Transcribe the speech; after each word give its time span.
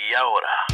Y 0.00 0.14
ahora, 0.14 0.67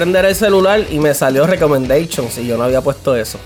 prender 0.00 0.24
el 0.24 0.34
celular 0.34 0.80
y 0.90 0.98
me 0.98 1.12
salió 1.12 1.46
recommendations 1.46 2.38
y 2.38 2.46
yo 2.46 2.56
no 2.56 2.64
había 2.64 2.80
puesto 2.80 3.14
eso. 3.14 3.38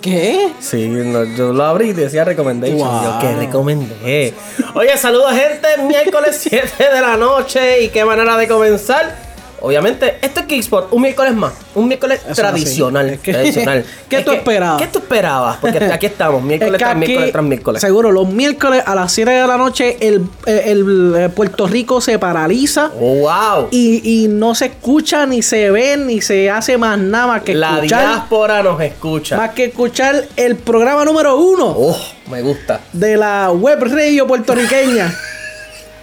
¿Qué? 0.00 0.48
Sí, 0.58 0.88
no, 0.88 1.22
yo 1.36 1.52
lo 1.52 1.64
abrí 1.64 1.90
y 1.90 1.92
decía 1.92 2.24
recommendations. 2.24 2.82
Wow. 2.82 3.02
Yo, 3.02 3.18
¿qué 3.20 3.36
recomendé? 3.36 4.34
Oye, 4.74 4.96
saludos 4.96 5.32
gente, 5.32 5.68
miércoles 5.86 6.38
7 6.48 6.82
de 6.94 7.00
la 7.02 7.18
noche 7.18 7.82
y 7.82 7.88
qué 7.90 8.06
manera 8.06 8.38
de 8.38 8.48
comenzar. 8.48 9.27
Obviamente, 9.60 10.18
esto 10.22 10.40
es 10.40 10.46
Geekspot, 10.46 10.92
un 10.92 11.02
miércoles 11.02 11.34
más, 11.34 11.52
un 11.74 11.88
miércoles 11.88 12.20
Eso 12.24 12.34
tradicional. 12.34 13.08
Es 13.10 13.20
que- 13.20 13.32
tradicional. 13.32 13.84
¿Qué 14.08 14.18
Es 14.18 14.24
tú 14.24 14.30
que- 14.30 14.36
esperabas? 14.38 14.80
¿Qué 14.82 14.88
tú 14.88 14.98
esperabas? 14.98 15.56
Porque 15.60 15.84
aquí 15.84 16.06
estamos, 16.06 16.40
Es 16.40 16.46
miércoles 16.46 16.72
que 16.72 16.78
tras 16.78 16.90
aquí, 16.90 16.98
miércoles 17.06 17.32
tras 17.32 17.44
miércoles. 17.44 17.80
Seguro, 17.82 18.12
los 18.12 18.28
miércoles 18.28 18.82
a 18.86 18.94
las 18.94 19.12
7 19.12 19.30
de 19.30 19.46
la 19.46 19.56
noche 19.56 19.96
el, 20.00 20.22
el- 20.46 20.58
el, 20.58 21.14
eh, 21.16 21.28
Puerto 21.28 21.66
Rico 21.66 22.00
se 22.00 22.18
paraliza 22.18 22.90
Oh, 23.00 23.20
wow. 23.20 23.68
y, 23.70 24.24
y 24.24 24.28
no 24.28 24.54
se 24.54 24.66
escucha, 24.66 25.26
ni 25.26 25.42
se 25.42 25.70
ve, 25.70 25.96
ni 25.96 26.20
se 26.20 26.50
hace 26.50 26.78
más 26.78 26.98
nada 26.98 27.26
más 27.26 27.42
que 27.42 27.54
la 27.54 27.76
escuchar. 27.76 28.06
diáspora 28.06 28.62
nos 28.62 28.80
escucha. 28.80 29.36
Más 29.36 29.50
que 29.50 29.66
escuchar 29.66 30.24
el 30.36 30.56
programa 30.56 31.04
número 31.04 31.36
uno 31.36 31.66
Oh, 31.76 31.96
me 32.30 32.42
gusta. 32.42 32.80
de 32.92 33.16
la 33.16 33.50
web 33.52 33.82
radio 33.82 34.26
puertorriqueña. 34.26 35.14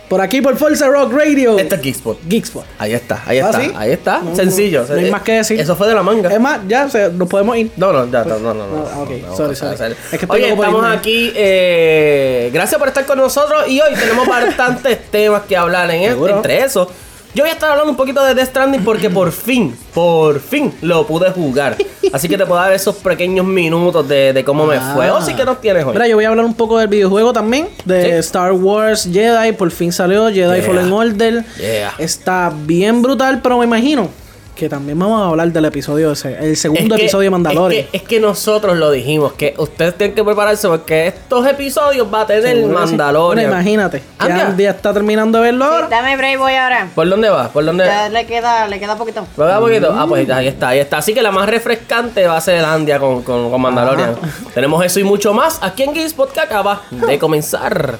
por 0.09 0.21
aquí 0.21 0.41
por 0.41 0.55
Forza 0.57 0.87
Rock 0.87 1.13
Radio. 1.13 1.57
Esto 1.57 1.75
es 1.75 1.81
Geekspot. 1.81 2.19
Geekspot. 2.27 2.65
Ahí 2.77 2.93
está, 2.93 3.23
ahí 3.25 3.39
¿Ah, 3.39 3.45
está, 3.49 3.61
sí? 3.61 3.71
ahí 3.75 3.91
está. 3.91 4.19
No, 4.21 4.35
Sencillo. 4.35 4.85
no 4.87 4.95
hay 4.95 5.11
más 5.11 5.21
que 5.21 5.33
decir. 5.33 5.59
Eso 5.59 5.75
fue 5.75 5.87
de 5.87 5.93
la 5.95 6.03
manga. 6.03 6.31
Es 6.31 6.39
más, 6.39 6.59
ya 6.67 6.89
se- 6.89 7.09
nos 7.09 7.27
podemos 7.27 7.57
ir. 7.57 7.71
No, 7.77 7.91
no, 7.91 8.09
ya, 8.11 8.23
no, 8.23 8.39
no, 8.39 8.53
no. 8.53 8.67
no, 8.67 9.01
ok, 9.03 9.09
no, 9.27 9.35
sorry, 9.35 9.55
sorry. 9.55 9.77
no. 9.77 9.85
Es 10.11 10.19
que 10.19 10.25
Oye, 10.29 10.49
estamos 10.53 10.85
aquí. 10.85 11.31
eh, 11.35 12.49
gracias 12.53 12.77
por 12.79 12.87
estar 12.87 13.05
con 13.05 13.17
nosotros. 13.17 13.67
Y 13.67 13.79
hoy 13.81 13.93
tenemos 13.95 14.27
bastantes 14.27 15.09
temas 15.11 15.43
que 15.43 15.57
hablar 15.57 15.89
en 15.91 16.09
Seguro. 16.09 16.35
entre 16.37 16.63
eso. 16.63 16.89
Yo 17.35 17.43
voy 17.43 17.49
a 17.49 17.53
estar 17.53 17.69
hablando 17.69 17.91
un 17.91 17.97
poquito 17.97 18.23
de 18.23 18.33
Death 18.33 18.47
Stranding 18.47 18.83
porque 18.85 19.09
por 19.09 19.29
fin, 19.33 19.75
por 19.93 20.39
fin 20.39 20.73
lo 20.81 21.05
pude 21.05 21.29
jugar. 21.31 21.75
Así 22.13 22.29
que 22.29 22.37
te 22.37 22.45
puedo 22.45 22.61
dar 22.61 22.71
esos 22.71 22.95
pequeños 22.95 23.45
minutos 23.45 24.07
de, 24.07 24.31
de 24.31 24.45
cómo 24.45 24.65
me 24.65 24.79
fue. 24.79 25.11
O 25.11 25.21
sí 25.21 25.33
que 25.33 25.43
nos 25.43 25.59
tienes 25.59 25.83
hoy. 25.83 25.91
Mira, 25.91 26.07
yo 26.07 26.15
voy 26.15 26.23
a 26.23 26.29
hablar 26.29 26.45
un 26.45 26.53
poco 26.53 26.77
del 26.77 26.87
videojuego 26.87 27.33
también. 27.33 27.67
De 27.83 28.03
Sí. 28.05 28.09
Star 28.27 28.53
Wars 28.53 29.09
Jedi. 29.11 29.51
Por 29.51 29.69
fin 29.71 29.91
salió 29.91 30.27
Jedi 30.29 30.35
Yeah. 30.61 30.61
Fallen 30.63 30.93
Order. 30.93 31.43
Yeah. 31.57 31.93
Está 31.97 32.53
bien 32.65 33.01
brutal, 33.01 33.41
pero 33.43 33.57
me 33.57 33.65
imagino 33.65 34.07
que 34.55 34.67
también 34.69 34.97
vamos 34.97 35.21
a 35.21 35.27
hablar 35.27 35.51
del 35.51 35.65
episodio 35.65 36.13
ese. 36.13 36.35
El 36.39 36.57
segundo 36.57 36.95
Es 36.95 36.99
que- 36.99 37.05
episodio 37.05 37.25
de 37.25 37.29
Mandalorian. 37.29 37.83
Es 37.83 37.89
que, 37.91 37.97
es 37.97 38.03
que 38.03 38.19
nosotros 38.19 38.77
lo 38.77 38.89
dijimos, 38.89 39.33
que 39.33 39.53
ustedes 39.57 39.95
tienen 39.97 40.15
que 40.15 40.23
prepararse 40.23 40.67
porque 40.67 41.07
estos 41.07 41.45
episodios 41.45 42.07
va 42.11 42.21
a 42.21 42.25
tener 42.25 42.57
sí. 42.57 42.65
Mandalorian. 42.65 43.47
Bueno, 43.49 43.61
imagínate. 43.61 44.01
Andy 44.17 44.63
ya 44.63 44.71
está 44.71 44.93
terminando 44.93 45.37
de 45.39 45.43
verlo 45.43 45.65
ahora. 45.65 45.87
Dame 45.89 46.17
break, 46.17 46.39
voy 46.39 46.53
ahora. 46.53 46.87
¿Por 46.95 47.07
dónde 47.09 47.29
va? 47.29 47.49
¿Por 47.49 47.65
dónde? 47.65 47.85
Ya 47.85 48.09
le 48.09 48.25
queda, 48.25 48.67
le 48.67 48.79
queda 48.79 48.95
poquito. 48.95 49.27
¿Me 49.37 49.45
da 49.45 49.59
poquito? 49.59 49.93
Ah, 49.95 50.05
pues 50.07 50.27
ahí 50.29 50.47
está, 50.47 50.69
ahí 50.69 50.79
está. 50.79 50.97
Así 50.97 51.13
que 51.13 51.21
la 51.21 51.31
más 51.31 51.47
refrescante 51.49 52.25
va 52.25 52.37
a 52.37 52.41
ser 52.41 52.63
Andia 52.63 52.97
con, 52.99 53.21
con, 53.23 53.51
con 53.51 53.61
Mandalorian. 53.61 54.15
Tenemos 54.53 54.83
eso 54.85 54.99
y 54.99 55.03
mucho 55.03 55.33
más 55.33 55.59
aquí 55.61 55.83
en 55.83 55.93
GameSpot 55.93 56.31
que 56.31 56.39
acaba 56.39 56.81
de 56.91 57.19
comenzar. 57.19 57.97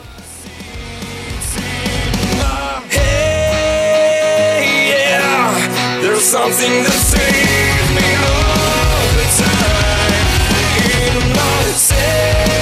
There's 6.06 6.24
something 6.24 6.84
that 6.84 6.94
saves 6.94 7.90
me 7.98 8.10
all 8.30 9.10
the 9.18 9.28
time. 9.42 10.26
In 11.02 11.34
my 11.34 11.64
say, 11.74 12.55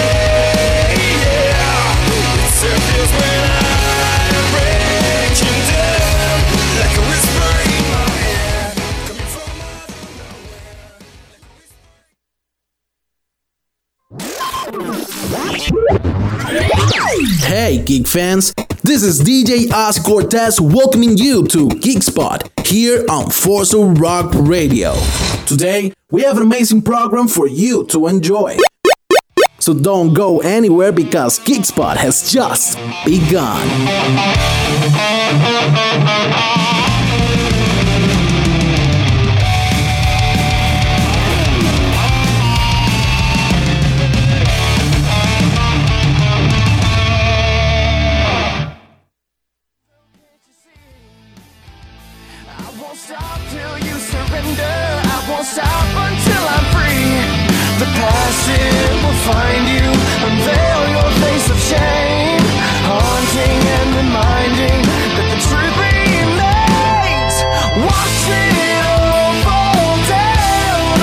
Hey, 17.39 17.81
geek 17.83 18.07
fans! 18.07 18.53
This 18.83 19.01
is 19.01 19.21
DJ 19.21 19.71
Oz 19.71 19.97
Cortez 19.97 20.61
welcoming 20.61 21.17
you 21.17 21.47
to 21.47 21.67
Geekspot 21.67 22.67
here 22.67 23.03
on 23.09 23.31
Forza 23.31 23.79
Rock 23.79 24.31
Radio. 24.35 24.93
Today, 25.47 25.91
we 26.11 26.21
have 26.21 26.37
an 26.37 26.43
amazing 26.43 26.83
program 26.83 27.27
for 27.27 27.47
you 27.47 27.85
to 27.87 28.05
enjoy. 28.07 28.57
So 29.57 29.73
don't 29.73 30.13
go 30.13 30.41
anywhere 30.41 30.91
because 30.91 31.39
Geekspot 31.39 31.97
has 31.97 32.31
just 32.31 32.77
begun. 33.05 33.67
It 58.47 58.93
will 59.03 59.19
find 59.27 59.63
you. 59.67 59.87
Unveil 60.27 60.81
your 60.95 61.09
face 61.23 61.47
of 61.49 61.59
shame. 61.59 62.43
Haunting 62.89 63.59
and 63.77 63.89
reminding 64.01 64.81
that 65.15 65.27
the 65.31 65.39
truth 65.47 65.75
remains. 65.79 67.35
Watch 67.85 68.27
it 68.29 68.53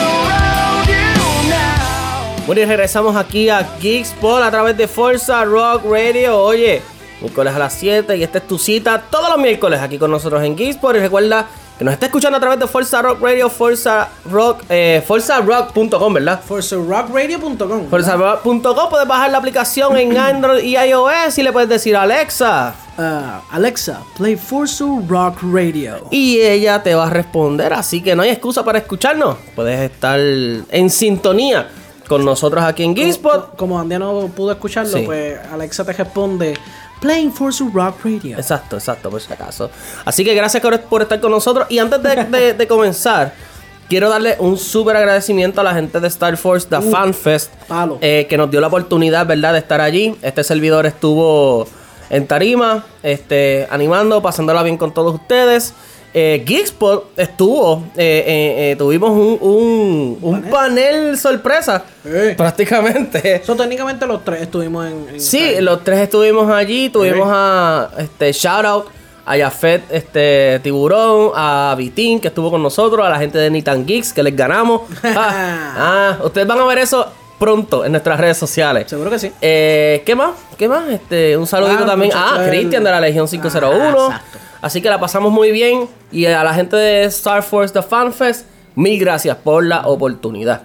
around 0.00 0.88
you 0.88 1.08
now. 1.48 2.46
Bueno, 2.46 2.60
y 2.62 2.64
regresamos 2.64 3.16
aquí 3.16 3.48
a 3.48 3.62
Geekspot 3.80 4.42
a 4.42 4.50
través 4.50 4.76
de 4.76 4.86
Forza 4.88 5.44
Rock 5.44 5.84
Radio. 5.84 6.38
Oye, 6.38 6.82
miércoles 7.20 7.54
a 7.54 7.58
las 7.58 7.74
7 7.74 8.16
y 8.16 8.22
esta 8.22 8.38
es 8.38 8.46
tu 8.46 8.58
cita 8.58 9.02
todos 9.10 9.28
los 9.30 9.38
miércoles 9.38 9.80
aquí 9.80 9.98
con 9.98 10.10
nosotros 10.10 10.42
en 10.44 10.56
Geekspot. 10.56 10.96
Y 10.96 11.00
recuerda 11.00 11.46
que 11.80 11.84
nos 11.86 11.94
está 11.94 12.04
escuchando 12.06 12.36
a 12.36 12.40
través 12.40 12.58
de 12.60 12.66
Forza 12.66 13.00
Rock 13.00 13.22
Radio, 13.22 13.48
Forza 13.48 14.10
Rock, 14.30 14.64
eh, 14.68 15.02
ForzaRock.com, 15.06 16.12
¿verdad? 16.12 16.38
ForzaRockRadio.com. 16.46 17.88
ForzaRock.com 17.88 18.90
puedes 18.90 19.08
bajar 19.08 19.30
la 19.30 19.38
aplicación 19.38 19.96
en 19.96 20.14
Android 20.18 20.62
y 20.62 20.76
iOS 20.76 21.38
y 21.38 21.42
le 21.42 21.52
puedes 21.52 21.70
decir 21.70 21.96
Alexa. 21.96 22.74
Ah, 22.98 23.40
Alexa, 23.50 24.02
play 24.18 24.36
Forza 24.36 24.84
Rock 25.08 25.38
Radio. 25.42 26.06
Y 26.10 26.38
ella 26.40 26.82
te 26.82 26.94
va 26.94 27.06
a 27.06 27.10
responder, 27.10 27.72
así 27.72 28.02
que 28.02 28.14
no 28.14 28.24
hay 28.24 28.28
excusa 28.28 28.62
para 28.62 28.78
escucharnos. 28.80 29.36
Puedes 29.56 29.80
estar 29.90 30.20
en 30.20 30.90
sintonía 30.90 31.66
con 32.08 32.26
nosotros 32.26 32.62
aquí 32.62 32.82
en. 32.84 32.94
Co- 33.22 33.52
Como 33.56 33.80
Andy 33.80 33.98
no 33.98 34.28
pudo 34.36 34.52
escucharlo, 34.52 34.98
Sí. 34.98 35.04
pues 35.06 35.38
Alexa 35.50 35.82
te 35.86 35.94
responde 35.94 36.58
Playing 37.00 37.32
Forza 37.32 37.64
Rock 37.72 38.04
Radio. 38.04 38.36
Exacto, 38.36 38.76
exacto, 38.76 39.10
por 39.10 39.20
si 39.20 39.32
acaso. 39.32 39.70
Así 40.04 40.24
que 40.24 40.34
gracias 40.34 40.62
por, 40.88 41.02
estar 41.02 41.20
con 41.20 41.30
nosotros. 41.30 41.66
Y 41.70 41.78
antes 41.78 42.02
de, 42.02 42.24
de- 42.24 42.54
de 42.54 42.66
comenzar, 42.68 43.32
quiero 43.88 44.08
darle 44.10 44.36
un 44.38 44.56
súper 44.58 44.96
agradecimiento 44.96 45.60
a 45.60 45.64
la 45.64 45.74
gente 45.74 45.98
de 46.00 46.08
Star 46.08 46.36
Force, 46.36 46.66
The 46.68 46.76
Uh, 46.78 46.90
Fan 46.90 47.14
Fest, 47.14 47.52
palo. 47.66 47.98
eh, 48.00 48.26
que 48.28 48.36
nos 48.36 48.50
dio 48.50 48.60
la 48.60 48.66
oportunidad, 48.68 49.26
¿verdad?, 49.26 49.52
de 49.54 49.58
estar 49.60 49.80
allí. 49.80 50.14
Este 50.22 50.44
servidor 50.44 50.86
estuvo 50.86 51.66
en 52.10 52.26
Tarima, 52.26 52.84
este, 53.02 53.66
animando, 53.70 54.20
pasándola 54.20 54.62
bien 54.62 54.76
con 54.76 54.92
todos 54.92 55.14
ustedes. 55.14 55.72
Eh, 56.12 56.42
Geekspot 56.44 57.16
estuvo, 57.16 57.84
eh, 57.96 58.24
eh, 58.26 58.70
eh, 58.72 58.76
tuvimos 58.76 59.10
un, 59.12 59.38
un, 59.40 60.18
un 60.20 60.42
panel 60.42 61.16
sorpresa, 61.16 61.84
prácticamente. 62.36 63.36
Eso 63.36 63.54
técnicamente 63.54 64.06
los 64.06 64.24
tres 64.24 64.42
estuvimos 64.42 64.86
en. 64.86 65.08
en 65.14 65.20
Sí, 65.20 65.54
los 65.60 65.84
tres 65.84 66.00
estuvimos 66.00 66.50
allí. 66.50 66.88
Tuvimos 66.88 67.28
a 67.30 67.90
este 67.98 68.32
shout 68.32 68.64
out 68.64 68.86
a 69.24 69.36
Jafet 69.36 69.82
este, 69.90 70.58
Tiburón, 70.64 71.30
a 71.36 71.74
Vitín 71.78 72.18
que 72.20 72.28
estuvo 72.28 72.50
con 72.50 72.62
nosotros, 72.62 73.06
a 73.06 73.08
la 73.10 73.18
gente 73.18 73.38
de 73.38 73.48
Nitan 73.50 73.86
Geeks 73.86 74.12
que 74.12 74.22
les 74.24 74.34
ganamos. 74.34 74.82
ah, 75.04 75.74
ah, 75.76 76.24
ustedes 76.24 76.46
van 76.48 76.58
a 76.58 76.64
ver 76.64 76.78
eso 76.78 77.06
pronto 77.38 77.84
en 77.84 77.92
nuestras 77.92 78.18
redes 78.18 78.36
sociales. 78.36 78.86
Seguro 78.88 79.10
que 79.10 79.18
sí. 79.20 79.30
Eh, 79.40 80.02
¿Qué 80.04 80.14
más? 80.16 80.32
¿Qué 80.58 80.68
más? 80.68 80.88
Este, 80.90 81.36
un 81.36 81.46
saludito 81.46 81.84
Ah, 81.84 81.86
también 81.86 82.12
a 82.14 82.40
del- 82.40 82.50
Cristian 82.50 82.82
de 82.82 82.90
la 82.90 83.00
Legión 83.00 83.28
501. 83.28 84.08
Ah, 84.10 84.16
exacto. 84.16 84.38
Así 84.62 84.80
que 84.82 84.88
la 84.90 85.00
pasamos 85.00 85.32
muy 85.32 85.50
bien. 85.52 85.88
Y 86.12 86.26
a 86.26 86.42
la 86.44 86.52
gente 86.54 86.76
de 86.76 87.04
Star 87.04 87.42
Force 87.42 87.72
The 87.72 87.82
Fan 87.82 88.12
Fest, 88.12 88.46
mil 88.74 88.98
gracias 89.00 89.36
por 89.36 89.64
la 89.64 89.86
oportunidad. 89.86 90.62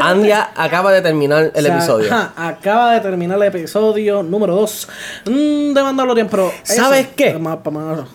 Andia 0.00 0.50
acaba 0.54 0.92
de 0.92 1.02
terminar 1.02 1.50
el 1.54 1.64
O 1.64 1.68
sea, 1.68 1.76
episodio. 1.76 2.12
ajá, 2.14 2.32
acaba 2.36 2.92
de 2.92 3.00
terminar 3.00 3.36
el 3.36 3.42
episodio 3.44 4.22
número 4.22 4.54
2 4.54 4.88
de 5.26 5.82
Mandalorian, 5.82 6.28
pero. 6.30 6.52
¿Sabes 6.62 7.08
¿qué? 7.16 7.38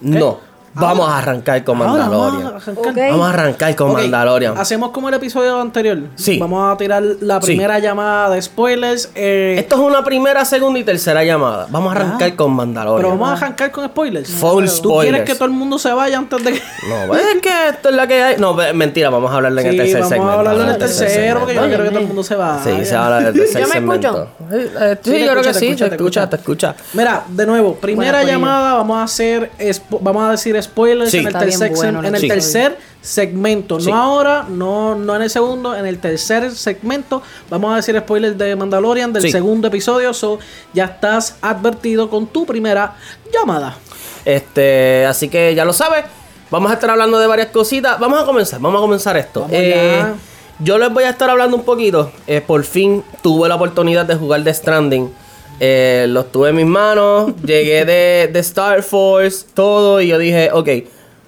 No, 0.02 0.40
vamos 0.74 1.10
a 1.10 1.18
arrancar 1.18 1.64
con 1.64 1.82
Ahora 1.82 2.04
Mandalorian. 2.08 2.44
vamos 2.44 2.68
a 2.68 2.72
arrancar. 2.72 2.92
Ok. 2.92 2.98
Vamos 3.12 3.26
a 3.28 3.30
arrancar 3.30 3.76
con 3.76 3.90
Ok, 3.92 3.98
Mandalorian. 3.98 4.58
Hacemos 4.58 4.92
como 4.92 5.10
el 5.10 5.16
episodio 5.16 5.60
anterior. 5.60 5.98
Sí. 6.16 6.38
Vamos 6.40 6.74
a 6.74 6.78
tirar 6.78 7.04
la 7.22 7.40
Sí. 7.42 7.48
primera 7.48 7.80
llamada 7.80 8.30
de 8.30 8.42
spoilers. 8.42 9.10
eh, 9.16 9.56
Esto 9.58 9.76
es 9.76 9.82
una 9.82 10.04
primera, 10.04 10.46
segunda 10.46 10.80
y 10.80 10.84
tercera 10.84 11.24
llamada. 11.24 11.68
Vamos 11.70 11.94
a 11.96 12.00
arrancar 12.00 12.32
Ah. 12.34 12.36
con 12.38 12.52
Mandalorian. 12.54 12.98
pero 12.98 13.10
vamos 13.10 13.30
a 13.30 13.34
arrancar 13.46 13.72
con 13.72 13.86
spoilers. 13.86 14.30
Full 14.32 14.66
¿Tú 14.66 14.70
spoilers. 14.72 15.10
quieres 15.10 15.30
que 15.30 15.36
todo 15.36 15.46
el 15.46 15.52
mundo 15.52 15.78
se 15.80 15.92
vaya 15.92 16.18
antes 16.18 16.44
de 16.44 16.54
que.? 16.54 16.62
No, 16.90 17.08
pues, 17.08 17.22
es 17.36 17.42
que 17.42 17.70
esto 17.70 17.90
es 17.90 17.96
la 17.96 18.08
que 18.08 18.24
hay. 18.24 18.38
No, 18.38 18.54
mentira, 18.74 19.10
vamos 19.10 19.32
a 19.32 19.36
hablarle 19.36 19.62
en 19.62 19.68
el 19.68 19.78
tercer 19.78 19.96
vamos 19.96 20.10
segmento. 20.10 20.32
a 20.32 20.40
hablarlo 20.40 20.62
en 20.64 20.70
el 20.70 20.74
Vamos 20.80 20.82
a 20.82 20.96
hablar 20.96 21.00
del 21.00 21.08
tercero, 21.18 21.40
porque 21.40 21.54
yo 21.56 21.62
no 21.62 21.68
segmento. 21.68 21.70
quiero 21.70 21.84
que 21.84 21.90
todo 21.90 22.00
el 22.00 22.08
mundo 22.08 22.24
se 22.24 22.36
vaya. 22.36 22.64
Sí, 22.64 22.86
se 22.86 22.96
habla 22.96 23.20
del 23.22 23.34
tercer 23.36 23.62
¿Yo 23.62 23.68
me 23.68 23.74
segmento. 23.74 24.08
escucho? 24.08 24.28
Sí, 24.52 24.56
eh, 24.82 24.98
sí, 25.02 25.12
Sí, 25.12 25.20
yo 25.26 25.32
creo 25.32 25.44
que 25.44 25.54
sí, 25.54 25.76
te 25.76 25.86
escucha, 25.86 26.30
te 26.30 26.36
escucha. 26.38 26.76
Mira, 26.94 27.24
de 27.28 27.46
nuevo, 27.46 27.76
primera 27.76 28.20
Buena 28.20 28.32
llamada, 28.32 28.74
vamos 28.74 28.98
a 28.98 29.04
hacer, 29.04 29.52
vamos 30.02 30.24
a 30.28 30.32
decir 30.32 30.56
spoilers 30.62 31.12
Sí. 31.12 31.18
en 31.20 31.28
el, 31.28 31.34
tercer, 31.34 31.70
bien 31.70 31.76
bueno 31.76 32.00
el 32.00 32.06
en 32.08 32.16
el 32.16 32.22
Sí. 32.22 32.28
tercer 32.28 32.78
segmento, 33.02 33.80
Sí. 33.80 33.90
no 33.90 33.98
ahora, 33.98 34.46
no, 34.50 34.96
no 34.96 35.16
en 35.16 35.22
el 35.24 35.30
segundo, 35.30 35.76
en 35.76 35.86
el 35.86 36.00
tercer 36.00 36.52
segmento 36.52 37.22
vamos 37.50 37.74
a 37.74 37.78
decir 37.78 37.98
spoilers 38.00 38.38
de 38.38 38.56
Mandalorian 38.56 39.12
del 39.14 39.24
Sí. 39.24 39.32
segundo 39.32 39.68
episodio, 39.68 40.14
so 40.14 40.40
ya 40.74 40.86
estás 40.86 41.36
advertido 41.42 42.10
con 42.10 42.28
tu 42.28 42.46
primera 42.46 42.96
llamada. 43.34 43.76
Este, 44.26 45.06
así 45.06 45.30
que 45.30 45.56
ya 45.56 45.66
lo 45.66 45.74
sabes. 45.74 46.06
Vamos 46.52 46.70
a 46.70 46.76
estar 46.76 46.90
hablando 46.90 47.18
de 47.18 47.28
varias 47.28 47.48
cositas. 47.48 47.98
Vamos 48.00 48.22
a 48.22 48.26
comenzar, 48.26 48.60
vamos 48.60 48.80
a 48.80 48.82
comenzar 48.82 49.18
esto. 49.18 49.42
Vamos 49.42 49.56
Eh, 49.56 50.04
yo 50.60 50.78
les 50.78 50.92
voy 50.92 51.06
a 51.06 51.10
estar 51.10 51.30
hablando 51.30 51.56
un 51.58 51.64
poquito. 51.64 52.12
Eh, 52.28 52.42
por 52.42 52.64
fin 52.64 53.04
tuve 53.24 53.48
la 53.50 53.56
oportunidad 53.56 54.06
de 54.06 54.16
jugar 54.16 54.44
The 54.44 54.54
Stranding. 54.54 55.12
Eh, 55.64 56.08
los 56.10 56.32
tuve 56.32 56.50
en 56.50 56.56
mis 56.56 56.66
manos. 56.66 57.34
llegué 57.46 57.86
de, 57.86 58.32
de 58.34 58.40
Star 58.40 58.82
Force, 58.82 59.46
todo. 59.54 60.02
Y 60.02 60.08
yo 60.08 60.18
dije, 60.18 60.50
ok, 60.52 60.68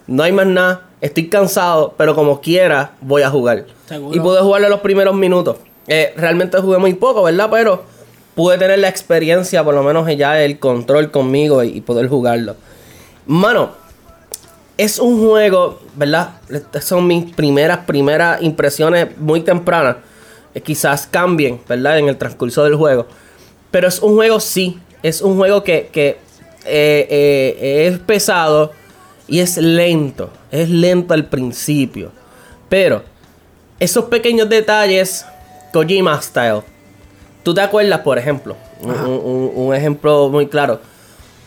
no 0.08 0.24
hay 0.24 0.32
más 0.32 0.48
nada. 0.48 0.88
Estoy 1.02 1.28
cansado, 1.28 1.94
pero 1.98 2.16
como 2.16 2.42
quiera, 2.42 2.94
voy 3.00 3.22
a 3.22 3.30
jugar. 3.30 3.68
Seguro. 3.88 4.18
Y 4.18 4.20
pude 4.20 4.42
jugarlo 4.42 4.70
los 4.70 4.80
primeros 4.80 5.14
minutos. 5.14 5.58
Eh, 5.88 6.14
realmente 6.18 6.58
jugué 6.58 6.80
muy 6.80 6.96
poco, 6.96 7.22
¿verdad? 7.22 7.48
Pero 7.52 7.84
pude 8.34 8.58
tener 8.58 8.80
la 8.80 8.90
experiencia, 8.90 9.64
por 9.64 9.76
lo 9.76 9.84
menos 9.84 10.08
ya 10.18 10.42
el 10.42 10.58
control 10.58 11.12
conmigo 11.12 11.64
y, 11.64 11.68
y 11.78 11.82
poder 11.82 12.08
jugarlo. 12.08 12.56
Mano, 13.28 13.70
es 14.78 14.98
un 14.98 15.24
juego, 15.24 15.80
¿verdad? 15.96 16.38
Estas 16.50 16.86
son 16.86 17.06
mis 17.06 17.32
primeras, 17.34 17.86
primeras 17.86 18.42
impresiones 18.42 19.16
muy 19.20 19.42
tempranas. 19.42 19.98
Eh, 20.56 20.62
quizás 20.62 21.06
cambien, 21.06 21.62
¿verdad? 21.70 22.00
En 22.00 22.08
el 22.10 22.18
transcurso 22.18 22.64
del 22.64 22.76
juego. 22.76 23.06
Pero 23.74 23.88
es 23.88 24.00
un 24.04 24.14
juego, 24.14 24.40
sí. 24.40 24.80
Es 25.02 25.20
un 25.24 25.36
juego 25.36 25.64
que, 25.64 25.90
que, 25.92 26.10
eh, 26.66 27.08
eh, 27.10 27.88
es 27.92 27.98
pesado 27.98 28.72
y 29.28 29.40
es 29.40 29.58
lento. 29.58 30.30
Es 30.52 30.70
lento 30.70 31.16
al 31.16 31.26
principio. 31.26 32.12
Pero 32.70 33.02
esos 33.80 34.06
pequeños 34.06 34.48
detalles, 34.48 35.26
Kojima 35.74 36.22
style. 36.22 36.62
¿Tú 37.42 37.54
te 37.56 37.62
acuerdas, 37.62 38.02
por 38.02 38.20
ejemplo? 38.20 38.56
Un, 38.80 38.92
un- 38.92 39.52
un 39.56 39.76
ejemplo 39.76 40.30
muy 40.30 40.46
claro. 40.48 40.80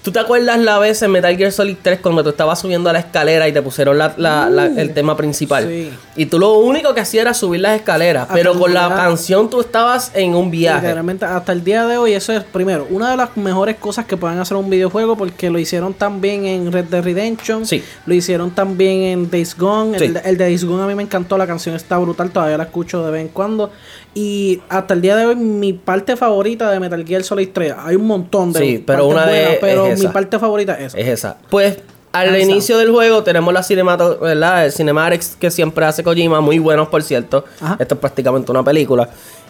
¿Tú 0.07 0.13
te 0.13 0.21
acuerdas 0.21 0.57
la 0.61 0.79
vez 0.79 1.03
en 1.03 1.11
Metal 1.11 1.37
Gear 1.37 1.51
Solid 1.51 1.79
3 1.83 1.99
cuando 2.01 2.23
tú 2.23 2.29
estabas 2.31 2.61
subiendo 2.61 2.89
a 2.89 2.93
la 2.93 3.01
escalera 3.01 3.49
y 3.49 3.53
te 3.53 3.61
pusieron 3.61 3.99
la- 3.99 4.15
la- 4.17 4.49
la- 4.49 4.67
el 4.67 4.95
tema 4.95 5.17
principal? 5.17 5.67
sí. 5.67 5.91
Y 6.15 6.27
tú 6.27 6.39
lo 6.39 6.53
único 6.61 6.95
que 6.95 7.01
hacías 7.01 7.23
era 7.23 7.35
subir 7.35 7.61
las 7.61 7.75
escaleras, 7.77 8.29
pero 8.33 8.57
con 8.57 8.73
la 8.73 8.89
canción 8.89 9.51
tú 9.51 9.61
estabas 9.61 10.13
en 10.15 10.37
un 10.37 10.49
viaje. 10.51 10.83
Literalmente, 10.83 11.25
hasta 11.25 11.51
el 11.53 11.65
día 11.65 11.85
de 11.87 11.99
hoy, 11.99 12.13
eso 12.13 12.33
es 12.33 12.45
primero, 12.45 12.87
una 12.89 13.11
de 13.11 13.17
las 13.17 13.37
mejores 13.37 13.77
cosas 13.79 14.05
que 14.07 14.17
pueden 14.17 14.39
hacer 14.39 14.57
un 14.57 14.71
videojuego 14.71 15.17
porque 15.17 15.51
lo 15.51 15.59
hicieron 15.59 15.93
también 15.93 16.47
en 16.47 16.71
Red 16.71 16.85
Dead 16.85 17.03
Redemption, 17.03 17.67
Sí. 17.67 17.83
lo 18.07 18.15
hicieron 18.15 18.53
también 18.53 19.03
en 19.03 19.29
Days 19.31 19.57
Gone. 19.59 19.97
El, 19.99 20.15
Sí. 20.15 20.21
el 20.25 20.39
de 20.39 20.45
Days 20.45 20.65
Gone 20.65 20.85
a 20.85 20.87
mí 20.87 20.95
me 20.95 21.03
encantó, 21.03 21.37
la 21.37 21.49
canción 21.49 21.75
está 21.75 21.99
brutal, 21.99 22.31
todavía 22.31 22.57
la 22.57 22.65
escucho 22.65 23.05
de 23.05 23.11
vez 23.11 23.23
en 23.23 23.29
cuando. 23.29 23.73
Y 24.15 24.63
hasta 24.71 24.95
el 24.95 25.03
día 25.03 25.15
de 25.17 25.27
hoy, 25.27 25.37
mi 25.37 25.75
parte 25.75 26.17
favorita 26.17 26.71
de 26.71 26.81
Metal 26.81 27.05
Gear 27.05 27.23
Solid 27.23 27.49
3, 27.53 27.75
hay 27.77 27.97
un 27.97 28.07
montón 28.07 28.51
de 28.55 28.61
Sí, 28.61 28.85
pero 28.87 29.07
una 29.09 29.27
de- 29.27 29.41
buenas, 29.43 29.57
pero 29.61 29.96
mi 29.99 30.07
parte 30.13 30.39
favorita 30.39 30.75
es 30.75 30.95
esa. 30.95 30.99
Es 30.99 31.09
esa. 31.09 31.37
Pues 31.51 31.79
al 32.13 32.29
inicio 32.51 32.79
del 32.79 32.91
juego 32.91 33.23
tenemos 33.23 33.53
la 33.53 33.63
cinemato, 33.63 34.19
¿verdad? 34.19 34.65
El 34.67 34.73
cinematics 34.73 35.37
que 35.39 35.51
siempre 35.51 35.85
hace 35.85 36.03
Kojima, 36.03 36.41
muy 36.41 36.59
buenos 36.59 36.89
por 36.89 37.03
cierto. 37.03 37.45
Ajá. 37.61 37.77
Esto 37.79 37.95
es 37.95 38.01
prácticamente 38.01 38.51
una 38.51 38.63
película. 38.65 39.09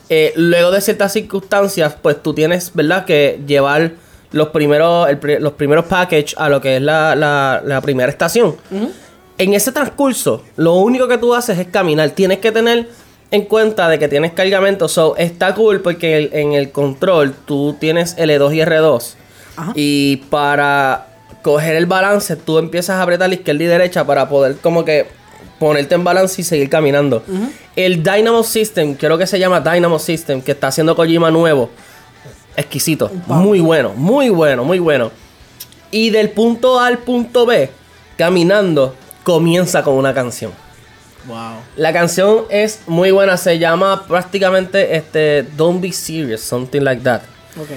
Eh, 0.08 0.32
luego 0.36 0.70
de 0.70 0.80
ciertas 0.80 1.12
circunstancias, 1.12 1.94
pues 2.00 2.22
tú 2.22 2.32
tienes, 2.34 2.70
¿verdad? 2.74 3.04
Que 3.04 3.40
llevar 3.46 3.92
los 4.32 4.48
primeros, 4.48 5.08
el 5.08 5.18
los 5.40 5.52
primeros 5.52 5.84
packages 5.86 6.34
a 6.38 6.48
lo 6.48 6.60
que 6.60 6.76
es 6.76 6.82
la, 6.82 7.14
la- 7.14 7.62
la 7.64 7.80
primera 7.80 8.10
estación. 8.10 8.56
En 9.38 9.52
ese 9.54 9.70
transcurso, 9.70 10.42
lo 10.56 10.74
único 10.74 11.06
que 11.08 11.18
tú 11.18 11.34
haces 11.34 11.58
es 11.58 11.66
caminar. 11.68 12.10
Tienes 12.10 12.38
que 12.38 12.50
tener 12.52 12.88
en 13.30 13.42
cuenta 13.42 13.88
de 13.88 13.98
que 13.98 14.08
tienes 14.08 14.32
cargamento. 14.32 14.88
So, 14.88 15.14
está 15.16 15.54
cool 15.54 15.80
porque 15.82 16.16
el- 16.16 16.30
en 16.32 16.52
el 16.54 16.70
control 16.72 17.34
tú 17.44 17.76
tienes 17.78 18.16
L2 18.16 18.54
y 18.54 18.60
R2. 18.60 19.14
Ajá. 19.56 19.72
Y 19.74 20.16
para 20.30 21.06
coger 21.42 21.76
el 21.76 21.86
balance, 21.86 22.36
tú 22.36 22.58
empiezas 22.58 22.96
a 22.96 23.02
apretar 23.02 23.28
la 23.28 23.36
izquierda 23.36 23.62
y 23.62 23.66
derecha 23.66 24.04
para 24.04 24.28
poder 24.28 24.56
como 24.56 24.84
que 24.84 25.06
ponerte 25.58 25.94
en 25.94 26.04
balance 26.04 26.40
y 26.40 26.44
seguir 26.44 26.68
caminando. 26.68 27.22
El 27.74 28.02
Dynamo 28.02 28.42
System, 28.42 28.94
creo 28.94 29.16
que 29.16 29.26
se 29.26 29.38
llama 29.38 29.60
Dynamo 29.60 29.98
System, 29.98 30.42
que 30.42 30.52
está 30.52 30.68
haciendo 30.68 30.94
Kojima 30.96 31.30
nuevo. 31.30 31.70
Exquisito. 32.56 33.10
Muy 33.26 33.60
bueno, 33.60 33.92
muy 33.94 34.28
bueno, 34.28 34.64
muy 34.64 34.78
bueno. 34.78 35.10
Y 35.90 36.10
del 36.10 36.30
punto 36.30 36.80
A 36.80 36.86
al 36.86 36.98
punto 36.98 37.46
B, 37.46 37.70
caminando, 38.16 38.94
comienza 39.22 39.82
con 39.82 39.94
una 39.94 40.12
canción. 40.12 40.52
Wow. 41.26 41.56
La 41.76 41.92
canción 41.92 42.44
es 42.50 42.80
muy 42.86 43.10
buena, 43.10 43.36
se 43.36 43.58
llama 43.58 44.06
prácticamente 44.06 44.96
este 44.96 45.42
Don't 45.56 45.80
Be 45.80 45.92
Serious, 45.92 46.40
something 46.40 46.80
like 46.80 47.02
that. 47.02 47.22
Ok. 47.60 47.70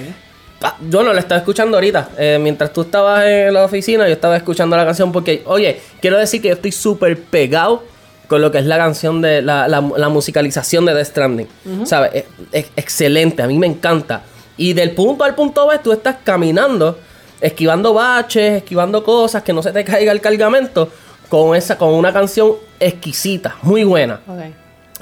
Ah, 0.62 0.76
Yo 0.88 1.02
no 1.02 1.12
la 1.12 1.20
estaba 1.20 1.38
escuchando 1.38 1.76
ahorita. 1.76 2.10
Eh, 2.18 2.38
mientras 2.40 2.72
tú 2.72 2.82
estabas 2.82 3.24
en 3.26 3.54
la 3.54 3.64
oficina, 3.64 4.06
yo 4.06 4.12
estaba 4.12 4.36
escuchando 4.36 4.76
la 4.76 4.84
canción 4.84 5.10
porque, 5.12 5.42
oye, 5.46 5.80
quiero 6.00 6.18
decir 6.18 6.42
que 6.42 6.48
yo 6.48 6.54
estoy 6.54 6.72
súper 6.72 7.18
pegado 7.20 7.84
con 8.28 8.40
lo 8.42 8.50
que 8.52 8.58
es 8.58 8.66
la 8.66 8.76
canción 8.76 9.20
de 9.22 9.42
la, 9.42 9.66
la- 9.68 9.80
la 9.96 10.08
musicalización 10.08 10.84
de 10.84 10.94
The 10.94 11.04
Stranding. 11.04 11.48
¿Sabes? 11.84 12.10
Es, 12.14 12.24
es 12.52 12.66
excelente, 12.76 13.42
a 13.42 13.46
mí 13.46 13.58
me 13.58 13.66
encanta. 13.66 14.22
Y 14.56 14.74
del 14.74 14.90
punto 14.92 15.24
al 15.24 15.34
punto 15.34 15.66
B, 15.66 15.78
tú 15.78 15.90
estás 15.92 16.16
caminando, 16.22 16.98
esquivando 17.40 17.94
baches, 17.94 18.58
esquivando 18.58 19.02
cosas, 19.02 19.42
que 19.42 19.52
no 19.54 19.62
se 19.62 19.72
te 19.72 19.82
caiga 19.84 20.12
el 20.12 20.20
cargamento, 20.20 20.90
con, 21.30 21.56
esa, 21.56 21.78
con 21.78 21.88
una 21.94 22.12
canción 22.12 22.52
exquisita, 22.78 23.56
muy 23.62 23.82
buena. 23.84 24.20
Ok. 24.28 24.40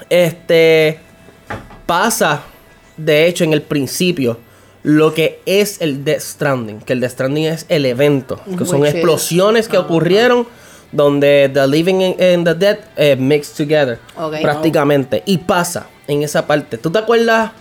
Este 0.09 0.99
pasa, 1.85 2.41
de 2.95 3.27
hecho, 3.27 3.43
en 3.43 3.53
el 3.53 3.61
principio, 3.61 4.37
lo 4.89 5.13
que 5.13 5.39
es 5.45 5.81
el 5.81 6.03
Death 6.03 6.21
Stranding. 6.21 6.79
Que 6.81 6.93
el 6.93 6.99
Death 6.99 7.11
Stranding 7.11 7.45
es 7.45 7.65
el 7.69 7.85
evento. 7.85 8.39
Que 8.57 8.65
son 8.65 8.85
explosiones 8.85 9.67
que 9.67 9.77
ocurrieron 9.77 10.47
donde 10.91 11.49
The 11.53 11.67
Living 11.67 12.15
and 12.19 12.45
the 12.47 12.55
Dead 12.55 12.77
eh, 12.97 13.15
mixed 13.15 13.55
together. 13.57 13.99
Prácticamente. 14.41 15.21
Y 15.25 15.37
pasa 15.39 15.87
en 16.07 16.23
esa 16.23 16.47
parte. 16.47 16.77
¿Tú 16.77 16.89
te 16.91 16.99
acuerdas 16.99 17.51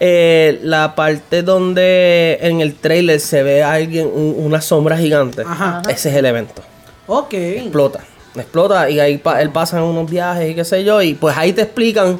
eh, 0.00 0.58
la 0.62 0.94
parte 0.94 1.42
donde 1.42 2.38
en 2.42 2.60
el 2.60 2.74
trailer 2.74 3.20
se 3.20 3.42
ve 3.42 3.62
a 3.62 3.72
alguien, 3.72 4.06
un- 4.06 4.34
una 4.38 4.60
sombra 4.60 4.96
gigante? 4.98 5.42
Ajá. 5.46 5.82
Ese 5.88 6.10
es 6.10 6.16
el 6.16 6.26
evento 6.26 6.62
Ok. 7.06 7.32
explota. 7.34 8.00
Explota 8.36 8.90
y 8.90 8.98
ahí 9.00 9.16
pa- 9.18 9.40
él 9.40 9.50
pasa 9.50 9.78
en 9.78 9.84
unos 9.84 10.10
viajes 10.10 10.50
y 10.50 10.54
qué 10.54 10.64
sé 10.64 10.84
yo. 10.84 11.00
Y 11.00 11.14
pues 11.14 11.36
ahí 11.38 11.52
te 11.52 11.62
explican 11.62 12.18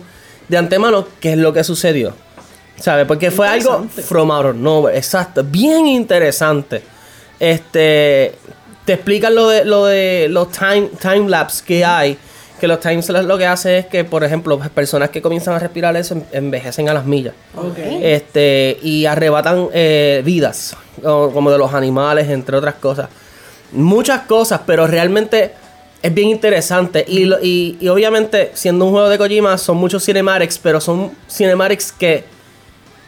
de 0.49 0.57
antemano 0.57 1.07
qué 1.21 1.33
es 1.33 1.39
lo 1.39 1.53
que 1.53 1.65
sucedió. 1.65 2.15
¿Sabes? 2.81 3.07
Porque 3.07 3.31
fue 3.31 3.47
algo 3.49 3.87
from 4.07 4.31
out 4.31 4.47
of 4.47 4.57
nowhere. 4.57 4.97
Exacto. 4.97 5.43
Bien 5.45 5.87
interesante. 5.87 6.83
Este. 7.41 8.35
Te 8.85 8.93
explican 8.95 9.35
lo 9.35 9.49
de, 9.49 9.65
lo 9.65 9.87
de 9.87 10.27
los 10.29 10.51
time, 10.51 10.91
time 11.01 11.29
lapse 11.31 11.65
que 11.65 11.85
hay. 11.85 12.19
Que 12.61 12.69
los 12.69 12.81
time 12.81 12.97
lapse 12.97 13.23
lo 13.27 13.39
que 13.39 13.47
hace 13.47 13.79
es 13.79 13.87
que, 13.87 14.05
por 14.05 14.23
ejemplo, 14.25 14.59
personas 14.75 15.09
que 15.11 15.23
comienzan 15.23 15.55
a 15.55 15.59
respirar 15.59 15.97
eso 15.97 16.15
en- 16.15 16.27
envejecen 16.33 16.89
a 16.91 16.95
las 16.95 17.07
millas. 17.07 17.35
Ok. 17.57 17.79
Este, 17.79 18.79
y 18.83 19.07
arrebatan 19.07 19.69
eh, 19.73 20.21
vidas, 20.25 20.77
como 21.03 21.51
de 21.51 21.57
los 21.59 21.73
animales, 21.73 22.29
entre 22.29 22.57
otras 22.57 22.75
cosas. 22.75 23.09
Muchas 23.73 24.21
cosas, 24.23 24.61
pero 24.67 24.87
realmente 24.87 25.53
es 26.03 26.13
bien 26.15 26.29
interesante. 26.29 27.05
Y, 27.09 27.25
y, 27.43 27.79
y 27.81 27.89
obviamente, 27.89 28.51
siendo 28.55 28.85
un 28.85 28.93
juego 28.93 29.09
de 29.09 29.17
Kojima, 29.19 29.57
son 29.57 29.79
muchos 29.79 30.05
cinematics, 30.05 30.59
pero 30.59 30.81
son 30.81 31.11
cinematics 31.29 31.91
que 31.91 32.25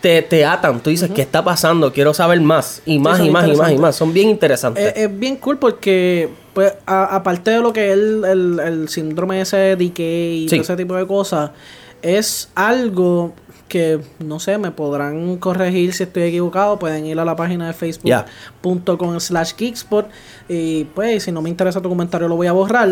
te, 0.06 0.22
te 0.22 0.44
atan. 0.44 0.80
Tú 0.80 0.90
dices, 0.90 1.10
¿qué 1.10 1.22
está 1.22 1.42
pasando? 1.42 1.92
Quiero 1.92 2.14
saber 2.14 2.40
más. 2.40 2.80
Y 2.86 3.00
más, 3.00 3.18
y 3.18 3.28
más, 3.28 3.48
y 3.48 3.56
más, 3.56 3.72
y 3.72 3.76
más. 3.78 3.96
Son 3.96 4.12
bien 4.12 4.28
interesantes. 4.28 4.92
Es, 4.94 5.02
es 5.04 5.18
bien 5.18 5.36
cool 5.36 5.58
porque, 5.58 6.28
pues, 6.54 6.74
aparte 6.86 7.50
de 7.50 7.60
lo 7.60 7.72
que 7.72 7.88
es 7.88 7.94
el, 7.94 8.24
el, 8.24 8.60
el 8.60 8.88
síndrome 8.88 9.40
ese 9.40 9.56
de 9.56 9.76
decay 9.76 10.44
y 10.44 10.48
Sí. 10.48 10.56
todo 10.56 10.62
ese 10.62 10.76
tipo 10.76 10.94
de 10.94 11.06
cosas, 11.08 11.50
es 12.02 12.48
algo 12.54 13.34
que, 13.66 13.98
no 14.20 14.38
sé, 14.38 14.58
me 14.58 14.70
podrán 14.70 15.38
corregir 15.38 15.92
si 15.92 16.04
estoy 16.04 16.22
equivocado. 16.22 16.78
Pueden 16.78 17.04
ir 17.06 17.18
a 17.18 17.24
la 17.24 17.34
página 17.34 17.66
de 17.66 17.72
facebook.com 17.72 19.18
slash 19.18 19.54
geekspot 19.56 20.06
y, 20.48 20.84
pues, 20.84 21.24
si 21.24 21.32
no 21.32 21.42
me 21.42 21.50
interesa 21.50 21.80
tu 21.80 21.88
comentario 21.88 22.28
lo 22.28 22.36
voy 22.36 22.46
a 22.46 22.52
borrar. 22.52 22.90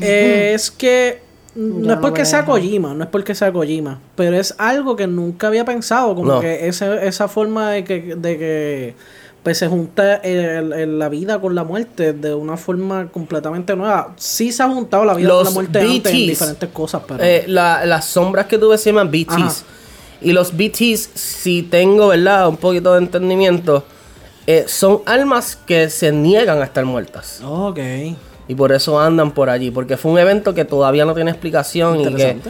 Eh, 0.00 0.52
es 0.54 0.72
que... 0.72 1.27
No 1.60 1.84
Ya 1.86 1.90
es 1.94 1.96
no 1.96 2.00
porque 2.00 2.24
sea. 2.24 2.44
Kojima, 2.44 2.94
no 2.94 3.02
es 3.04 3.10
porque 3.10 3.34
sea 3.34 3.52
Kojima, 3.52 3.98
pero 4.14 4.36
es 4.36 4.54
algo 4.58 4.94
que 4.94 5.06
nunca 5.08 5.48
había 5.48 5.64
pensado, 5.64 6.14
como 6.14 6.34
No. 6.34 6.40
que 6.40 6.68
ese, 6.68 7.06
esa 7.06 7.26
forma 7.26 7.70
de 7.72 7.82
que, 7.84 8.14
de 8.16 8.38
que 8.38 8.94
pues 9.42 9.58
se 9.58 9.66
junta 9.68 10.16
el- 10.16 10.72
el- 10.72 10.98
la 10.98 11.08
vida 11.08 11.40
con 11.40 11.54
la 11.54 11.64
muerte 11.64 12.12
de 12.12 12.34
una 12.34 12.56
forma 12.56 13.08
completamente 13.08 13.74
nueva. 13.74 14.12
Sí 14.16 14.52
se 14.52 14.62
ha 14.62 14.68
juntado 14.68 15.04
la 15.04 15.14
vida 15.14 15.28
Los 15.28 15.38
con 15.38 15.44
la 15.46 15.50
muerte 15.52 15.78
antes 15.80 15.92
en 15.94 16.02
BTs, 16.02 16.28
diferentes 16.28 16.68
cosas, 16.70 17.02
pero 17.08 17.22
Eh, 17.24 17.44
la- 17.48 17.84
las 17.86 18.04
sombras 18.04 18.46
que 18.46 18.58
tú 18.58 18.68
ves 18.68 18.80
se 18.80 18.90
llaman 18.90 19.10
BTs. 19.10 19.32
Ajá. 19.34 19.52
Y 20.20 20.32
los 20.32 20.56
BTs, 20.56 21.10
si 21.14 21.62
tengo, 21.62 22.08
¿verdad? 22.08 22.48
Un 22.48 22.56
poquito 22.56 22.92
de 22.92 22.98
entendimiento, 22.98 23.84
eh, 24.46 24.64
son 24.68 25.00
almas 25.06 25.56
que 25.56 25.88
se 25.90 26.12
niegan 26.12 26.60
a 26.60 26.64
estar 26.64 26.84
muertas. 26.84 27.40
Ok. 27.44 27.78
Y 28.48 28.54
por 28.54 28.72
eso 28.72 28.98
andan 28.98 29.30
por 29.30 29.50
allí. 29.50 29.70
Porque 29.70 29.96
fue 29.96 30.12
un 30.12 30.18
evento 30.18 30.54
que 30.54 30.64
todavía 30.64 31.04
no 31.04 31.14
tiene 31.14 31.30
explicación. 31.30 32.00
Y 32.00 32.14
que 32.14 32.40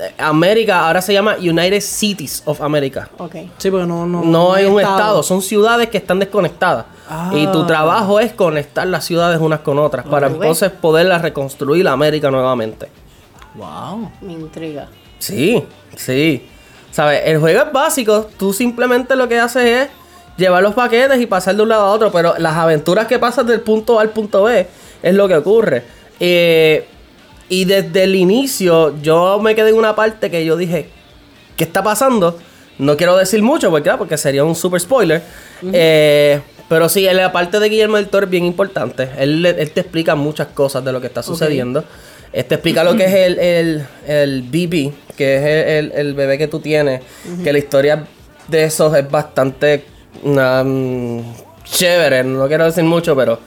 eh, 0.00 0.14
América 0.16 0.86
ahora 0.86 1.02
se 1.02 1.12
llama 1.12 1.36
United 1.38 1.80
Cities 1.80 2.42
of 2.46 2.62
America. 2.62 3.10
Ok. 3.18 3.34
Sí, 3.58 3.70
porque 3.70 3.86
no, 3.86 4.06
no, 4.06 4.22
No 4.22 4.54
hay 4.54 4.64
un 4.64 4.80
estado, 4.80 5.22
son 5.22 5.42
ciudades 5.42 5.88
que 5.90 5.98
están 5.98 6.18
desconectadas. 6.18 6.86
Ah. 7.08 7.30
Y 7.34 7.46
tu 7.48 7.66
trabajo 7.66 8.18
es 8.20 8.32
conectar 8.32 8.86
las 8.86 9.04
ciudades 9.04 9.38
unas 9.40 9.60
con 9.60 9.78
otras 9.78 10.06
para 10.06 10.28
entonces 10.28 10.70
poderlas 10.70 11.20
reconstruir 11.20 11.84
la 11.84 11.92
América 11.92 12.30
nuevamente. 12.30 12.88
Wow. 13.54 14.10
Me 14.20 14.32
intriga. 14.32 14.88
Sí, 15.18 15.62
sí. 15.96 16.46
¿Sabes? 16.92 17.22
El 17.24 17.38
juego 17.38 17.62
es 17.62 17.72
básico. 17.72 18.28
Tú 18.38 18.52
simplemente 18.52 19.16
lo 19.16 19.28
que 19.28 19.38
haces 19.38 19.64
es 19.64 19.88
llevar 20.36 20.62
los 20.62 20.74
paquetes 20.74 21.20
y 21.20 21.26
pasar 21.26 21.56
de 21.56 21.62
un 21.62 21.68
lado 21.68 21.82
a 21.82 21.90
otro. 21.90 22.10
Pero 22.10 22.34
las 22.38 22.56
aventuras 22.56 23.06
que 23.06 23.18
pasas 23.18 23.46
del 23.46 23.60
punto 23.60 23.98
A 23.98 24.02
al 24.02 24.10
punto 24.10 24.44
B 24.44 24.66
es 25.02 25.14
lo 25.14 25.28
que 25.28 25.34
ocurre. 25.36 25.82
Eh, 26.18 26.84
y 27.48 27.64
desde 27.64 28.04
el 28.04 28.14
inicio 28.14 28.94
yo 29.02 29.40
me 29.40 29.54
quedé 29.54 29.70
en 29.70 29.76
una 29.76 29.94
parte 29.96 30.30
que 30.30 30.44
yo 30.44 30.56
dije, 30.56 30.88
¿qué 31.56 31.64
está 31.64 31.82
pasando? 31.82 32.38
No 32.78 32.96
quiero 32.96 33.16
decir 33.16 33.42
mucho 33.42 33.70
porque, 33.70 33.90
porque 33.98 34.16
sería 34.16 34.44
un 34.44 34.54
super 34.54 34.80
spoiler. 34.80 35.22
Eh, 35.72 36.40
pero 36.68 36.88
sí, 36.88 37.02
la 37.12 37.32
parte 37.32 37.58
de 37.58 37.68
Guillermo 37.68 37.96
del 37.96 38.08
Toro 38.08 38.26
es 38.26 38.30
bien 38.30 38.44
importante. 38.44 39.08
Él, 39.18 39.44
él 39.44 39.70
te 39.72 39.80
explica 39.80 40.14
muchas 40.14 40.48
cosas 40.48 40.84
de 40.84 40.92
lo 40.92 41.00
que 41.00 41.08
está 41.08 41.22
sucediendo. 41.22 41.84
Él 42.32 42.44
te 42.44 42.54
explica 42.54 42.84
lo 42.84 42.94
que 42.96 43.04
es 43.06 43.14
el, 43.14 43.38
el, 43.40 43.86
el 44.06 44.42
BB, 44.42 44.92
que 45.16 45.36
es 45.36 45.42
el, 45.84 45.92
el- 45.92 46.14
bebé 46.14 46.38
que 46.38 46.46
tú 46.46 46.60
tienes. 46.60 47.02
Que 47.42 47.52
la 47.52 47.58
historia 47.58 48.04
de 48.46 48.64
esos 48.64 48.96
es 48.96 49.10
bastante 49.10 49.84
um, 50.22 51.22
chévere. 51.64 52.22
No 52.24 52.46
quiero 52.46 52.64
decir 52.66 52.84
mucho, 52.84 53.16
pero 53.16 53.38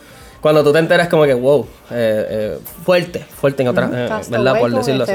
cuando 0.44 0.62
tú 0.62 0.74
te 0.74 0.80
enteras, 0.80 1.08
como 1.08 1.24
que 1.24 1.34
wow, 1.34 1.66
eh, 1.90 2.28
eh, 2.30 2.60
fuerte, 2.86 3.20
fuerte 3.22 3.64
en 3.64 3.70
otras, 3.70 3.90
eh, 3.94 4.30
¿verdad? 4.30 4.60
Por 4.60 4.72
decirlo 4.72 5.06
así. 5.06 5.14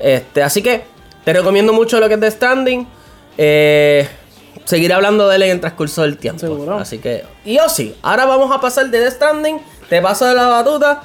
Este, 0.00 0.42
así 0.42 0.62
que 0.62 0.82
te 1.24 1.34
recomiendo 1.34 1.74
mucho 1.74 2.00
lo 2.00 2.08
que 2.08 2.14
es 2.14 2.20
The 2.20 2.30
Standing. 2.30 2.88
Eh, 3.36 4.08
seguiré 4.64 4.94
hablando 4.94 5.28
de 5.28 5.36
él 5.36 5.42
en 5.42 5.50
el 5.50 5.60
transcurso 5.60 6.00
del 6.00 6.16
tiempo. 6.16 6.40
Seguro. 6.40 6.78
Así 6.78 6.96
que, 6.96 7.24
y 7.44 7.56
yo 7.56 7.68
sí, 7.68 7.94
ahora 8.00 8.24
vamos 8.24 8.50
a 8.50 8.58
pasar 8.58 8.88
de 8.88 8.98
The 8.98 9.10
Standing, 9.10 9.58
te 9.90 10.00
paso 10.00 10.24
de 10.24 10.32
la 10.32 10.46
batuta 10.46 11.02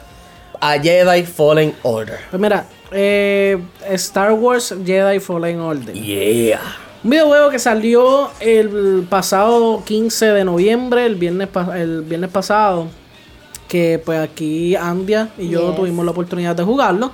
a 0.62 0.80
Jedi 0.80 1.24
Fallen 1.24 1.76
Order. 1.84 2.20
Pues 2.30 2.42
mira, 2.42 2.66
eh, 2.90 3.62
Star 3.90 4.32
Wars 4.32 4.74
Jedi 4.86 5.20
Fallen 5.20 5.60
Order. 5.60 5.94
Yeah. 5.94 6.62
Un 7.04 7.10
videojuego 7.10 7.50
que 7.50 7.60
salió 7.60 8.32
el 8.40 9.06
pasado 9.10 9.84
15 9.84 10.28
de 10.28 10.46
noviembre, 10.46 11.06
el 11.06 11.16
viernes, 11.16 11.50
el 11.76 12.04
viernes 12.04 12.30
pasado. 12.30 13.01
Que 13.72 14.02
pues 14.04 14.20
aquí 14.20 14.76
Andia 14.76 15.30
y 15.38 15.48
yo 15.48 15.68
Yes. 15.70 15.76
tuvimos 15.78 16.04
la 16.04 16.12
oportunidad 16.12 16.54
de 16.58 16.64
jugarlo. 16.64 17.12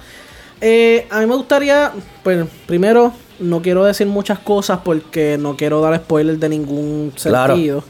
Eh, 0.60 1.06
a 1.12 1.20
mí 1.20 1.28
me 1.28 1.36
gustaría, 1.36 1.92
pues 2.24 2.48
primero, 2.66 3.14
no 3.40 3.62
quiero 3.62 3.84
decir 3.86 4.08
muchas 4.08 4.40
cosas 4.40 4.80
porque 4.84 5.38
no 5.40 5.56
quiero 5.56 5.82
dar 5.82 5.96
spoilers 5.98 6.40
de 6.40 6.50
ningún 6.50 7.14
Claro. 7.22 7.54
sentido. 7.54 7.84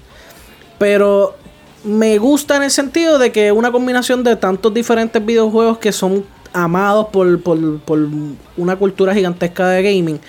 Pero 0.78 1.38
me 1.86 2.18
gusta 2.18 2.58
en 2.58 2.64
el 2.64 2.72
sentido 2.72 3.18
de 3.18 3.32
que 3.32 3.54
una 3.54 3.72
combinación 3.72 4.22
de 4.26 4.36
tantos 4.36 4.74
diferentes 4.74 5.26
videojuegos 5.26 5.78
que 5.78 5.94
son 5.94 6.26
amados 6.52 7.08
por, 7.14 7.42
por, 7.42 7.80
por 7.80 8.00
una 8.58 8.76
cultura 8.76 9.14
gigantesca 9.14 9.70
de 9.70 9.82
gaming. 9.84 10.20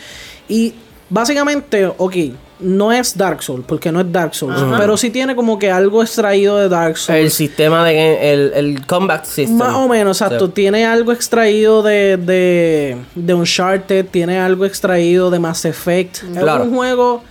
Y 0.49 0.75
básicamente, 1.11 1.87
ok, 1.97 2.15
no 2.61 2.93
es 2.93 3.17
Dark 3.17 3.43
Souls, 3.43 3.65
porque 3.67 3.93
no 3.93 4.01
es 4.01 4.11
Dark 4.11 4.35
Souls, 4.35 4.61
pero 4.77 4.97
sí 4.97 5.11
tiene 5.11 5.37
como 5.37 5.59
que 5.59 5.71
algo 5.71 6.03
extraído 6.03 6.57
de 6.57 6.69
Dark 6.69 6.97
Souls. 6.97 7.21
El 7.21 7.31
sistema 7.31 7.85
de 7.85 8.33
el, 8.33 8.53
el 8.55 8.87
combat 8.87 9.25
system. 9.25 9.57
Más 9.57 9.75
o 9.75 9.89
menos, 9.89 10.21
exacto. 10.21 10.47
Sí. 10.47 10.53
Tiene 10.53 10.87
algo 10.87 11.13
extraído 11.13 11.83
de, 11.83 12.17
de, 12.17 12.97
de 13.15 13.35
Uncharted, 13.35 14.07
tiene 14.07 14.39
algo 14.39 14.65
extraído 14.65 15.31
de 15.31 15.39
Mass 15.39 15.65
Effect. 15.65 16.19
Claro. 16.33 16.65
Es 16.65 16.69
un 16.69 16.75
juego 16.75 17.23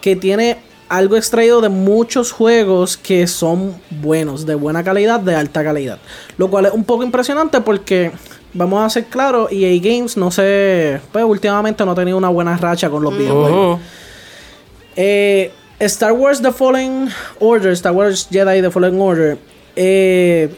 que 0.00 0.16
tiene 0.16 0.58
algo 0.88 1.16
extraído 1.16 1.60
de 1.60 1.68
muchos 1.68 2.32
juegos 2.32 2.96
que 2.96 3.26
son 3.26 3.74
buenos, 3.90 4.46
de 4.46 4.54
buena 4.54 4.82
calidad, 4.82 5.20
de 5.20 5.34
alta 5.34 5.62
calidad. 5.62 5.98
Lo 6.36 6.48
cual 6.48 6.66
es 6.66 6.72
un 6.72 6.84
poco 6.84 7.02
impresionante 7.02 7.60
porque, 7.60 8.12
vamos 8.54 8.82
a 8.82 8.88
ser 8.88 9.06
claros, 9.06 9.50
EA 9.52 9.78
Games 9.82 10.16
no 10.16 10.30
sé, 10.30 11.00
pues 11.12 11.24
últimamente 11.24 11.84
no 11.84 11.90
ha 11.90 11.94
tenido 11.94 12.16
una 12.16 12.30
buena 12.30 12.56
racha 12.56 12.88
con 12.88 13.02
los 13.02 13.16
videojuegos. 13.16 13.76
Ujú. 13.76 13.82
Eh, 15.00 15.52
Star 15.80 16.12
Wars 16.12 16.42
The 16.42 16.50
Fallen 16.50 17.08
Order, 17.38 17.70
Star 17.72 17.92
Wars 17.92 18.26
Jedi 18.30 18.60
The 18.60 18.70
Fallen 18.72 19.00
Order, 19.00 19.38
eh, 19.76 20.52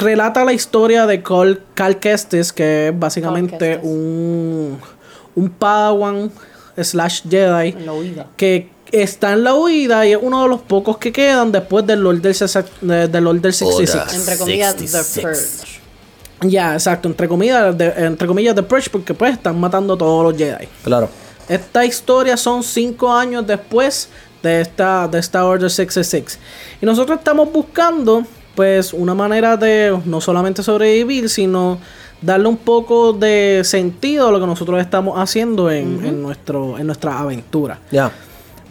relata 0.00 0.44
la 0.44 0.52
historia 0.52 1.06
de 1.06 1.22
Cal, 1.22 1.60
Cal 1.74 1.98
Kestis, 1.98 2.52
que 2.52 2.88
es 2.88 2.98
básicamente 2.98 3.78
un, 3.82 4.78
un 5.34 5.50
Padawan 5.50 6.30
slash 6.80 7.22
Jedi 7.28 7.72
que 8.36 8.70
está 8.90 9.32
en 9.32 9.44
la 9.44 9.54
huida 9.54 10.06
y 10.06 10.12
es 10.12 10.18
uno 10.20 10.42
de 10.44 10.48
los 10.48 10.60
pocos 10.62 10.96
que 10.98 11.12
quedan 11.12 11.52
después 11.52 11.86
del 11.86 12.00
Lord 12.00 12.20
del, 12.22 12.34
de- 12.80 13.08
del 13.08 13.24
Lord 13.24 13.40
del 13.40 13.52
66. 13.52 13.94
Order. 14.02 14.14
Entre 14.14 14.38
comillas, 14.38 14.76
The 14.76 14.86
66. 14.88 15.60
Purge. 15.60 16.50
Ya, 16.50 16.74
exacto, 16.74 17.08
entre 17.08 17.28
comillas, 17.28 17.76
de, 17.76 17.86
entre 17.96 18.26
comillas, 18.26 18.54
The 18.54 18.62
Purge, 18.62 18.88
porque 18.90 19.14
pues 19.14 19.32
están 19.34 19.58
matando 19.58 19.94
a 19.94 19.98
todos 19.98 20.24
los 20.24 20.36
Jedi. 20.40 20.68
Claro. 20.82 21.08
Esta 21.48 21.84
historia 21.84 22.36
son 22.36 22.62
cinco 22.62 23.12
años 23.12 23.46
después 23.46 24.08
de 24.42 24.60
esta, 24.60 25.08
de 25.08 25.18
esta 25.18 25.44
Order 25.44 25.70
66. 25.70 26.38
Y 26.80 26.86
nosotros 26.86 27.18
estamos 27.18 27.52
buscando, 27.52 28.24
pues, 28.54 28.92
una 28.92 29.14
manera 29.14 29.56
de 29.56 29.98
no 30.04 30.20
solamente 30.20 30.62
sobrevivir, 30.62 31.28
sino 31.28 31.78
darle 32.20 32.48
un 32.48 32.56
poco 32.56 33.12
de 33.12 33.62
sentido 33.64 34.28
a 34.28 34.32
lo 34.32 34.40
que 34.40 34.46
nosotros 34.46 34.80
estamos 34.80 35.18
haciendo 35.18 35.70
en, 35.70 36.04
en 36.04 36.22
nuestro, 36.22 36.78
en 36.78 36.86
nuestra 36.86 37.18
aventura. 37.18 37.78
Ya. 37.90 38.10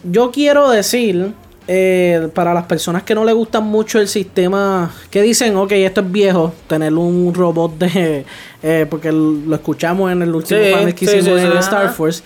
Yo 0.02 0.30
quiero 0.30 0.70
decir, 0.70 1.32
eh, 1.66 2.28
para 2.34 2.52
las 2.52 2.64
personas 2.64 3.04
que 3.04 3.14
no 3.14 3.24
les 3.24 3.34
gustan 3.34 3.64
mucho 3.64 3.98
el 3.98 4.06
sistema, 4.06 4.92
que 5.10 5.22
dicen, 5.22 5.56
ok, 5.56 5.72
esto 5.72 6.02
es 6.02 6.12
viejo, 6.12 6.52
tener 6.66 6.92
un 6.92 7.32
robot 7.32 7.78
de... 7.78 8.26
eh, 8.62 8.86
porque 8.88 9.10
lo 9.10 9.54
escuchamos 9.54 10.12
en 10.12 10.22
el 10.22 10.34
último 10.34 10.60
Sí, 10.60 10.70
panel 10.72 10.94
que 10.94 11.06
sí, 11.06 11.16
hicimos 11.16 11.40
sí, 11.40 11.46
en 11.46 11.52
sí. 11.52 11.58
Star 11.58 11.90
Force. 11.92 12.22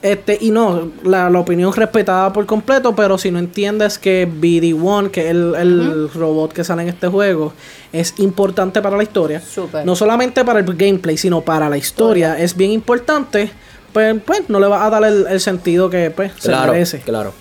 Este, 0.00 0.38
y 0.40 0.52
no, 0.52 0.92
la, 1.02 1.28
la 1.28 1.40
opinión 1.40 1.72
respetada 1.72 2.32
por 2.32 2.46
completo, 2.46 2.94
pero 2.94 3.18
si 3.18 3.32
no 3.32 3.40
entiendes 3.40 3.98
que 3.98 4.28
BD-1, 4.28 5.10
que 5.10 5.22
es 5.24 5.30
el, 5.32 5.54
el 5.56 6.08
robot 6.12 6.52
que 6.52 6.62
sale 6.62 6.82
en 6.82 6.88
este 6.90 7.08
juego, 7.08 7.52
es 7.92 8.14
importante 8.18 8.80
para 8.80 8.96
la 8.96 9.02
historia. 9.02 9.42
No 9.84 9.96
solamente 9.96 10.44
para 10.44 10.60
el 10.60 10.66
gameplay, 10.76 11.16
sino 11.16 11.40
para 11.40 11.68
la 11.68 11.76
historia. 11.76 12.38
Es 12.38 12.56
bien 12.56 12.70
importante. 12.70 13.50
Pues, 13.92 14.16
pues 14.24 14.48
no 14.48 14.60
le 14.60 14.68
va 14.68 14.84
a 14.86 14.90
dar 14.90 15.02
el, 15.02 15.26
el 15.28 15.40
sentido 15.40 15.90
que 15.90 16.10
pues, 16.12 16.30
se 16.38 16.48
Claro. 16.50 16.72
merece. 16.72 17.00
Claro. 17.00 17.32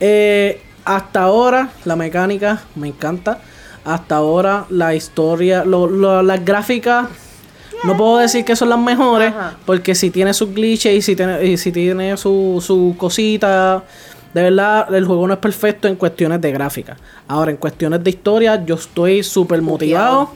Eh, 0.00 0.60
hasta 0.84 1.22
ahora 1.22 1.70
la 1.84 1.96
mecánica 1.96 2.62
me 2.74 2.88
encanta. 2.88 3.38
Hasta 3.84 4.16
ahora 4.16 4.66
la 4.68 4.94
historia, 4.94 5.64
lo- 5.64 5.86
lo- 5.88 6.22
las 6.22 6.44
gráficas, 6.44 7.06
no 7.84 7.96
puedo 7.96 8.18
decir 8.18 8.44
que 8.44 8.54
son 8.56 8.68
las 8.68 8.78
mejores, 8.78 9.30
Ajá. 9.34 9.56
porque 9.66 9.94
si 9.94 10.10
tiene 10.10 10.32
sus 10.34 10.52
glitches 10.54 10.94
y 10.94 11.02
si 11.02 11.16
tiene, 11.16 11.44
y 11.44 11.56
si 11.56 11.72
tiene 11.72 12.16
su, 12.16 12.62
su 12.64 12.94
cosita, 12.98 13.82
de 14.34 14.42
verdad 14.42 14.94
el 14.94 15.04
juego 15.04 15.26
no 15.26 15.34
es 15.34 15.40
perfecto 15.40 15.88
en 15.88 15.96
cuestiones 15.96 16.40
de 16.40 16.52
gráfica. 16.52 16.96
Ahora 17.28 17.50
en 17.50 17.56
cuestiones 17.56 18.02
de 18.02 18.10
historia 18.10 18.64
yo 18.64 18.76
estoy 18.76 19.22
súper 19.22 19.60
motivado 19.62 20.30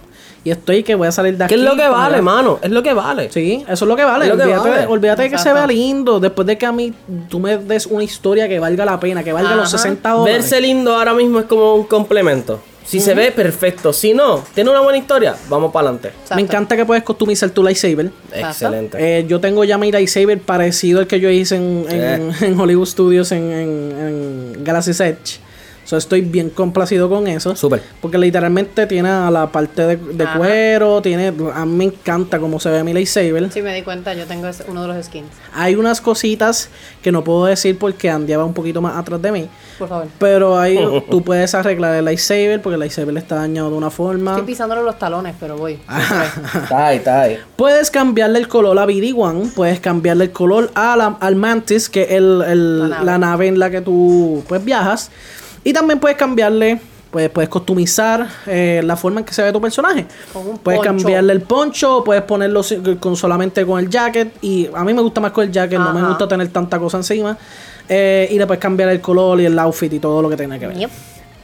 y 0.44 0.50
estoy 0.50 0.82
que 0.82 0.94
voy 0.94 1.08
a 1.08 1.12
salir 1.12 1.36
de 1.36 1.44
aquí. 1.44 1.54
¿Qué 1.54 1.60
es 1.60 1.66
lo 1.66 1.74
que 1.76 1.88
vale, 1.88 2.20
mano? 2.22 2.58
Es 2.62 2.70
lo 2.70 2.82
que 2.82 2.92
vale. 2.94 3.30
Sí, 3.32 3.64
eso 3.68 3.84
es 3.84 3.88
lo 3.88 3.96
que 3.96 4.04
vale. 4.04 4.26
Que 4.26 4.32
olvídate, 4.32 4.68
vale. 4.68 4.80
de- 4.82 4.86
olvídate 4.86 5.22
de 5.22 5.30
que 5.30 5.38
se 5.38 5.52
vea 5.52 5.66
lindo. 5.66 6.20
Después 6.20 6.46
de 6.46 6.56
que 6.58 6.66
a 6.66 6.72
mí 6.72 6.92
tú 7.28 7.40
me 7.40 7.56
des 7.58 7.86
una 7.86 8.04
historia 8.04 8.48
que 8.48 8.58
valga 8.60 8.84
la 8.84 9.00
pena, 9.00 9.24
que 9.24 9.32
valga 9.32 9.56
los 9.56 9.68
Ajá. 9.74 9.78
60 9.78 10.10
dólares. 10.10 10.36
Verse 10.42 10.60
lindo 10.60 10.94
ahora 10.96 11.14
mismo 11.14 11.40
es 11.40 11.46
como 11.46 11.74
un 11.74 11.84
complemento. 11.84 12.60
Si 12.87 13.00
se 13.00 13.14
ve, 13.14 13.33
perfecto. 13.33 13.93
Si 13.93 14.14
no, 14.14 14.45
tiene 14.55 14.71
una 14.71 14.81
buena 14.81 14.97
historia, 14.99 15.35
vamos 15.49 15.73
para 15.73 15.88
adelante. 15.88 16.12
Me 16.37 16.43
encanta 16.43 16.76
que 16.76 16.85
puedes 16.85 17.02
customizar 17.02 17.50
tu 17.50 17.62
lightsaber. 17.62 18.11
Excelente. 18.33 19.19
Eh, 19.19 19.26
yo 19.26 19.40
tengo 19.40 19.64
ya 19.64 19.76
mi 19.76 19.90
lightsaber 19.90 20.38
parecido 20.40 21.00
al 21.00 21.07
que 21.07 21.19
yo 21.19 21.28
hice 21.28 21.57
en, 21.57 21.85
en- 21.90 22.33
en 22.45 22.61
Hollywood 22.61 22.87
Studios 22.87 23.33
en, 23.33 23.50
en, 23.52 24.52
en 24.57 24.64
Galaxy's 24.64 25.00
Edge. 25.00 25.40
So, 25.87 25.97
estoy 25.97 26.21
bien 26.21 26.50
complacido 26.50 27.09
con 27.09 27.28
eso. 27.28 27.55
Súper. 27.55 27.81
Porque 28.02 28.19
literalmente 28.19 28.87
tiene 28.87 29.09
a 29.09 29.31
la 29.31 29.47
parte 29.52 29.87
de, 29.87 29.97
de 29.97 30.26
cuero, 30.37 31.00
tiene... 31.00 31.33
A 31.55 31.64
mí 31.64 31.76
me 31.76 31.85
encanta 31.85 32.40
cómo 32.40 32.59
se 32.59 32.69
ve 32.71 32.83
mi 32.83 32.93
lightsaber. 32.93 33.52
Sí, 33.52 33.62
me 33.62 33.73
di 33.73 33.83
cuenta, 33.83 34.12
yo 34.12 34.26
tengo 34.26 34.49
uno 34.66 34.83
de 34.83 34.88
los 34.88 35.07
skins. 35.07 35.28
Hay 35.55 35.76
unas 35.76 36.00
cositas 36.00 36.71
que 37.02 37.12
no 37.12 37.23
puedo 37.23 37.45
decir 37.47 37.78
porque 37.78 38.11
Andy 38.11 38.35
va 38.35 38.45
un 38.45 38.52
poquito 38.52 38.83
más 38.83 38.97
atrás 38.97 39.23
de 39.23 39.31
mí. 39.31 39.49
Por 39.78 39.88
favor. 39.88 40.09
Pero 40.19 40.59
ahí 40.59 40.76
tú 41.11 41.23
puedes 41.23 41.55
arreglar 41.55 41.95
el 41.95 42.05
lightsaber 42.05 42.61
porque 42.61 42.75
el 42.75 42.81
lightsaber 42.81 43.16
está 43.16 43.37
dañado 43.37 43.71
de 43.71 43.76
una 43.76 43.90
forma. 43.90 44.33
Estoy 44.33 44.47
pisándole 44.47 44.83
los 44.83 44.99
talones, 44.99 45.37
pero 45.38 45.57
voy. 45.57 45.78
Está 46.55 46.87
ahí, 46.88 46.97
está 46.99 47.21
ahí. 47.23 47.38
Puedes 47.55 47.93
cambiarle 47.93 48.40
el 48.40 48.49
color 48.49 48.76
a 48.78 48.87
BD-1, 48.87 49.52
puedes 49.55 49.78
cambiarle 49.78 50.25
el 50.25 50.33
color 50.33 50.71
a 50.75 50.97
la- 50.97 51.16
al 51.21 51.37
Mantis, 51.37 51.88
que 51.88 52.02
es 52.02 52.11
el, 52.11 52.43
el- 52.43 52.90
La 52.90 53.02
la, 53.05 53.19
nave. 53.19 53.19
nave. 53.19 53.47
en 53.49 53.59
la 53.61 53.71
que 53.71 53.81
tú 53.83 54.43
pues, 54.49 54.64
viajas. 54.64 55.11
Y 55.66 55.73
también 55.73 55.99
puedes 55.99 56.16
cambiarle, 56.16 56.78
pues, 57.11 57.28
puedes 57.28 57.50
customizar 57.50 58.25
eh, 58.46 58.82
la 58.85 58.96
forma 58.96 59.18
en 59.18 59.26
que 59.26 59.35
se 59.35 59.42
ve 59.42 59.52
tu 59.52 59.61
personaje. 59.61 60.06
Con 60.32 60.46
un 60.46 60.58
puedes 60.58 60.78
poncho. 60.78 61.02
cambiarle 61.02 61.32
el 61.32 61.40
poncho, 61.40 62.04
puedes 62.04 62.23
ponerlo 62.23 62.62
con, 63.00 63.16
solamente 63.16 63.66
con 63.66 63.80
el 63.80 63.90
jacket. 63.90 64.32
Y 64.42 64.70
a 64.73 64.85
mí 64.85 64.94
me 64.94 65.02
gusta 65.02 65.20
más 65.20 65.32
con 65.32 65.42
el 65.42 65.50
jacket, 65.50 65.80
no 65.80 65.92
me 65.92 66.06
gusta 66.06 66.28
tener 66.28 66.46
tanta 66.50 66.78
cosa 66.78 66.99
encima. 66.99 67.37
Eh, 67.88 68.28
y 68.30 68.38
le 68.38 68.46
puedes 68.46 68.61
cambiar 68.61 68.90
el 68.90 69.00
color 69.00 69.40
y 69.40 69.46
el 69.46 69.58
outfit 69.58 69.92
y 69.92 69.99
todo 69.99 70.23
lo 70.23 70.28
que 70.28 70.37
tenga 70.37 70.56
que 70.56 70.68
ver. 70.68 70.76
Yep. 70.76 70.90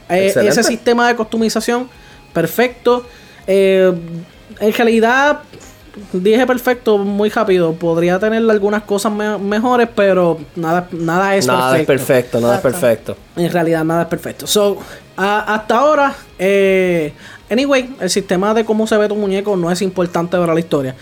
Eh, 0.07 0.33
ese 0.33 0.63
sistema 0.63 1.09
de 1.09 1.17
customización, 1.17 1.89
perfecto. 2.31 3.05
Eh, 3.45 3.91
en 4.57 4.73
realidad, 4.73 5.41
dije 6.11 6.45
perfecto 6.47 6.97
muy 6.97 7.29
rápido. 7.29 7.73
Podría 7.73 8.19
tener 8.19 8.49
algunas 8.49 8.83
cosas 8.83 9.11
me- 9.11 9.37
mejores, 9.37 9.87
pero 9.95 10.39
nada, 10.55 10.87
nada 10.91 11.35
es 11.35 11.45
nada 11.47 11.77
es 11.79 11.85
perfecto. 11.85 12.39
nada 12.41 12.55
es 12.55 12.61
perfecto. 12.61 13.15
En 13.35 13.51
realidad, 13.51 13.83
nada 13.83 14.03
es 14.03 14.07
perfecto. 14.07 14.47
So, 14.47 14.77
a- 15.17 15.53
hasta 15.55 15.77
ahora, 15.77 16.15
eh, 16.39 17.13
anyway, 17.49 17.95
el 17.99 18.09
sistema 18.09 18.53
de 18.53 18.65
cómo 18.65 18.87
se 18.87 18.97
ve 18.97 19.07
tu 19.07 19.15
muñeco 19.15 19.55
no 19.55 19.69
es 19.71 19.81
importante 19.81 20.37
para 20.37 20.53
la 20.53 20.59
historia. 20.59 20.95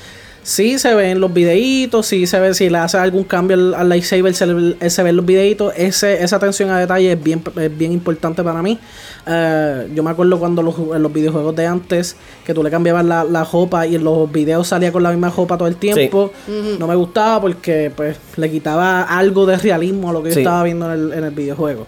Sí 0.43 0.79
se 0.79 0.95
ve 0.95 1.11
en 1.11 1.19
los 1.19 1.31
videitos, 1.31 2.07
sí 2.07 2.25
se 2.25 2.39
ve 2.39 2.53
si 2.55 2.67
le 2.69 2.79
hace 2.79 2.97
algún 2.97 3.23
cambio 3.25 3.55
al, 3.55 3.73
al 3.75 3.89
lightsaber, 3.89 4.33
se, 4.33 4.47
le- 4.47 4.89
se 4.89 5.03
ve 5.03 5.09
en 5.11 5.15
los 5.17 5.25
videitos. 5.25 5.71
Ese, 5.77 6.23
esa 6.23 6.37
atención 6.37 6.71
a 6.71 6.79
detalle 6.79 7.11
es 7.11 7.23
bien, 7.23 7.43
es 7.57 7.77
bien 7.77 7.91
importante 7.91 8.41
para 8.43 8.61
mí. 8.63 8.79
Eh, 9.27 9.87
yo 9.93 10.01
me 10.01 10.09
acuerdo 10.09 10.39
cuando 10.39 10.63
los, 10.63 10.75
en 10.95 11.03
los 11.03 11.13
videojuegos 11.13 11.55
de 11.55 11.67
antes, 11.67 12.15
que 12.43 12.55
tú 12.55 12.63
le 12.63 12.71
cambiabas 12.71 13.05
la, 13.05 13.23
la 13.23 13.43
ropa 13.43 13.85
y 13.85 13.95
en 13.95 14.03
los 14.03 14.31
videos 14.31 14.67
salía 14.67 14.91
con 14.91 15.03
la 15.03 15.11
misma 15.11 15.29
ropa 15.29 15.57
todo 15.59 15.67
el 15.67 15.75
tiempo. 15.75 16.31
No 16.79 16.87
me 16.87 16.95
gustaba 16.95 17.39
porque 17.39 17.91
pues 17.95 18.17
le 18.37 18.49
quitaba 18.49 19.03
algo 19.03 19.45
de 19.45 19.57
realismo 19.57 20.09
a 20.09 20.13
lo 20.13 20.23
que 20.23 20.29
yo 20.29 20.35
estaba 20.39 20.63
viendo 20.63 20.91
en 20.91 20.99
el, 20.99 21.13
en 21.13 21.23
el 21.23 21.31
videojuego. 21.31 21.85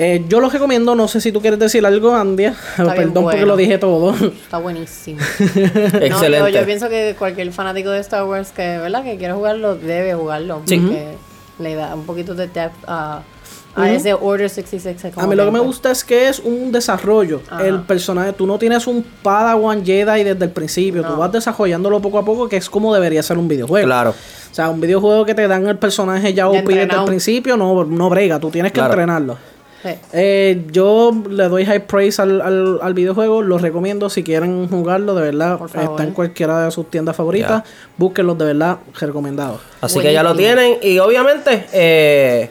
Eh, 0.00 0.24
yo 0.28 0.38
lo 0.38 0.48
recomiendo, 0.48 0.94
no 0.94 1.08
sé 1.08 1.20
si 1.20 1.32
tú 1.32 1.40
quieres 1.40 1.58
decir 1.58 1.84
algo, 1.84 2.14
Andy. 2.14 2.46
Perdón 2.76 3.24
porque 3.24 3.44
lo 3.44 3.56
dije 3.56 3.78
todo. 3.78 4.14
Está 4.14 4.58
buenísimo. 4.58 5.18
Excelente. 5.20 6.38
No, 6.38 6.48
yo, 6.48 6.60
yo 6.60 6.64
pienso 6.64 6.88
que 6.88 7.16
cualquier 7.18 7.52
fanático 7.52 7.90
de 7.90 7.98
Star 8.00 8.24
Wars 8.24 8.52
que, 8.52 8.62
¿verdad? 8.78 9.02
que 9.02 9.16
quiera 9.16 9.34
jugarlo 9.34 9.74
debe 9.74 10.14
jugarlo. 10.14 10.62
Sí. 10.66 10.78
Porque 10.78 11.08
le 11.58 11.74
da 11.74 11.94
un 11.96 12.04
poquito 12.06 12.36
de 12.36 12.46
depth 12.46 12.76
a, 12.86 13.22
a 13.74 13.90
ese 13.90 14.14
Order 14.14 14.48
66. 14.48 15.14
A 15.18 15.26
mí 15.26 15.34
lo 15.34 15.44
que 15.46 15.50
me 15.50 15.58
gusta 15.58 15.90
es 15.90 16.04
que 16.04 16.28
es 16.28 16.38
un 16.38 16.70
desarrollo. 16.70 17.42
Ajá. 17.50 17.66
El 17.66 17.80
personaje, 17.82 18.32
tú 18.34 18.46
no 18.46 18.56
tienes 18.56 18.86
un 18.86 19.04
Padawan 19.22 19.84
Jedi 19.84 20.22
desde 20.22 20.44
el 20.44 20.50
principio, 20.52 21.02
tú 21.02 21.10
No. 21.10 21.16
vas 21.16 21.32
desarrollándolo 21.32 22.00
poco 22.00 22.18
a 22.18 22.24
poco, 22.24 22.48
que 22.48 22.56
es 22.58 22.70
como 22.70 22.94
debería 22.94 23.22
ser 23.24 23.36
un 23.36 23.48
videojuego. 23.48 23.86
Claro. 23.86 24.10
O 24.10 24.54
sea, 24.54 24.68
un 24.70 24.80
videojuego 24.80 25.24
que 25.26 25.34
te 25.34 25.46
dan 25.48 25.66
el 25.66 25.76
personaje 25.76 26.28
ya 26.32 26.44
Ya 26.44 26.48
OP 26.48 26.68
desde 26.68 26.94
el 26.96 27.04
principio, 27.04 27.56
no, 27.56 27.84
no 27.84 28.08
brega, 28.08 28.38
tú 28.38 28.50
tienes 28.50 28.70
que 28.70 28.78
Claro. 28.78 28.92
entrenarlo. 28.94 29.36
Sí. 29.82 29.90
Eh, 30.12 30.64
yo 30.72 31.12
le 31.30 31.48
doy 31.48 31.64
high 31.64 31.86
praise 31.86 32.20
al, 32.20 32.40
al, 32.40 32.78
al 32.82 32.94
videojuego, 32.94 33.42
lo 33.42 33.58
recomiendo 33.58 34.10
si 34.10 34.24
quieren 34.24 34.68
jugarlo, 34.68 35.14
de 35.14 35.22
verdad, 35.22 35.58
está 35.66 36.02
en 36.02 36.12
cualquiera 36.12 36.64
de 36.64 36.70
sus 36.72 36.90
tiendas 36.90 37.14
favoritas, 37.14 37.62
búsquenlos 37.96 38.36
de 38.38 38.44
verdad, 38.46 38.78
recomendados. 38.98 39.60
Así 39.80 40.00
que 40.00 40.12
ya 40.12 40.22
lo 40.22 40.34
tienen. 40.34 40.78
Y 40.82 40.98
obviamente, 40.98 41.66
eh, 41.72 42.50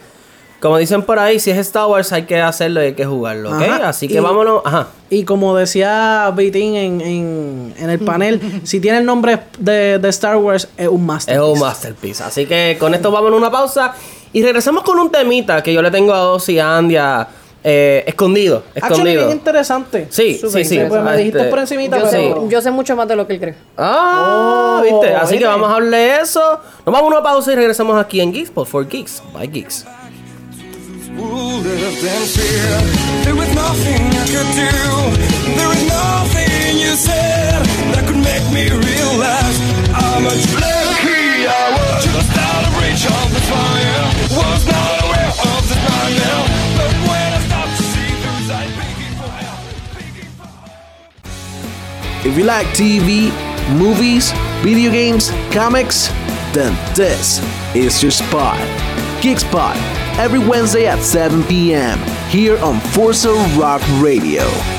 como 0.62 0.78
dicen 0.78 1.04
por 1.04 1.20
ahí, 1.20 1.40
si 1.40 1.52
es 1.52 1.58
Star 1.58 1.88
Wars 1.88 2.12
hay 2.14 2.24
que 2.24 2.40
hacerlo 2.40 2.82
y 2.82 2.86
hay 2.88 2.94
que 2.94 3.06
jugarlo, 3.06 3.50
¿ok? 3.56 3.62
Ajá. 3.62 3.90
Así 3.90 4.08
que 4.08 4.16
Y- 4.16 4.20
vámonos. 4.20 4.62
Ajá. 4.66 4.88
Y 5.10 5.24
como 5.24 5.56
decía 5.56 6.32
Bitin 6.36 6.76
en, 6.76 7.02
en, 7.02 7.74
en 7.78 7.90
el 7.90 8.00
panel, 8.00 8.42
si 8.64 8.80
tiene 8.80 8.98
el 8.98 9.06
nombre 9.06 9.40
de, 9.60 10.00
de 10.00 10.10
Star 10.10 10.36
Wars, 10.38 10.68
es 10.78 10.88
un 10.88 11.02
Es 11.02 11.06
masterpiece. 11.08 11.52
un 11.52 11.60
masterpiece. 11.60 12.24
Así 12.24 12.46
que 12.46 12.76
con 12.80 12.94
esto 12.94 13.12
vamos 13.12 13.32
a 13.32 13.36
una 13.36 13.52
pausa. 13.52 13.94
Y 14.38 14.44
regresamos 14.44 14.84
con 14.84 15.00
un 15.00 15.10
temita 15.10 15.64
que 15.64 15.74
yo 15.74 15.82
le 15.82 15.90
tengo 15.90 16.14
a 16.14 16.32
Ozzy 16.32 16.54
y 16.54 16.60
a 16.60 16.78
Andy 16.78 16.96
a, 16.96 17.28
eh, 17.64 18.04
escondido. 18.06 18.62
Escondido. 18.76 19.26
bien 19.26 19.38
interesante. 19.40 20.06
Sí, 20.12 20.38
Súper 20.38 20.64
sí, 20.64 20.76
sí. 20.76 20.82
Pues 20.88 21.02
me 21.02 21.18
dijiste 21.18 21.40
Este, 21.40 21.50
por 21.50 21.58
encimita, 21.58 21.98
Yo, 21.98 22.06
pero... 22.08 22.42
sé, 22.44 22.50
yo 22.50 22.62
sé 22.62 22.70
mucho 22.70 22.96
más 22.96 23.08
de 23.08 23.16
lo 23.16 23.26
que 23.26 23.34
él 23.34 23.40
cree. 23.40 23.56
Ah, 23.76 24.78
Oh, 24.80 24.84
viste. 24.84 25.16
Así 25.16 25.40
que 25.40 25.46
vamos 25.48 25.68
a 25.68 25.74
hablar 25.74 25.90
de 25.90 26.18
eso. 26.18 26.40
Nos 26.86 26.94
vamos 26.94 27.02
a 27.02 27.06
una 27.16 27.24
pausa 27.24 27.52
y 27.52 27.56
regresamos 27.56 28.00
aquí 28.00 28.22
en 28.22 28.32
Geeks 28.32 28.52
for 28.52 28.88
Geeks. 28.88 29.24
Bye, 29.34 29.48
Geeks. 29.48 29.88
If 52.26 52.38
you 52.38 52.44
like 52.44 52.68
TV, 52.68 53.32
movies, 53.78 54.32
video 54.62 54.92
games, 54.92 55.30
comics, 55.52 56.08
then 56.54 56.76
this 56.96 57.40
is 57.76 58.02
your 58.02 58.12
spot. 58.12 58.58
Geekspot, 59.22 59.76
every 60.18 60.40
Wednesday 60.40 60.88
at 60.88 61.00
7 61.04 61.44
p.m. 61.44 62.00
here 62.30 62.58
on 62.60 62.80
Forza 62.80 63.34
Rock 63.58 63.82
Radio. 64.02 64.77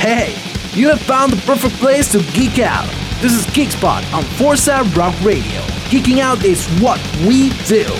Hey, 0.00 0.34
you 0.72 0.88
have 0.88 1.02
found 1.02 1.30
the 1.30 1.36
perfect 1.42 1.74
place 1.74 2.10
to 2.12 2.22
geek 2.32 2.58
out. 2.58 2.88
This 3.20 3.34
is 3.34 3.44
Geekspot 3.48 4.10
on 4.14 4.24
Forza 4.24 4.82
Rock 4.96 5.14
Radio. 5.22 5.60
Geeking 5.90 6.20
out 6.20 6.42
is 6.42 6.66
what 6.80 6.98
we 7.26 7.50
do. 7.66 7.84
to 7.84 7.92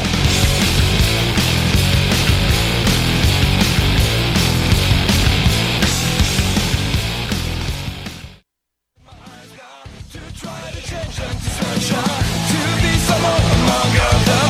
be 12.80 12.92
someone 13.04 13.44
among. 13.60 13.92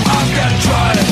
I've 0.06 0.30
got 0.36 0.50
to 0.52 0.68
try 0.68 0.94
to 0.94 1.10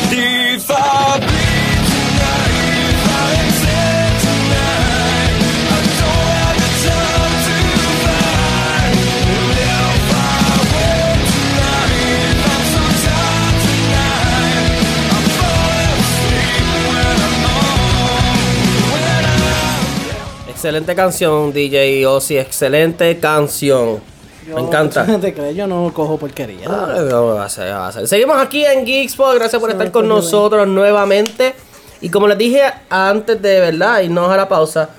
Excelente 20.58 20.96
canción, 20.96 21.52
DJ 21.52 22.04
Ozzy. 22.04 22.36
Excelente 22.36 23.16
canción. 23.20 24.00
Me 24.52 24.60
encanta. 24.60 25.06
¿Te 25.20 25.32
crees? 25.32 25.54
Yo 25.54 25.68
no 25.68 25.92
cojo 25.94 26.18
porquería. 26.18 26.66
Ah, 26.68 26.96
no, 27.08 27.26
va 27.26 27.44
a 27.44 27.48
ser, 27.48 27.72
va 27.72 27.86
a 27.86 27.92
ser. 27.92 28.08
Seguimos 28.08 28.36
aquí 28.42 28.64
en 28.64 28.84
Geekspot. 28.84 29.36
Gracias 29.36 29.60
por 29.60 29.70
estar 29.70 29.88
con 29.92 30.08
nosotros 30.08 30.66
nuevamente. 30.66 31.54
Y 32.00 32.08
como 32.08 32.26
les 32.26 32.36
dije 32.38 32.62
antes 32.90 33.40
de 33.40 33.60
verdad 33.60 34.00
irnos 34.00 34.28
a 34.32 34.36
la 34.36 34.48
pausa, 34.48 34.90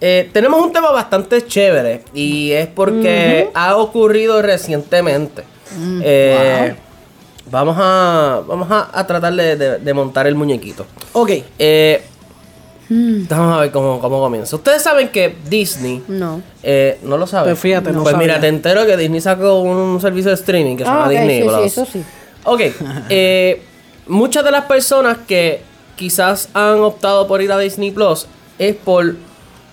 eh, 0.00 0.30
tenemos 0.32 0.62
un 0.64 0.72
tema 0.72 0.92
bastante 0.92 1.44
chévere. 1.44 2.04
Y 2.14 2.52
es 2.52 2.68
porque 2.68 3.50
ha 3.54 3.76
ocurrido 3.76 4.40
recientemente. 4.40 5.42
Eh, 6.00 6.76
vamos 7.50 7.74
a, 7.76 8.40
vamos 8.46 8.68
a, 8.70 8.88
a 8.96 9.04
tratar 9.04 9.34
de, 9.34 9.56
de- 9.56 9.78
de 9.78 9.94
montar 9.94 10.28
el 10.28 10.36
muñequito. 10.36 10.86
Ok. 11.12 11.30
Eh, 11.58 12.04
Vamos 12.90 13.56
a 13.56 13.60
ver 13.60 13.70
cómo, 13.70 14.00
cómo 14.00 14.18
comienza. 14.20 14.56
Ustedes 14.56 14.82
saben 14.82 15.08
que 15.10 15.34
Disney. 15.48 16.02
No. 16.08 16.40
eh, 16.62 16.98
no 17.02 17.16
lo 17.18 17.26
saben. 17.26 17.50
Pues 17.52 17.60
fíjate, 17.60 17.92
no 17.92 18.02
Pues 18.02 18.16
mira, 18.16 18.40
te 18.40 18.48
entero 18.48 18.86
que 18.86 18.96
Disney 18.96 19.20
sacó 19.20 19.60
un 19.60 20.00
servicio 20.00 20.30
de 20.30 20.34
streaming 20.36 20.76
que 20.76 20.84
se 20.84 20.90
llama 20.90 21.02
Ah, 21.04 21.06
ok, 21.06 21.10
Disney 21.10 21.36
sí, 21.36 21.42
sí, 21.42 21.48
Plus. 21.48 21.64
eso 21.66 21.86
sí. 21.86 22.02
Ok, 22.44 22.60
eh, 23.10 23.62
muchas 24.06 24.42
de 24.44 24.50
las 24.50 24.64
personas 24.64 25.18
que 25.26 25.60
quizás 25.96 26.48
han 26.54 26.80
optado 26.80 27.26
por 27.26 27.42
ir 27.42 27.52
a 27.52 27.58
Disney 27.58 27.90
Plus 27.90 28.26
es 28.58 28.74
por 28.76 29.16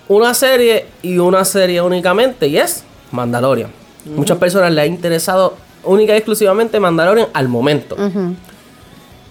una 0.08 0.34
serie 0.34 0.86
y 1.02 1.18
una 1.18 1.44
serie 1.44 1.80
únicamente, 1.80 2.46
y 2.48 2.58
es 2.58 2.84
Mandalorian. 3.12 3.70
Muchas 4.04 4.38
personas 4.38 4.70
le 4.72 4.80
ha 4.82 4.86
interesado 4.86 5.56
única 5.84 6.12
y 6.14 6.16
exclusivamente 6.18 6.78
Mandalorian 6.78 7.28
al 7.32 7.48
momento. 7.48 7.96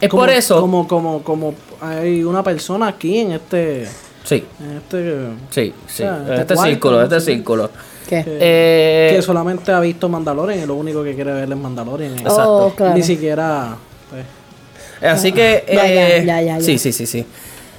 Es 0.02 0.10
Como- 0.10 0.24
por 0.24 0.30
eso. 0.30 0.60
Como, 0.62 0.88
como, 0.88 1.24
como 1.24 1.54
hay 1.82 2.24
una 2.24 2.44
persona 2.44 2.88
aquí 2.88 3.20
en 3.20 3.32
este. 3.34 3.88
Sí, 4.24 4.44
En 4.60 4.78
este 4.78 5.28
sí, 5.52 5.62
sí. 5.62 5.74
O 5.86 5.90
sea, 5.90 6.16
en 6.18 6.22
este 6.24 6.42
este 6.42 6.54
cuarto, 6.56 6.70
círculo, 6.72 7.04
este 7.04 7.20
Sí. 7.20 7.26
círculo. 7.34 7.70
¿Qué? 8.10 8.24
Eh, 8.28 9.14
que 9.16 9.22
solamente 9.22 9.72
ha 9.72 9.80
visto 9.80 10.10
Mandalorian 10.10 10.60
y 10.64 10.66
lo 10.66 10.76
único 10.76 11.04
que 11.04 11.16
quiere 11.16 11.32
ver 11.34 11.50
es 11.52 11.58
Mandalorian. 11.58 12.14
y 12.16 12.20
Exacto. 12.22 12.56
Oh, 12.68 12.70
claro. 12.76 12.96
Ni 12.96 13.04
siquiera. 13.04 13.76
Pues, 14.10 15.12
Así 15.12 15.32
que. 15.32 15.64
Ya, 15.72 15.88
eh, 15.88 16.24
ya, 16.26 16.42
ya, 16.42 16.58
ya. 16.58 16.62
Sí, 16.62 16.78
sí, 16.78 16.92
sí, 16.92 17.06
sí. 17.06 17.26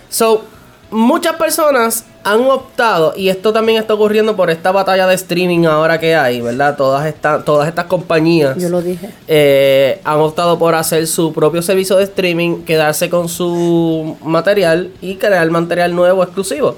So, 0.08 0.44
muchas 0.90 1.34
personas 1.36 2.04
han 2.28 2.40
optado, 2.50 3.14
y 3.16 3.28
esto 3.28 3.52
también 3.52 3.78
está 3.78 3.94
ocurriendo 3.94 4.34
por 4.34 4.50
esta 4.50 4.72
batalla 4.72 5.06
de 5.06 5.14
streaming 5.14 5.64
ahora 5.66 6.00
que 6.00 6.16
hay, 6.16 6.40
¿verdad? 6.40 6.76
Todas, 6.76 7.06
estas 7.06 7.44
todas 7.44 7.68
estas 7.68 7.84
compañías 7.84 8.56
Yo 8.58 8.68
lo 8.68 8.82
dije. 8.82 9.10
eh, 9.28 10.00
han 10.04 10.18
optado 10.18 10.58
por 10.58 10.74
hacer 10.74 11.06
su 11.06 11.32
propio 11.32 11.62
servicio 11.62 11.96
de 11.96 12.02
streaming, 12.04 12.62
quedarse 12.64 13.08
con 13.08 13.28
su 13.28 14.16
material 14.24 14.90
y 15.00 15.14
crear 15.16 15.48
material 15.50 15.94
nuevo 15.94 16.22
exclusivo. 16.24 16.74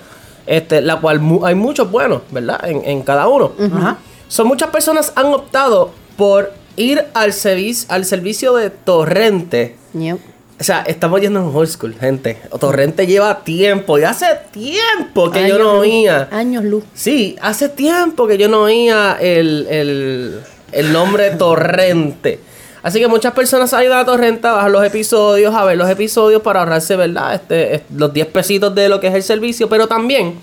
Este, 0.47 0.81
la 0.81 0.97
cual 1.01 1.21
mu- 1.21 1.45
hay 1.45 1.55
muchos 1.55 1.91
buenos, 1.91 2.23
¿verdad? 2.31 2.61
En, 2.69 2.83
en 2.85 3.03
cada 3.03 3.27
uno. 3.29 3.53
Ajá. 3.75 3.99
So, 4.29 4.45
muchas 4.45 4.71
personas 4.71 5.13
han 5.15 5.27
optado 5.27 5.91
por 6.17 6.53
ir 6.77 7.05
al, 7.15 7.33
servicio 7.33 7.87
al 7.93 8.05
servicio 8.05 8.55
de 8.55 8.71
Torrente. 8.71 9.77
Yep. 9.95 10.19
O 10.61 10.65
sea, 10.65 10.83
estamos 10.87 11.21
yendo 11.21 11.39
en 11.41 11.55
old 11.55 11.69
school, 11.69 11.95
gente. 11.99 12.39
Torrente 12.59 13.07
lleva 13.07 13.45
tiempo, 13.45 13.97
y 13.99 14.03
hace 14.03 14.27
tiempo 14.51 15.31
que 15.31 15.49
yo 15.49 15.57
no 15.59 15.75
luz. 15.75 15.81
oía. 15.83 16.29
Años 16.33 16.65
luz. 16.65 16.83
Sí, 16.95 17.37
hace 17.41 17.69
tiempo 17.69 18.27
que 18.27 18.39
yo 18.39 18.49
no 18.49 18.63
oía 18.63 19.17
el, 19.21 19.67
el, 19.71 20.41
el 20.73 20.93
nombre 20.93 21.31
Torrente. 21.39 22.41
Así 22.83 22.99
que 22.99 23.07
muchas 23.09 23.33
personas 23.35 23.73
han 23.73 23.85
ido 23.85 23.95
a 23.95 24.05
Torrente 24.05 24.49
a 24.49 24.53
bajar 24.53 24.71
los 24.73 24.85
episodios, 24.85 25.55
a 25.55 25.65
ver 25.65 25.77
los 25.77 25.89
episodios 25.89 26.43
para 26.43 26.61
ahorrarse, 26.61 26.97
¿verdad? 26.97 27.35
Este, 27.35 27.77
es- 27.77 27.83
los 27.95 28.13
10 28.13 28.27
pesitos 28.29 28.75
de 28.75 28.89
lo 28.89 28.99
que 28.99 29.09
es 29.09 29.15
el 29.15 29.23
servicio. 29.23 29.69
Pero 29.69 29.87
también 29.87 30.35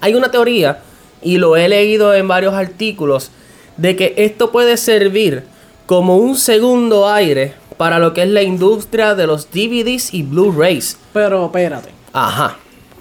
hay 0.00 0.14
una 0.14 0.30
teoría, 0.30 0.78
y 1.22 1.38
lo 1.38 1.56
he 1.56 1.68
leído 1.68 2.14
en 2.14 2.26
varios 2.26 2.54
artículos, 2.54 3.30
de 3.76 3.94
que 3.94 4.14
esto 4.16 4.50
puede 4.50 4.76
servir 4.76 5.44
como 5.86 6.16
un 6.16 6.36
segundo 6.36 7.08
aire 7.08 7.54
para 7.82 7.98
lo 7.98 8.14
que 8.14 8.22
es 8.22 8.28
la 8.28 8.42
industria 8.42 9.16
de 9.16 9.26
los 9.26 9.50
DVDs 9.50 10.14
y 10.14 10.22
Blu-rays. 10.22 10.96
pero 11.12 11.46
espérate. 11.46 11.88
Ajá. 12.12 12.56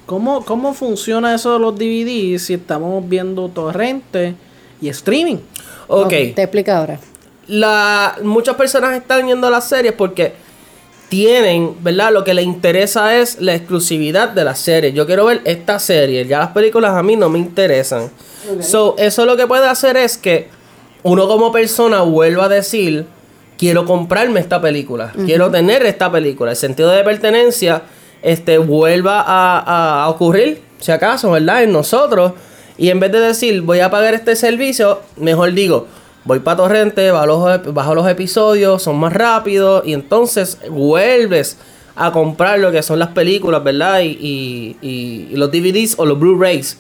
¿Cómo, 0.08 0.44
¿Cómo 0.44 0.74
funciona 0.74 1.36
eso 1.36 1.54
de 1.54 1.60
los 1.60 1.76
DVDs 1.76 2.42
si 2.42 2.56
estamos 2.56 3.08
viendo 3.08 3.48
torrente 3.50 4.34
y 4.82 4.90
streaming? 4.90 5.38
Ok. 5.86 6.10
Te 6.10 6.42
explico 6.42 6.72
ahora. 6.72 7.00
la, 7.46 8.18
muchas 8.24 8.56
personas 8.56 8.98
están 8.98 9.28
yendo 9.28 9.46
a 9.46 9.52
las 9.52 9.70
series 9.70 9.94
porque 9.94 10.34
tienen, 11.10 11.76
¿verdad? 11.84 12.12
Lo 12.12 12.24
que 12.24 12.34
les 12.34 12.46
interesa 12.46 13.16
es 13.20 13.40
la 13.40 13.54
exclusividad 13.54 14.30
de 14.30 14.44
la 14.44 14.56
serie. 14.56 14.94
Yo 14.94 15.06
quiero 15.06 15.26
ver 15.26 15.42
esta 15.44 15.78
serie. 15.78 16.26
Ya 16.26 16.40
las 16.40 16.54
películas 16.54 16.96
a 16.96 17.04
mí 17.04 17.16
no 17.16 17.30
me 17.30 17.38
interesan. 17.38 18.10
So, 18.62 18.96
eso 18.98 19.28
lo 19.28 19.38
que 19.38 19.46
puede 19.46 19.68
hacer 19.68 19.96
es 19.96 20.18
que 20.18 20.50
uno 21.04 21.28
como 21.28 21.52
persona 21.52 22.02
vuelva 22.02 22.46
a 22.46 22.50
decir, 22.50 23.06
quiero 23.62 23.86
comprarme 23.86 24.40
esta 24.40 24.60
película, 24.60 25.14
quiero 25.26 25.52
tener 25.52 25.86
esta 25.86 26.12
película. 26.12 26.50
El 26.52 26.58
sentido 26.58 26.90
de 26.90 27.04
pertenencia 27.04 27.84
este, 28.24 28.58
vuelva 28.58 29.22
a, 29.26 30.04
a 30.04 30.10
ocurrir, 30.10 30.62
si 30.80 30.92
acaso, 30.92 31.30
¿verdad? 31.30 31.62
En 31.64 31.72
nosotros. 31.72 32.32
Y 32.78 32.90
en 32.90 33.00
vez 33.00 33.12
de 33.12 33.20
decir, 33.20 33.62
voy 33.62 33.80
a 33.80 33.92
pagar 33.92 34.16
este 34.16 34.36
servicio, 34.36 35.02
mejor 35.18 35.54
digo, 35.54 35.86
voy 36.26 36.40
para 36.40 36.58
Torrente, 36.58 37.12
bajo 37.12 37.28
los, 37.28 37.74
bajo 37.74 37.94
los 37.94 38.08
episodios, 38.08 38.82
son 38.82 38.98
más 38.98 39.14
rápidos, 39.14 39.84
y 39.86 39.94
entonces 39.94 40.58
vuelves 40.70 41.58
a 41.96 42.12
comprar 42.12 42.58
lo 42.58 42.72
que 42.72 42.82
son 42.82 42.98
las 42.98 43.10
películas, 43.10 43.64
¿verdad? 43.64 44.00
Y, 44.00 44.08
y- 44.20 44.78
y- 44.82 45.28
y 45.32 45.36
los 45.36 45.52
DVDs 45.52 45.96
o 46.00 46.06
los 46.08 46.18
Blu-rays, 46.20 46.80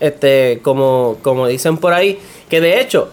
este, 0.00 0.60
como, 0.62 1.18
como 1.22 1.46
dicen 1.46 1.76
por 1.76 1.92
ahí, 1.92 2.18
que 2.48 2.60
de 2.62 2.80
hecho, 2.80 3.10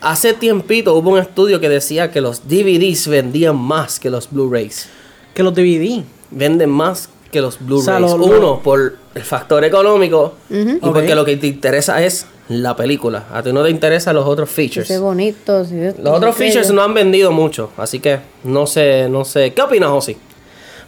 hace 0.00 0.32
tiempito 0.34 0.94
hubo 0.94 1.10
un 1.10 1.18
estudio 1.18 1.60
que 1.60 1.68
decía 1.68 2.10
que 2.10 2.20
los 2.20 2.46
DVDs 2.48 3.08
vendían 3.08 3.56
más 3.56 3.98
que 3.98 4.10
los 4.10 4.30
Blu-rays. 4.30 4.88
Que 5.34 5.42
los 5.42 5.54
DVD. 5.54 6.02
Venden 6.30 6.70
más 6.70 7.08
que 7.32 7.40
los 7.40 7.58
Blu-rays. 7.58 7.84
sea, 7.84 8.00
lo- 8.00 8.16
lo- 8.18 8.24
Uno, 8.26 8.60
por 8.62 8.96
el 9.14 9.22
factor 9.22 9.64
económico, 9.64 10.34
y 10.50 10.76
porque 10.80 11.14
lo 11.14 11.24
que 11.24 11.36
te 11.36 11.46
interesa 11.48 12.02
es 12.04 12.26
la 12.48 12.74
película. 12.76 13.26
A 13.32 13.42
ti 13.42 13.52
no 13.52 13.62
te 13.62 13.70
interesan 13.70 14.14
los 14.14 14.26
otros 14.26 14.48
features. 14.48 14.88
Qué 14.88 14.98
bonito. 14.98 15.64
Los 16.02 16.16
otros 16.16 16.34
features 16.36 16.70
no 16.70 16.82
han 16.82 16.94
vendido 16.94 17.30
mucho, 17.32 17.70
así 17.76 17.98
que 18.00 18.20
no 18.44 18.66
sé, 18.66 19.08
no 19.10 19.24
sé. 19.24 19.52
¿Qué 19.52 19.60
opinas, 19.62 19.90
Josi? 19.90 20.16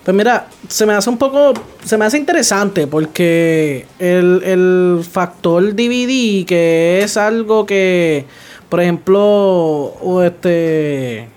Pues 0.02 0.16
mira, 0.16 0.48
se 0.66 0.86
me 0.86 0.94
hace 0.94 1.10
un 1.10 1.18
poco, 1.18 1.52
se 1.84 1.98
me 1.98 2.06
hace 2.06 2.16
interesante 2.16 2.86
porque 2.86 3.84
el, 3.98 4.40
el 4.42 5.04
factor 5.04 5.62
DVD, 5.74 6.46
que 6.46 7.02
es 7.02 7.18
algo 7.18 7.66
que, 7.66 8.24
por 8.70 8.80
ejemplo, 8.80 9.20
o 9.20 10.22
este, 10.22 11.28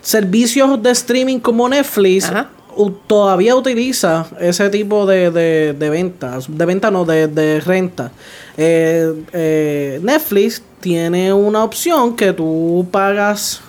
servicios 0.00 0.82
de 0.82 0.90
streaming 0.92 1.40
como 1.40 1.68
Netflix 1.68 2.24
Ajá. 2.24 2.48
todavía 3.06 3.56
utiliza 3.56 4.26
ese 4.40 4.70
tipo 4.70 5.04
de, 5.04 5.30
de, 5.30 5.74
de 5.74 5.90
ventas, 5.90 6.46
de 6.48 6.64
venta 6.64 6.90
no, 6.90 7.04
de, 7.04 7.26
de 7.26 7.60
renta. 7.60 8.12
Eh, 8.56 9.12
eh, 9.32 10.00
Netflix 10.02 10.62
tiene 10.80 11.32
una 11.32 11.64
opción 11.64 12.16
que 12.16 12.32
tú 12.32 12.86
pagas, 12.90 13.60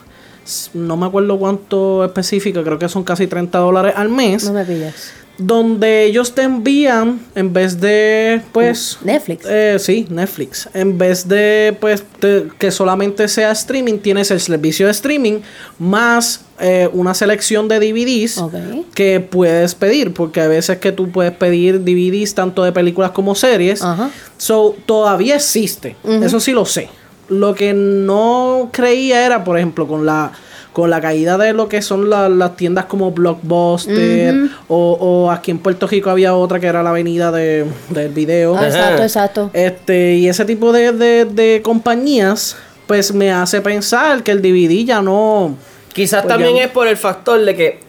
no 0.73 0.95
me 0.95 1.07
acuerdo 1.07 1.37
cuánto 1.39 2.05
específico, 2.05 2.63
creo 2.63 2.77
que 2.77 2.87
son 2.87 3.03
casi 3.03 3.25
30 3.27 3.57
dólares 3.57 3.93
al 3.97 4.09
mes, 4.09 4.45
No 4.45 4.53
me 4.53 4.63
pillas. 4.63 5.20
Donde 5.45 6.05
ellos 6.05 6.33
te 6.35 6.43
envían, 6.43 7.19
en 7.35 7.51
vez 7.53 7.79
de, 7.81 8.41
pues... 8.51 8.97
Netflix. 9.03 9.45
Eh, 9.49 9.77
sí, 9.79 10.05
Netflix. 10.09 10.69
En 10.73 10.97
vez 10.97 11.27
de 11.27 11.75
pues 11.79 12.03
te- 12.19 12.47
que 12.59 12.69
solamente 12.71 13.27
sea 13.27 13.51
streaming, 13.51 13.99
tienes 13.99 14.29
el 14.31 14.39
servicio 14.39 14.85
de 14.85 14.91
streaming 14.91 15.39
más 15.79 16.41
eh, 16.59 16.87
una 16.93 17.13
selección 17.13 17.67
de 17.67 17.79
DVDs 17.79 18.37
Ok. 18.37 18.53
que 18.93 19.19
puedes 19.19 19.73
pedir, 19.73 20.13
porque 20.13 20.41
a 20.41 20.47
veces 20.47 20.77
que 20.77 20.91
tú 20.91 21.09
puedes 21.11 21.31
pedir 21.33 21.79
DVDs 21.83 22.35
tanto 22.35 22.63
de 22.63 22.71
películas 22.71 23.11
como 23.11 23.33
series. 23.33 23.81
Ajá. 23.81 24.09
So, 24.37 24.75
todavía 24.85 25.35
existe. 25.35 25.95
Eso 26.23 26.39
sí 26.39 26.51
lo 26.51 26.65
sé. 26.65 26.89
Lo 27.29 27.55
que 27.55 27.73
no 27.73 28.69
creía 28.71 29.25
era, 29.25 29.43
por 29.43 29.57
ejemplo, 29.57 29.87
con 29.87 30.05
la 30.05 30.31
con 30.73 30.89
la 30.89 31.01
caída 31.01 31.37
de 31.37 31.51
lo 31.53 31.67
que 31.67 31.81
son 31.81 32.09
la- 32.09 32.29
las 32.29 32.55
tiendas 32.55 32.85
como 32.85 33.11
Blockbuster 33.11 34.49
o, 34.67 34.93
o 34.99 35.31
aquí 35.31 35.51
en 35.51 35.59
Puerto 35.59 35.87
Rico 35.87 36.09
había 36.09 36.33
otra 36.35 36.59
que 36.59 36.67
era 36.67 36.81
la 36.83 36.91
avenida 36.91 37.31
de, 37.31 37.65
del 37.89 38.09
video. 38.13 38.55
Ah, 38.57 38.65
exacto, 38.67 39.03
exacto. 39.03 39.49
Este, 39.53 40.15
y 40.15 40.27
ese 40.29 40.45
tipo 40.45 40.71
de, 40.71 40.91
de, 40.93 41.25
de 41.25 41.61
compañías, 41.61 42.55
pues 42.87 43.13
me 43.13 43.31
hace 43.31 43.61
pensar 43.61 44.23
que 44.23 44.31
el 44.31 44.41
DVD 44.41 44.85
ya 44.85 45.01
no. 45.01 45.55
Quizás 45.93 46.23
Pues 46.23 46.33
también 46.33 46.55
ya- 46.55 46.63
es 46.63 46.71
por 46.71 46.87
el 46.87 46.95
factor 46.97 47.43
de 47.43 47.55
que 47.55 47.79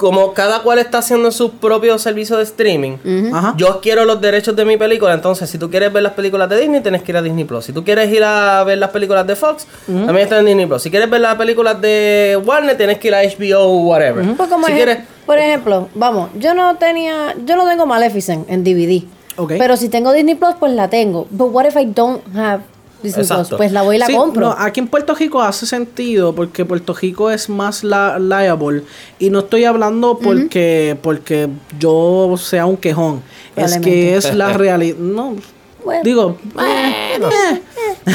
como 0.00 0.32
cada 0.32 0.62
cual 0.62 0.78
está 0.78 0.96
haciendo 0.98 1.30
su 1.30 1.50
propio 1.52 1.98
servicio 1.98 2.38
de 2.38 2.44
streaming, 2.44 2.96
Ajá. 3.34 3.52
yo 3.58 3.80
quiero 3.82 4.06
los 4.06 4.18
derechos 4.18 4.56
de 4.56 4.64
mi 4.64 4.78
película, 4.78 5.12
entonces 5.12 5.50
si 5.50 5.58
tú 5.58 5.68
quieres 5.70 5.92
ver 5.92 6.02
las 6.02 6.14
películas 6.14 6.48
de 6.48 6.58
Disney, 6.58 6.80
tienes 6.80 7.02
que 7.02 7.12
ir 7.12 7.18
a 7.18 7.22
Disney 7.22 7.44
Plus. 7.44 7.66
Si 7.66 7.74
tú 7.74 7.84
quieres 7.84 8.10
ir 8.10 8.24
a 8.24 8.64
ver 8.64 8.78
las 8.78 8.88
películas 8.88 9.26
de 9.26 9.36
Fox, 9.36 9.66
también 9.86 10.20
está 10.20 10.38
en 10.38 10.46
Disney 10.46 10.64
Plus. 10.64 10.80
Si 10.80 10.90
quieres 10.90 11.10
ver 11.10 11.20
las 11.20 11.34
películas 11.36 11.78
de 11.82 12.40
Warner, 12.46 12.78
tienes 12.78 12.96
que 12.96 13.08
ir 13.08 13.14
a 13.14 13.20
HBO 13.22 13.84
whatever. 13.84 14.24
Pues 14.36 14.48
como 14.48 14.66
si 14.66 14.72
quieres 14.72 15.00
por 15.26 15.38
ejemplo, 15.38 15.88
vamos, 15.94 16.30
yo 16.38 16.54
no 16.54 16.76
tenía, 16.76 17.34
yo 17.44 17.56
no 17.56 17.68
tengo 17.68 17.84
Maleficent 17.84 18.50
en 18.50 18.64
DVD. 18.64 19.04
Ok. 19.36 19.52
Pero 19.58 19.76
si 19.76 19.90
tengo 19.90 20.14
Disney 20.14 20.34
Plus, 20.34 20.54
pues 20.58 20.72
la 20.72 20.88
tengo. 20.88 21.26
But 21.30 21.52
what 21.52 21.66
if 21.66 21.76
I 21.76 21.84
don't 21.84 22.22
have 22.34 22.62
Disney 23.02 23.22
Exacto. 23.22 23.56
Pues 23.56 23.72
la 23.72 23.82
voy 23.82 23.96
y 23.96 23.98
la 23.98 24.06
Sí, 24.06 24.14
compro. 24.14 24.46
no, 24.48 24.56
aquí 24.58 24.80
en 24.80 24.88
Puerto 24.88 25.14
Rico 25.14 25.40
hace 25.42 25.66
sentido 25.66 26.34
porque 26.34 26.64
Puerto 26.64 26.94
Rico 26.94 27.30
es 27.30 27.48
más 27.48 27.82
la, 27.84 28.18
liable 28.18 28.82
y 29.18 29.30
no 29.30 29.40
estoy 29.40 29.64
hablando 29.64 30.18
porque 30.18 30.96
porque 31.02 31.48
yo 31.78 32.34
sea 32.38 32.66
un 32.66 32.76
quejón, 32.76 33.22
es 33.56 33.78
que 33.78 34.16
es 34.16 34.34
la 34.34 34.52
realidad, 34.56 34.96
no 34.98 35.36
Bueno. 35.84 36.02
digo, 36.04 36.38
eh, 36.60 37.18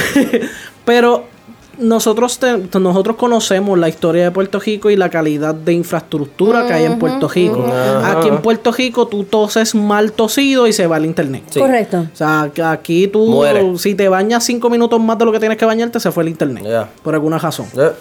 eh. 0.02 0.50
pero 0.86 1.26
nosotros 1.78 2.40
te- 2.40 2.80
nosotros 2.80 3.16
conocemos 3.16 3.78
la 3.78 3.90
historia 3.90 4.24
de 4.26 4.32
Puerto 4.32 4.60
Rico 4.60 4.90
y 4.90 4.96
la 4.96 5.10
calidad 5.10 5.54
de 5.56 5.74
infraestructura 5.74 6.66
que 6.68 6.74
hay 6.74 6.86
en 6.86 7.00
Puerto 7.00 7.28
Rico. 7.28 7.66
Aquí 8.04 8.28
en 8.28 8.42
Puerto 8.42 8.72
Rico 8.72 9.08
tú 9.08 9.24
toses 9.24 9.76
mal 9.76 10.12
tosido 10.12 10.68
y 10.68 10.74
se 10.74 10.88
va 10.88 10.98
el 10.98 11.06
internet. 11.06 11.44
Sí. 11.50 11.60
Correcto. 11.60 12.08
O 12.14 12.16
sea, 12.16 12.52
aquí 12.72 13.08
tú, 13.08 13.26
Muere. 13.28 13.78
si 13.78 13.96
te 13.96 14.08
bañas 14.10 14.44
cinco 14.44 14.70
minutos 14.70 15.00
más 15.00 15.18
de 15.18 15.26
lo 15.26 15.32
que 15.32 15.40
tienes 15.40 15.58
que 15.58 15.66
bañarte, 15.66 16.00
se 16.00 16.12
fue 16.12 16.24
el 16.24 16.30
internet. 16.30 16.66
Por 17.04 17.14
alguna 17.14 17.38
razón. 17.38 17.68
Eh, 17.78 17.92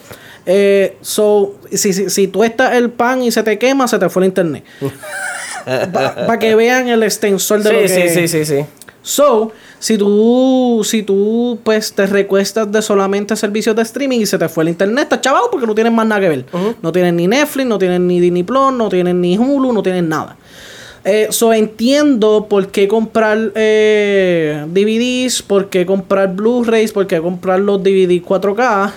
Eh, 0.46 0.98
so, 1.00 1.54
si, 1.72 1.94
si, 1.94 2.10
si 2.10 2.28
tú 2.28 2.44
estás 2.44 2.74
el 2.74 2.90
pan 2.90 3.22
y 3.22 3.30
se 3.30 3.42
te 3.42 3.58
quema, 3.58 3.88
se 3.88 3.98
te 3.98 4.10
fue 4.10 4.22
el 4.24 4.26
internet. 4.28 4.62
Para 5.64 6.38
que 6.38 6.54
vean 6.54 6.88
el 6.88 7.02
extensor 7.02 7.62
de 7.62 7.72
lo 7.72 7.88
Sí, 7.88 7.94
que 7.94 8.08
sí, 8.10 8.28
sí, 8.28 8.28
sí, 8.28 8.44
sí. 8.44 8.66
So, 9.02 9.52
si 9.84 9.98
tú, 9.98 10.80
si 10.82 11.02
tú 11.02 11.58
pues 11.62 11.92
te 11.92 12.06
recuestas 12.06 12.72
de 12.72 12.80
solamente 12.80 13.36
servicios 13.36 13.76
de 13.76 13.82
streaming 13.82 14.20
y 14.20 14.24
se 14.24 14.38
te 14.38 14.48
fue 14.48 14.64
el 14.64 14.70
internet, 14.70 15.02
estás 15.02 15.20
chavado 15.20 15.50
porque 15.50 15.66
no 15.66 15.74
tienes 15.74 15.92
más 15.92 16.06
nada 16.06 16.22
que 16.22 16.28
ver. 16.30 16.46
No 16.80 16.90
tienes 16.90 17.12
ni 17.12 17.26
Netflix, 17.26 17.66
no 17.66 17.78
tienes 17.78 18.00
ni 18.00 18.18
Disney 18.18 18.44
Plus, 18.44 18.72
no 18.72 18.88
tienes 18.88 19.14
ni 19.14 19.36
Hulu, 19.36 19.74
no 19.74 19.82
tienes 19.82 20.04
nada. 20.04 20.38
Eh, 21.04 21.26
so 21.28 21.52
entiendo 21.52 22.46
por 22.48 22.68
qué 22.68 22.88
comprar 22.88 23.52
eh, 23.56 24.64
DVDs, 24.68 25.42
por 25.42 25.68
qué 25.68 25.84
comprar 25.84 26.34
Blu-rays, 26.34 26.90
por 26.90 27.06
qué 27.06 27.20
comprar 27.20 27.60
los 27.60 27.82
DVD 27.82 28.22
4K. 28.22 28.90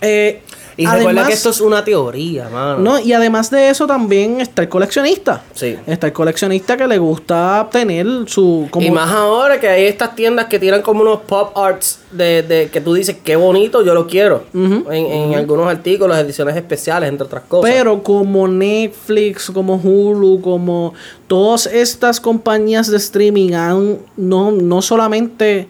Eh, 0.00 0.42
Y 0.76 0.84
recuerda 0.86 1.04
además- 1.10 1.28
que 1.28 1.34
esto 1.34 1.50
es 1.50 1.60
una 1.60 1.84
teoría, 1.84 2.48
mano. 2.48 2.78
no, 2.78 2.98
y 2.98 3.12
además 3.12 3.50
de 3.50 3.68
eso 3.68 3.86
también 3.86 4.40
está 4.40 4.62
el 4.62 4.68
coleccionista. 4.68 5.42
Sí. 5.54 5.76
Está 5.86 6.06
el 6.08 6.12
coleccionista 6.12 6.76
que 6.76 6.86
le 6.86 6.98
gusta 6.98 7.68
tener 7.70 8.06
su... 8.26 8.68
Como, 8.70 8.86
Y 8.86 8.90
más 8.90 9.10
ahora 9.12 9.60
que 9.60 9.68
hay 9.68 9.84
estas 9.84 10.14
tiendas 10.14 10.46
que 10.46 10.58
tiran 10.58 10.82
como 10.82 11.02
unos 11.02 11.20
pop 11.20 11.56
arts 11.56 12.00
de, 12.10 12.42
de 12.42 12.68
que 12.70 12.80
tú 12.80 12.94
dices, 12.94 13.16
qué 13.22 13.36
bonito, 13.36 13.82
yo 13.84 13.94
lo 13.94 14.06
quiero. 14.06 14.44
en, 14.54 14.84
en 14.90 15.34
algunos 15.34 15.66
artículos, 15.66 16.16
ediciones 16.18 16.56
especiales, 16.56 17.08
entre 17.08 17.26
otras 17.26 17.42
cosas. 17.48 17.70
Pero 17.70 18.02
como 18.02 18.48
Netflix, 18.48 19.50
como 19.50 19.76
Hulu, 19.76 20.40
como 20.40 20.94
todas 21.26 21.66
estas 21.66 22.20
compañías 22.20 22.90
de 22.90 22.96
streaming 22.96 23.52
han 23.52 23.98
no, 24.16 24.50
no 24.52 24.82
solamente 24.82 25.68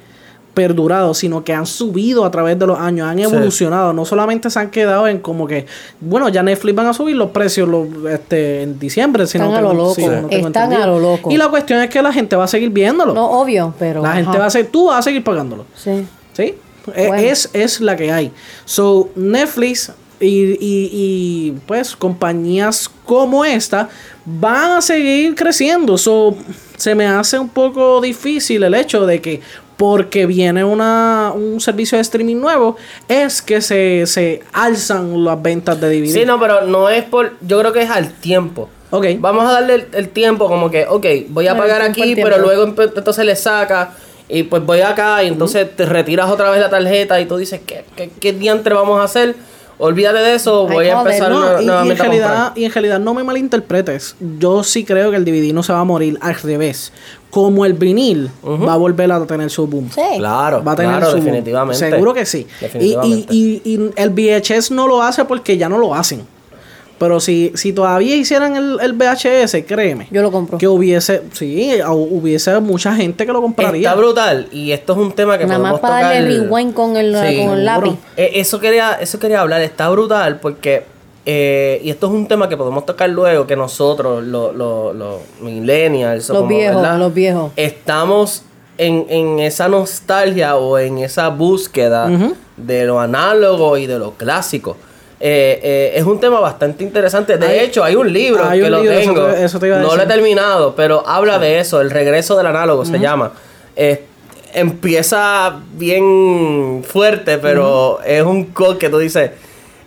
perdurado, 0.54 1.14
sino 1.14 1.42
que 1.44 1.54
han 1.54 1.64
subido 1.66 2.24
a 2.24 2.30
través 2.30 2.58
de 2.58 2.66
los 2.66 2.78
años, 2.78 3.08
han 3.08 3.18
evolucionado, 3.18 3.92
no 3.92 4.04
solamente 4.04 4.50
se 4.50 4.58
han 4.58 4.70
quedado 4.70 5.08
en 5.08 5.18
como 5.20 5.46
que, 5.46 5.64
bueno, 6.00 6.28
ya 6.28 6.42
Netflix 6.42 6.74
van 6.74 6.86
a 6.88 6.92
subir 6.92 7.16
los 7.16 7.30
precios 7.30 7.68
los, 7.68 7.86
este, 8.10 8.62
en 8.62 8.78
diciembre, 8.78 9.26
si 9.26 9.38
Están 9.38 9.50
no 9.50 9.56
a 9.56 9.60
lo 9.62 9.72
loco, 9.72 9.94
si 9.94 10.02
no 10.06 10.26
tengo 10.28 10.46
están 10.48 10.64
entendido. 10.64 10.82
a 10.82 10.86
lo 10.86 11.00
loco. 11.00 11.30
Y 11.30 11.36
la 11.38 11.48
cuestión 11.48 11.80
es 11.80 11.88
que 11.88 12.02
la 12.02 12.12
gente 12.12 12.36
va 12.36 12.44
a 12.44 12.48
seguir 12.48 12.70
viéndolo. 12.70 13.14
No, 13.14 13.30
obvio, 13.30 13.72
pero. 13.78 14.02
la 14.02 14.12
gente 14.14 14.36
va 14.36 14.46
a 14.46 14.50
seguir, 14.50 14.70
tú 14.70 14.86
vas 14.88 14.98
a 14.98 15.02
seguir 15.02 15.24
pagándolo. 15.24 15.64
Sí. 15.74 16.06
¿Sí? 16.34 16.54
E- 16.94 17.06
Bueno. 17.06 17.14
Es, 17.14 17.48
es 17.52 17.80
la 17.80 17.96
que 17.96 18.10
hay. 18.12 18.32
So, 18.64 19.08
Netflix 19.14 19.92
y, 20.20 20.26
y- 20.26 20.90
y, 20.92 21.54
pues 21.66 21.96
compañías 21.96 22.90
como 23.04 23.44
esta 23.44 23.88
van 24.24 24.72
a 24.72 24.80
seguir 24.80 25.34
creciendo. 25.34 25.96
So, 25.98 26.36
se 26.76 26.94
me 26.94 27.06
hace 27.06 27.38
un 27.38 27.48
poco 27.48 28.00
difícil 28.00 28.62
el 28.64 28.74
hecho 28.74 29.06
de 29.06 29.20
que 29.20 29.40
porque 29.82 30.26
viene 30.26 30.62
una, 30.62 31.32
un 31.34 31.60
servicio 31.60 31.98
de 31.98 32.02
streaming 32.02 32.36
nuevo, 32.36 32.76
es 33.08 33.42
que 33.42 33.60
se, 33.60 34.06
se 34.06 34.40
alzan 34.52 35.24
las 35.24 35.42
ventas 35.42 35.80
de 35.80 35.88
DVD. 35.88 36.12
Sí, 36.12 36.24
no, 36.24 36.38
pero 36.38 36.60
no 36.60 36.88
es 36.88 37.02
por. 37.02 37.32
Yo 37.40 37.58
creo 37.58 37.72
que 37.72 37.82
es 37.82 37.90
al 37.90 38.12
tiempo. 38.12 38.70
Ok. 38.90 39.06
Vamos 39.18 39.44
a 39.44 39.54
darle 39.54 39.74
el, 39.74 39.86
el 39.92 40.08
tiempo, 40.10 40.46
como 40.46 40.70
que, 40.70 40.86
ok, 40.86 41.04
voy 41.30 41.48
a 41.48 41.56
pagar 41.56 41.82
aquí, 41.82 42.14
pero 42.14 42.38
luego 42.38 42.62
entonces 42.62 43.24
le 43.24 43.34
saca. 43.34 43.94
Y 44.28 44.44
pues 44.44 44.64
voy 44.64 44.82
acá 44.82 45.24
y 45.24 45.26
entonces 45.26 45.74
te 45.74 45.84
retiras 45.84 46.30
otra 46.30 46.48
vez 46.50 46.60
la 46.60 46.70
tarjeta 46.70 47.20
y 47.20 47.26
tú 47.26 47.36
dices, 47.36 47.60
¿qué, 47.66 47.84
qué, 47.96 48.08
qué 48.20 48.32
diantre 48.32 48.74
vamos 48.74 49.00
a 49.00 49.02
hacer? 49.02 49.34
Olvídate 49.84 50.18
de 50.20 50.34
eso, 50.36 50.66
Ay, 50.68 50.74
voy 50.74 50.86
a 50.86 50.98
empezar 51.00 51.30
No, 51.30 51.60
y- 51.60 51.64
y, 51.64 51.90
en 51.90 51.98
realidad, 51.98 52.52
y 52.54 52.64
en 52.64 52.72
realidad 52.72 53.00
no 53.00 53.14
me 53.14 53.24
malinterpretes. 53.24 54.14
Yo 54.38 54.62
sí 54.62 54.84
creo 54.84 55.10
que 55.10 55.16
el 55.16 55.24
DVD 55.24 55.52
no 55.52 55.62
se 55.64 55.72
va 55.72 55.80
a 55.80 55.84
morir 55.84 56.18
al 56.20 56.36
revés. 56.36 56.92
Como 57.30 57.64
el 57.64 57.72
vinil 57.74 58.30
va 58.44 58.74
a 58.74 58.76
volver 58.76 59.10
a 59.10 59.24
tener 59.26 59.50
su 59.50 59.66
boom. 59.66 59.90
Sí. 59.92 60.00
Claro, 60.18 60.62
Va 60.62 60.72
a 60.72 60.76
tener 60.76 60.92
claro, 60.98 61.06
su 61.06 61.16
boom. 61.16 61.24
definitivamente. 61.24 61.90
Seguro 61.90 62.14
que 62.14 62.24
sí. 62.26 62.46
Y, 62.78 62.94
y, 63.02 63.26
y, 63.30 63.62
y 63.64 63.90
el 63.96 64.10
VHS 64.10 64.70
no 64.70 64.86
lo 64.86 65.02
hace 65.02 65.24
porque 65.24 65.56
ya 65.58 65.68
no 65.68 65.78
lo 65.78 65.94
hacen. 65.94 66.22
Pero 67.02 67.20
si, 67.20 67.52
si 67.54 67.72
todavía 67.72 68.14
hicieran 68.16 68.56
el, 68.56 68.78
el 68.80 68.92
VHS, 68.94 69.56
créeme. 69.66 70.06
Yo 70.10 70.22
lo 70.22 70.30
compro. 70.30 70.56
Que 70.58 70.68
hubiese, 70.68 71.22
sí, 71.32 71.70
hu- 71.84 72.08
hubiese 72.10 72.58
mucha 72.60 72.94
gente 72.94 73.26
que 73.26 73.32
lo 73.32 73.42
compraría. 73.42 73.88
Está 73.90 74.00
brutal 74.00 74.46
y 74.52 74.70
esto 74.72 74.92
es 74.92 74.98
un 75.00 75.12
tema 75.12 75.36
que 75.36 75.44
Nada 75.46 75.58
más 75.58 75.72
podemos 75.72 75.80
para 75.90 76.08
darle 76.12 76.34
tocar- 76.36 76.48
rewind 76.48 76.74
con 76.74 76.96
el, 76.96 77.16
Sí. 77.16 77.44
con 77.44 77.58
el 77.58 77.64
lápiz. 77.64 77.96
Eh, 78.16 78.30
eso 78.36 78.60
quería 78.60 78.92
eso 79.00 79.18
quería 79.18 79.40
hablar 79.40 79.60
está 79.62 79.88
brutal 79.90 80.38
porque 80.40 80.84
eh, 81.26 81.80
y 81.84 81.90
esto 81.90 82.06
es 82.06 82.12
un 82.12 82.26
tema 82.26 82.48
que 82.48 82.56
podemos 82.56 82.84
tocar 82.86 83.08
luego 83.10 83.46
que 83.46 83.54
nosotros 83.56 84.24
los 84.24 84.54
los 84.54 84.94
los 84.96 85.20
millennials 85.40 86.28
Los 86.28 86.38
como, 86.38 86.48
viejos, 86.48 86.82
¿verdad? 86.82 86.98
los 86.98 87.14
viejos. 87.14 87.52
estamos 87.56 88.42
en, 88.78 89.06
en 89.08 89.38
esa 89.40 89.68
nostalgia 89.68 90.56
o 90.56 90.78
en 90.78 90.98
esa 90.98 91.28
búsqueda 91.28 92.08
de 92.56 92.84
lo 92.86 93.00
análogo 93.00 93.76
y 93.76 93.86
de 93.86 93.98
lo 93.98 94.12
clásico 94.12 94.76
Eh, 95.24 95.60
eh, 95.62 95.92
es 95.94 96.04
un 96.04 96.18
tema 96.18 96.40
bastante 96.40 96.82
interesante. 96.82 97.38
De 97.38 97.46
Hay- 97.46 97.60
hecho, 97.60 97.84
hay 97.84 97.94
un 97.94 98.12
libro 98.12 98.44
hay 98.44 98.58
que 98.58 98.64
un 98.66 98.72
lo 98.72 98.80
libro, 98.82 98.92
eso 98.98 99.12
tengo. 99.14 99.26
te- 99.28 99.44
eso 99.44 99.58
te 99.60 99.66
iba 99.68 99.76
a 99.76 99.80
no 99.80 99.94
lo 99.94 100.02
he 100.02 100.06
terminado, 100.06 100.74
pero 100.74 101.06
habla 101.06 101.38
de 101.38 101.60
eso, 101.60 101.80
el 101.80 101.90
regreso 101.90 102.36
del 102.36 102.46
análogo 102.48 102.84
se 102.84 102.98
llama. 102.98 103.30
Eh, 103.76 104.02
empieza 104.52 105.60
bien 105.74 106.82
fuerte, 106.86 107.38
pero 107.38 108.00
es 108.04 108.22
un 108.22 108.46
code 108.46 108.78
que 108.78 108.88
tú 108.88 108.98
dices. 108.98 109.30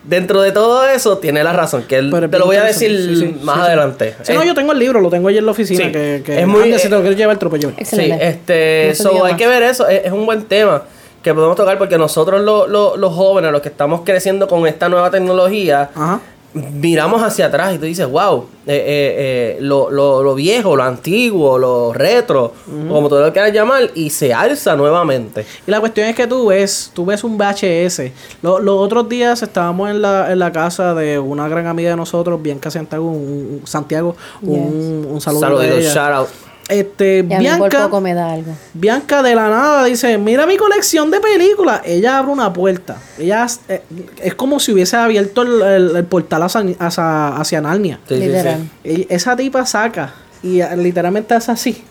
Dentro 0.04 0.42
de 0.42 0.52
todo 0.52 0.88
eso, 0.88 1.18
tiene 1.18 1.44
la 1.44 1.52
razón. 1.52 1.84
Que 1.88 1.98
él- 1.98 2.12
te 2.32 2.38
lo 2.40 2.46
voy 2.46 2.58
a 2.58 2.64
decir 2.64 2.92
interesante. 2.92 3.26
Sí, 3.28 3.34
sí, 3.40 3.44
más 3.44 3.56
sí, 3.56 3.62
sí. 3.62 3.68
adelante. 3.68 4.16
Si 4.22 4.34
no, 4.34 4.44
yo 4.44 4.54
tengo 4.54 4.72
el 4.72 4.78
libro, 4.80 5.02
lo 5.02 5.10
tengo 5.10 5.28
ahí 5.30 5.38
en 5.40 5.46
la 5.46 5.52
oficina. 5.52 5.84
Sí, 5.86 5.92
que, 5.92 6.22
que 6.24 6.40
es 6.42 6.48
muy- 6.48 6.64
si 6.66 6.70
eh, 6.76 6.80
te 6.84 6.90
lo 6.90 7.00
quieres 7.02 7.18
llevar, 7.18 7.38
te 7.40 7.46
lo 7.46 7.56
llevar. 7.58 7.76
Sí, 7.84 8.12
este, 8.22 8.94
so, 8.96 9.26
hay 9.26 9.36
que 9.36 9.48
ver 9.48 9.64
eso, 9.64 9.88
es, 9.88 10.06
es 10.06 10.12
un 10.12 10.26
buen 10.28 10.44
tema 10.44 10.84
que 11.26 11.34
podemos 11.34 11.56
tocar 11.58 11.78
porque 11.80 11.98
nosotros 11.98 12.40
lo- 12.42 12.68
lo- 12.68 12.96
los 12.98 13.14
jóvenes, 13.14 13.52
los 13.52 13.62
que 13.62 13.70
estamos 13.70 14.02
creciendo 14.06 14.48
con 14.48 14.68
esta 14.68 14.88
nueva 14.90 15.10
tecnología, 15.10 15.90
Ajá. 15.96 16.20
miramos 16.54 17.24
hacia 17.24 17.48
atrás 17.48 17.74
y 17.74 17.80
tú 17.80 17.86
dices, 17.86 18.08
wow, 18.08 18.46
eh, 18.68 18.76
eh, 18.76 18.86
eh, 18.86 19.58
lo, 19.60 19.90
lo- 19.90 20.22
lo 20.22 20.36
viejo, 20.36 20.76
lo 20.76 20.84
antiguo, 20.84 21.58
lo 21.58 21.92
retro, 21.94 22.54
como 22.88 23.10
tú 23.10 23.16
lo 23.16 23.34
quieras 23.34 23.52
llamar, 23.52 23.90
y 23.96 24.12
se 24.12 24.34
alza 24.36 24.76
nuevamente. 24.76 25.46
Y 25.68 25.72
la 25.72 25.80
cuestión 25.80 26.08
es 26.08 26.16
que 26.16 26.28
tú 26.28 26.46
ves, 26.48 26.92
tú 26.94 27.06
ves 27.06 27.24
un 27.24 27.38
VHS. 27.40 28.12
Lo- 28.44 28.60
los 28.60 28.80
otros 28.80 29.10
días 29.10 29.42
estábamos 29.42 29.90
en 29.90 30.02
la, 30.04 30.32
en 30.32 30.38
la 30.40 30.52
casa 30.52 30.94
de 30.94 31.18
una 31.20 31.48
gran 31.50 31.66
amiga 31.68 31.90
de 31.90 31.96
nosotros, 31.98 32.40
Bianca 32.42 32.70
Santiago, 32.70 33.04
un, 33.10 33.60
un- 33.62 33.68
Santiago, 33.68 34.16
un, 34.44 35.08
un 35.10 35.20
saludo 35.22 35.42
Saludos, 35.42 35.84
shout 35.94 35.98
out. 36.14 36.28
Este, 36.68 37.18
Y 37.30 37.34
a 37.34 37.40
mí 37.40 37.46
por 37.58 37.70
Bianca, 37.70 37.84
poco 37.86 38.02
me 38.02 38.14
da 38.14 38.34
algo. 38.34 38.52
Bianca 38.74 39.22
de 39.22 39.36
la 39.36 39.50
nada 39.50 39.84
dice, 39.86 40.18
mira 40.18 40.48
mi 40.48 40.58
colección 40.58 41.12
de 41.12 41.20
películas. 41.20 41.82
Ella 41.86 42.18
abre 42.18 42.32
una 42.32 42.52
puerta. 42.52 42.98
Ella 43.20 43.46
eh, 43.70 43.82
es 44.22 44.34
como 44.36 44.60
si 44.60 44.72
hubiese 44.72 44.96
abierto 44.98 45.44
el, 45.44 45.62
el- 45.62 45.96
el 45.96 46.06
portal 46.06 46.42
hacia, 46.44 46.62
hacia, 46.80 47.28
hacia 47.38 47.62
Narnia. 47.62 48.00
Sí, 48.08 48.16
sí, 48.16 48.22
sí. 48.22 48.28
Literal. 48.28 48.70
Esa 48.84 49.36
tipa 49.36 49.66
saca 49.66 50.14
y 50.42 50.62
eh, 50.62 50.76
literalmente 50.78 51.34
hace 51.36 51.52
así. 51.52 51.84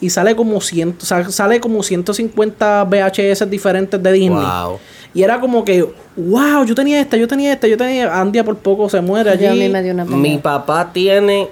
Y 0.00 0.10
sale 0.10 0.34
como, 0.34 0.60
cien, 0.60 0.94
sa- 0.98 1.30
sale 1.30 1.60
como 1.60 1.82
150 1.82 2.84
VHS 2.84 3.48
diferentes 3.50 4.02
de 4.02 4.12
Disney. 4.12 4.30
Wow. 4.44 4.78
Y 5.14 5.22
era 5.22 5.38
como 5.38 5.64
que, 5.64 5.82
wow, 6.16 6.64
yo 6.64 6.74
tenía 6.74 7.00
esta, 7.00 7.16
yo 7.16 7.28
tenía 7.28 7.52
esta, 7.52 7.68
yo 7.68 7.76
tenía... 7.76 8.18
Andia 8.20 8.42
por 8.42 8.56
poco 8.56 8.88
se 8.88 9.00
muere 9.00 9.30
allí. 9.30 9.44
Yo 9.44 9.50
a 9.52 9.54
mí 9.54 9.68
me 9.68 9.82
dio 9.82 9.92
una 9.94 10.04
pena. 10.04 10.16
Mi 10.16 10.38
papá 10.38 10.90
tiene 10.92 11.48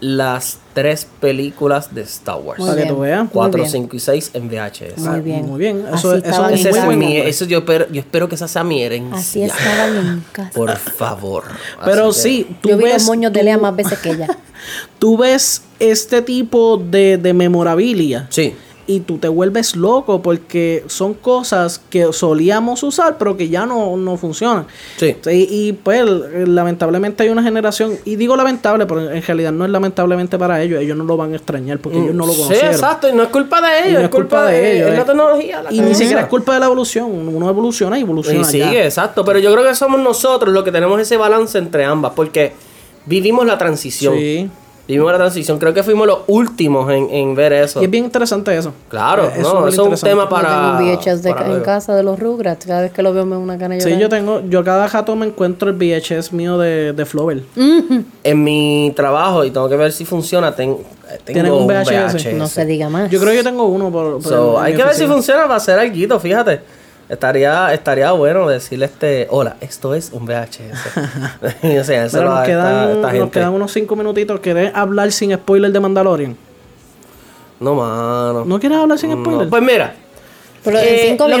las 0.00 0.58
tres 0.74 1.06
películas 1.20 1.94
de 1.94 2.02
Star 2.02 2.36
Wars. 2.36 2.60
Para 2.62 2.76
que 2.82 2.86
tú 2.88 3.00
veas. 3.00 3.20
Muy 3.22 3.30
4, 3.32 3.60
bien. 3.60 3.70
5 3.70 3.96
y 3.96 4.00
6 4.00 4.30
en 4.34 4.48
VHS. 4.48 4.98
Muy 4.98 5.20
bien. 5.20 5.46
Muy 5.46 5.58
bien. 5.58 5.84
Así 5.86 5.96
Eso, 5.98 6.14
eso 6.16 6.26
estaban 6.26 6.52
es 6.54 6.96
mi- 6.96 7.16
eso 7.16 7.44
yo, 7.46 7.58
espero, 7.58 7.86
yo 7.90 8.00
espero 8.00 8.28
que 8.28 8.34
esa 8.34 8.46
sea 8.48 8.62
mi 8.64 8.82
herencia. 8.82 9.16
Así 9.18 9.42
estaban 9.42 9.96
en 9.96 10.24
casa. 10.32 10.50
Por 10.54 10.76
favor. 10.76 11.44
Pero 11.84 12.08
Así 12.10 12.44
que- 12.44 12.50
sí, 12.52 12.56
tú 12.60 12.68
Yo 12.70 12.76
vi 12.76 12.84
ves... 12.84 12.92
los 12.94 13.04
moños 13.04 13.32
de 13.32 13.42
Lea 13.42 13.56
más 13.58 13.74
veces 13.74 13.98
que 13.98 14.10
ella. 14.10 14.28
tú 14.98 15.16
ves 15.16 15.62
este 15.78 16.22
tipo 16.22 16.76
de, 16.78 17.16
de 17.18 17.32
memorabilia 17.34 18.26
Sí. 18.30 18.54
Y 18.86 19.00
tú 19.00 19.18
te 19.18 19.28
vuelves 19.28 19.76
loco 19.76 20.22
porque 20.22 20.84
son 20.86 21.14
cosas 21.14 21.80
que 21.90 22.12
solíamos 22.12 22.82
usar 22.82 23.16
pero 23.18 23.36
que 23.36 23.48
ya 23.48 23.66
no, 23.66 23.96
no 23.96 24.16
funcionan. 24.16 24.66
Sí. 24.96 25.16
Y, 25.26 25.68
y, 25.68 25.72
pues 25.72 26.04
lamentablemente 26.46 27.22
hay 27.22 27.28
una 27.30 27.42
generación, 27.42 27.98
y 28.04 28.16
digo 28.16 28.36
lamentable, 28.36 28.86
pero 28.86 29.10
en 29.10 29.22
realidad 29.22 29.52
no 29.52 29.64
es 29.64 29.70
lamentablemente 29.70 30.38
para 30.38 30.62
ellos, 30.62 30.80
ellos 30.80 30.96
no 30.96 31.04
lo 31.04 31.16
van 31.16 31.32
a 31.32 31.36
extrañar 31.36 31.78
porque 31.78 31.98
ellos 31.98 32.14
no 32.14 32.26
lo 32.26 32.32
Sí, 32.32 32.42
conocieron. 32.42 32.74
exacto, 32.74 33.08
y 33.08 33.12
no 33.12 33.22
es 33.22 33.28
culpa 33.30 33.60
de 33.60 33.88
ellos, 33.88 34.00
no 34.00 34.04
es 34.06 34.10
culpa 34.10 34.46
de 34.46 34.76
ellos. 34.76 34.88
Es 34.88 34.94
eh. 34.94 34.98
la 34.98 35.04
tecnología. 35.04 35.62
la 35.62 35.72
y 35.72 35.80
ni 35.80 35.94
siquiera 35.94 36.22
es 36.22 36.26
culpa 36.28 36.54
de 36.54 36.60
la 36.60 36.66
evolución, 36.66 37.10
uno 37.10 37.48
evoluciona 37.48 37.98
y 37.98 38.02
evoluciona. 38.02 38.40
Y 38.40 38.44
sigue, 38.44 38.74
ya. 38.74 38.84
exacto. 38.84 39.24
Pero 39.24 39.38
yo 39.38 39.52
creo 39.52 39.64
que 39.64 39.74
somos 39.74 40.00
nosotros 40.00 40.52
los 40.52 40.64
que 40.64 40.72
tenemos 40.72 41.00
ese 41.00 41.16
balance 41.16 41.58
entre 41.58 41.84
ambas, 41.84 42.12
porque 42.14 42.52
vivimos 43.06 43.46
la 43.46 43.58
transición. 43.58 44.14
Sí. 44.14 44.50
Vivimos 44.88 45.10
la 45.10 45.18
transición. 45.18 45.58
Creo 45.58 45.74
que 45.74 45.82
fuimos 45.82 46.06
los 46.06 46.18
últimos 46.28 46.88
en, 46.92 47.10
en 47.10 47.34
ver 47.34 47.52
eso. 47.52 47.80
Y 47.80 47.86
es 47.86 47.90
bien 47.90 48.04
interesante 48.04 48.56
eso. 48.56 48.72
Claro, 48.88 49.24
Eh, 49.24 49.38
no, 49.40 49.50
súper 49.50 49.68
eso 49.72 49.92
es 49.92 50.02
un 50.02 50.08
tema 50.08 50.22
Yo 50.24 50.28
para. 50.28 50.48
tengo 50.48 50.70
un 50.90 50.96
VHS 50.96 51.22
de, 51.22 51.34
para 51.34 51.52
en 51.52 51.60
casa 51.62 51.94
de 51.96 52.02
los 52.04 52.18
Rugrats. 52.18 52.64
Cada 52.66 52.82
vez 52.82 52.92
que 52.92 53.02
lo 53.02 53.12
veo 53.12 53.24
me 53.26 53.32
da 53.32 53.38
una 53.38 53.58
cana 53.58 53.74
de 53.74 53.80
Sí, 53.80 53.96
yo 53.98 54.08
tengo, 54.08 54.42
yo 54.48 54.62
cada 54.62 54.86
rato 54.86 55.16
me 55.16 55.26
encuentro 55.26 55.68
el 55.70 55.76
VHS 55.76 56.32
mío 56.32 56.56
de, 56.58 56.92
de 56.92 57.04
Flower. 57.04 57.42
En 58.22 58.44
mi 58.44 58.92
trabajo, 58.94 59.44
y 59.44 59.50
tengo 59.50 59.68
que 59.68 59.76
ver 59.76 59.90
si 59.92 60.04
funciona, 60.04 60.54
ten- 60.54 60.70
eh, 61.10 61.18
tengo 61.24 61.24
¿Tienen 61.24 61.52
un 61.52 61.66
VHS? 61.66 62.32
No 62.34 62.46
se 62.46 62.64
diga 62.64 62.88
más. 62.88 63.10
Yo 63.10 63.18
creo 63.18 63.32
que 63.32 63.38
yo 63.38 63.44
tengo 63.44 63.64
uno 63.64 63.90
por, 63.90 64.14
por 64.14 64.22
So, 64.22 64.58
hay 64.60 64.74
que 64.74 64.84
ver 64.84 64.94
si 64.94 65.06
funciona 65.06 65.42
para 65.42 65.56
hacer 65.56 65.78
algo, 65.78 66.20
fíjate. 66.20 66.60
Estaría, 67.08 67.72
estaría 67.72 68.10
bueno 68.12 68.48
decirle 68.48 68.86
este, 68.86 69.28
hola, 69.30 69.56
esto 69.60 69.94
es 69.94 70.10
un 70.12 70.26
VHS. 70.26 70.58
Mira, 71.62 71.74
nos 71.76 71.88
esta- 71.88 72.42
quedan, 72.44 72.90
esta 72.96 73.12
nos 73.12 73.30
quedan 73.30 73.52
unos 73.52 73.72
5 73.72 73.94
minutitos. 73.96 74.40
¿Querés 74.40 74.72
hablar 74.74 75.12
sin 75.12 75.32
spoiler 75.34 75.70
de 75.70 75.78
Mandalorian? 75.80 76.36
No, 77.60 77.74
mano. 77.74 78.44
¿No 78.44 78.58
quieres 78.58 78.78
hablar 78.78 78.98
sin 78.98 79.10
No. 79.10 79.22
spoiler? 79.22 79.48
Pues 79.48 79.62
mira. 79.62 79.94
Pero 80.64 80.78
en 80.80 80.84
eh, 80.84 81.04
cinco 81.10 81.28
lo, 81.28 81.36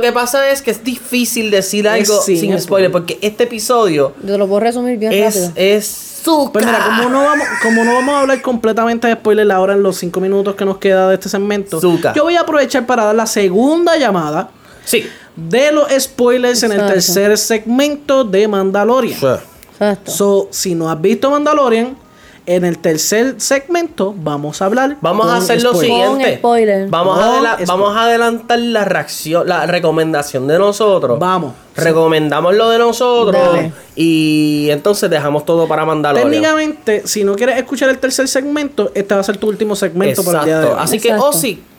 que 0.00 0.08
lo 0.08 0.14
pasa 0.14 0.50
es 0.50 0.60
que 0.60 0.72
es 0.72 0.82
difícil 0.82 1.48
decir 1.52 1.88
algo 1.88 2.20
sin 2.22 2.36
sin 2.38 2.60
spoiler, 2.60 2.90
porque 2.90 3.20
este 3.22 3.44
episodio 3.44 4.14
Yo 4.24 4.36
lo 4.36 4.48
puedo 4.48 4.58
resumir 4.58 4.98
bien 4.98 5.12
es, 5.12 5.36
rápido. 5.36 5.52
es 5.54 6.20
Pues 6.52 6.66
mira, 6.66 6.84
como 6.84 7.08
no, 7.08 7.22
vamos, 7.22 7.46
como 7.62 7.84
no 7.84 7.94
vamos 7.94 8.14
a 8.16 8.20
hablar 8.22 8.42
completamente 8.42 9.06
de 9.06 9.12
spoiler 9.14 9.52
ahora 9.52 9.74
en 9.74 9.82
los 9.84 9.96
5 9.98 10.18
minutos 10.20 10.56
que 10.56 10.64
nos 10.64 10.78
queda 10.78 11.08
de 11.08 11.14
este 11.14 11.28
segmento, 11.28 11.80
Zuka. 11.80 12.14
yo 12.14 12.24
voy 12.24 12.34
a 12.34 12.40
aprovechar 12.40 12.84
para 12.84 13.04
dar 13.04 13.14
la 13.14 13.26
segunda 13.26 13.96
llamada 13.96 14.50
Sí. 14.84 15.08
de 15.36 15.72
los 15.72 15.88
spoilers 15.98 16.62
en 16.62 16.72
el 16.72 16.78
Exacto. 16.78 16.94
tercer 16.94 17.38
segmento 17.38 18.24
de 18.24 18.46
Mandalorian. 18.48 19.18
Exacto. 19.72 20.10
So, 20.10 20.48
si 20.50 20.74
no 20.74 20.90
has 20.90 21.00
visto 21.00 21.30
Mandalorian, 21.30 21.96
en 22.46 22.64
el 22.64 22.78
tercer 22.78 23.36
segmento 23.38 24.14
vamos 24.16 24.60
a 24.60 24.66
hablar. 24.66 24.98
Vamos 25.00 25.26
a 25.26 25.38
hacer 25.38 25.62
lo 25.62 25.74
siguiente. 25.74 26.36
Spoiler. 26.36 26.88
Vamos, 26.88 27.18
a 27.18 27.36
spoiler. 27.36 27.66
vamos 27.66 27.96
a 27.96 28.02
adelantar 28.02 28.58
la 28.58 28.84
reacción, 28.84 29.48
la 29.48 29.66
recomendación 29.66 30.46
de 30.46 30.58
nosotros. 30.58 31.18
Vamos. 31.18 31.54
Recomendamos 31.74 32.54
lo 32.54 32.68
de 32.68 32.78
nosotros. 32.78 33.42
Dale. 33.42 33.72
Y 33.96 34.68
entonces 34.70 35.08
dejamos 35.08 35.44
todo 35.46 35.66
para 35.66 35.84
Mandalorian. 35.84 36.30
Técnicamente, 36.30 37.02
si 37.06 37.24
no 37.24 37.34
quieres 37.34 37.56
escuchar 37.56 37.88
el 37.88 37.98
tercer 37.98 38.28
segmento, 38.28 38.92
este 38.94 39.14
va 39.14 39.20
a 39.20 39.24
ser 39.24 39.38
tu 39.38 39.48
último 39.48 39.74
segmento 39.74 40.22
para 40.22 40.40
el 40.40 40.44
día 40.44 40.58
de 40.60 40.66
hoy. 40.66 40.72
Exacto. 40.72 40.84
Así 40.84 41.00
que, 41.00 41.08
Exacto. 41.08 41.26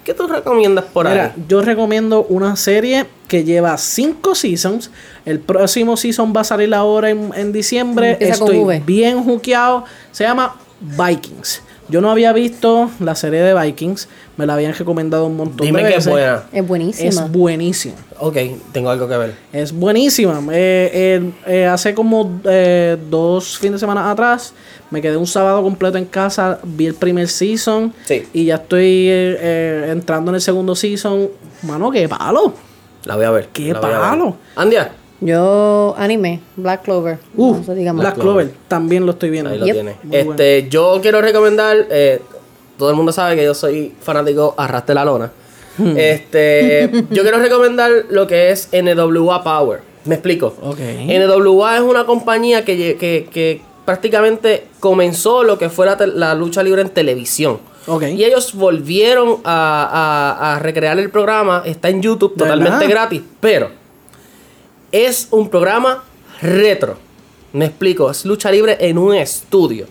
¿Qué 0.06 0.14
tú 0.14 0.28
recomiendas 0.28 0.86
por 0.86 1.10
Mira, 1.10 1.34
ahí? 1.36 1.44
yo 1.50 1.62
recomiendo 1.62 2.24
una 2.30 2.56
serie 2.56 3.08
que 3.28 3.44
lleva 3.44 3.78
cinco 3.78 4.36
seasons. 4.36 4.92
El 5.26 5.40
próximo 5.40 5.98
season 5.98 6.32
va 6.34 6.42
a 6.42 6.44
salir 6.46 6.74
ahora 6.74 7.10
en, 7.10 7.32
en 7.36 7.52
diciembre. 7.52 8.18
Estoy 8.22 8.80
bien 8.86 9.24
juqueado. 9.24 9.84
Se 10.12 10.24
llama 10.24 10.56
Vikings. 10.80 11.62
Yo 11.90 12.02
no 12.02 12.10
había 12.10 12.32
visto 12.34 12.90
la 13.00 13.16
serie 13.16 13.42
de 13.42 13.60
Vikings. 13.60 14.08
Me 14.38 14.46
la 14.46 14.56
habían 14.56 14.74
recomendado 14.74 15.28
un 15.28 15.38
montón 15.38 15.66
Dime 15.66 15.80
de 15.82 15.88
que 15.90 15.96
veces. 15.96 16.08
es 16.08 16.12
buena. 16.12 16.44
Es 16.52 16.68
buenísima. 16.68 17.10
Es 17.10 17.32
buenísima. 17.32 17.96
Ok, 18.20 18.38
tengo 18.74 18.90
algo 18.90 19.08
que 19.08 19.18
ver. 19.18 19.36
Es 19.54 19.72
buenísima. 19.72 20.40
Eh, 20.52 20.92
eh, 20.94 21.32
eh, 21.48 21.66
hace 21.66 21.94
como 21.94 22.42
eh, 22.44 22.98
dos 23.10 23.58
fines 23.58 23.74
de 23.74 23.80
semana 23.80 24.12
atrás 24.12 24.54
me 24.92 25.02
quedé 25.02 25.16
un 25.18 25.26
sábado 25.28 25.64
completo 25.64 25.98
en 25.98 26.06
casa, 26.06 26.60
vi 26.64 26.86
el 26.86 26.96
primer 26.96 27.28
season 27.30 27.94
Sí. 28.06 28.24
y 28.34 28.46
ya 28.46 28.56
estoy 28.56 29.08
eh, 29.10 29.38
eh, 29.40 29.88
entrando 29.92 30.32
en 30.32 30.36
el 30.36 30.42
segundo 30.42 30.76
season. 30.76 31.30
Mano, 31.64 31.90
qué 31.92 32.08
palo. 32.10 32.54
La 33.06 33.16
voy 33.16 33.26
a 33.26 33.32
ver. 33.32 33.48
¡Qué 33.54 33.72
a 33.72 33.74
ver. 33.74 33.82
palo! 33.82 34.36
Andia, 34.56 34.92
Yo 35.22 35.96
anime, 35.98 36.42
Black 36.58 36.84
Clover. 36.84 37.20
Uh, 37.38 37.56
no. 37.68 37.94
Black 37.96 38.16
Clover, 38.16 38.52
también 38.68 39.06
lo 39.06 39.14
estoy 39.14 39.30
viendo. 39.30 39.50
ahí 39.50 39.58
lo 39.60 39.66
Yep. 39.66 39.74
tiene. 39.76 39.96
Muy 40.04 40.18
Este, 40.18 40.68
yo 40.70 41.00
quiero 41.02 41.22
recomendar. 41.22 41.78
eh, 41.90 42.22
todo 42.78 42.90
el 42.90 42.96
mundo 42.96 43.12
sabe 43.12 43.36
que 43.36 43.44
yo 43.44 43.54
soy 43.54 43.94
fanático 44.02 44.54
arrastre 44.58 44.96
la 44.96 45.06
lona. 45.06 45.32
Hmm. 45.78 45.94
Este, 45.98 46.90
yo 47.12 47.22
quiero 47.24 47.40
recomendar 47.40 47.92
lo 48.10 48.28
que 48.28 48.52
es 48.52 48.70
NWA 48.72 49.44
Power. 49.44 49.82
Me 50.06 50.16
explico. 50.16 50.56
Ok. 50.62 50.80
NWA 50.80 51.76
es 51.78 51.82
una 51.82 52.06
compañía 52.06 52.64
que, 52.64 52.96
que, 52.98 53.28
que 53.32 53.62
prácticamente 53.86 54.68
comenzó 54.80 55.44
lo 55.44 55.58
que 55.58 55.70
fue 55.70 55.86
la, 56.14 56.34
lucha 56.36 56.64
libre 56.64 56.82
en 56.82 56.90
televisión. 56.90 57.60
Ok. 57.88 58.04
Y 58.04 58.24
ellos 58.24 58.54
volvieron 58.54 59.38
a, 59.44 60.32
a- 60.40 60.56
a 60.56 60.60
recrear 60.60 60.98
el 61.00 61.10
programa. 61.10 61.64
Está 61.66 61.90
en 61.90 62.02
YouTube 62.02 62.34
¿De 62.34 62.40
totalmente 62.40 62.72
verdad? 62.80 62.90
gratis. 62.90 63.22
Pero 63.40 63.70
es 64.92 65.28
un 65.32 65.50
programa 65.50 66.04
retro. 66.42 66.98
Me 67.54 67.66
explico. 67.66 68.10
Es 68.12 68.26
lucha 68.26 68.52
libre 68.52 68.78
en 68.80 68.98
un 68.98 69.16
estudio. 69.16 69.88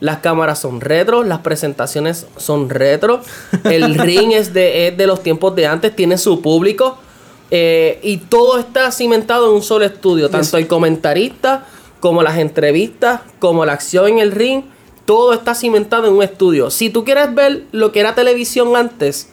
Las 0.00 0.18
cámaras 0.18 0.60
son 0.60 0.80
retro, 0.80 1.24
las 1.24 1.40
presentaciones 1.40 2.26
son 2.36 2.70
retro, 2.70 3.20
el 3.64 3.94
ring 3.98 4.32
es 4.32 4.52
de, 4.52 4.88
es 4.88 4.96
de 4.96 5.06
los 5.06 5.22
tiempos 5.22 5.54
de 5.56 5.66
antes, 5.66 5.94
tiene 5.94 6.18
su 6.18 6.40
público 6.40 6.98
eh, 7.50 7.98
y 8.02 8.18
todo 8.18 8.58
está 8.58 8.92
cimentado 8.92 9.48
en 9.48 9.56
un 9.56 9.62
solo 9.62 9.84
estudio, 9.84 10.28
tanto 10.28 10.56
el 10.56 10.66
comentarista 10.66 11.66
como 12.00 12.22
las 12.22 12.38
entrevistas, 12.38 13.22
como 13.38 13.64
la 13.64 13.72
acción 13.72 14.08
en 14.08 14.18
el 14.18 14.32
ring, 14.32 14.62
todo 15.04 15.32
está 15.32 15.54
cimentado 15.54 16.06
en 16.06 16.14
un 16.14 16.22
estudio. 16.22 16.70
Si 16.70 16.90
tú 16.90 17.04
quieres 17.04 17.34
ver 17.34 17.64
lo 17.72 17.92
que 17.92 18.00
era 18.00 18.14
televisión 18.14 18.76
antes 18.76 19.30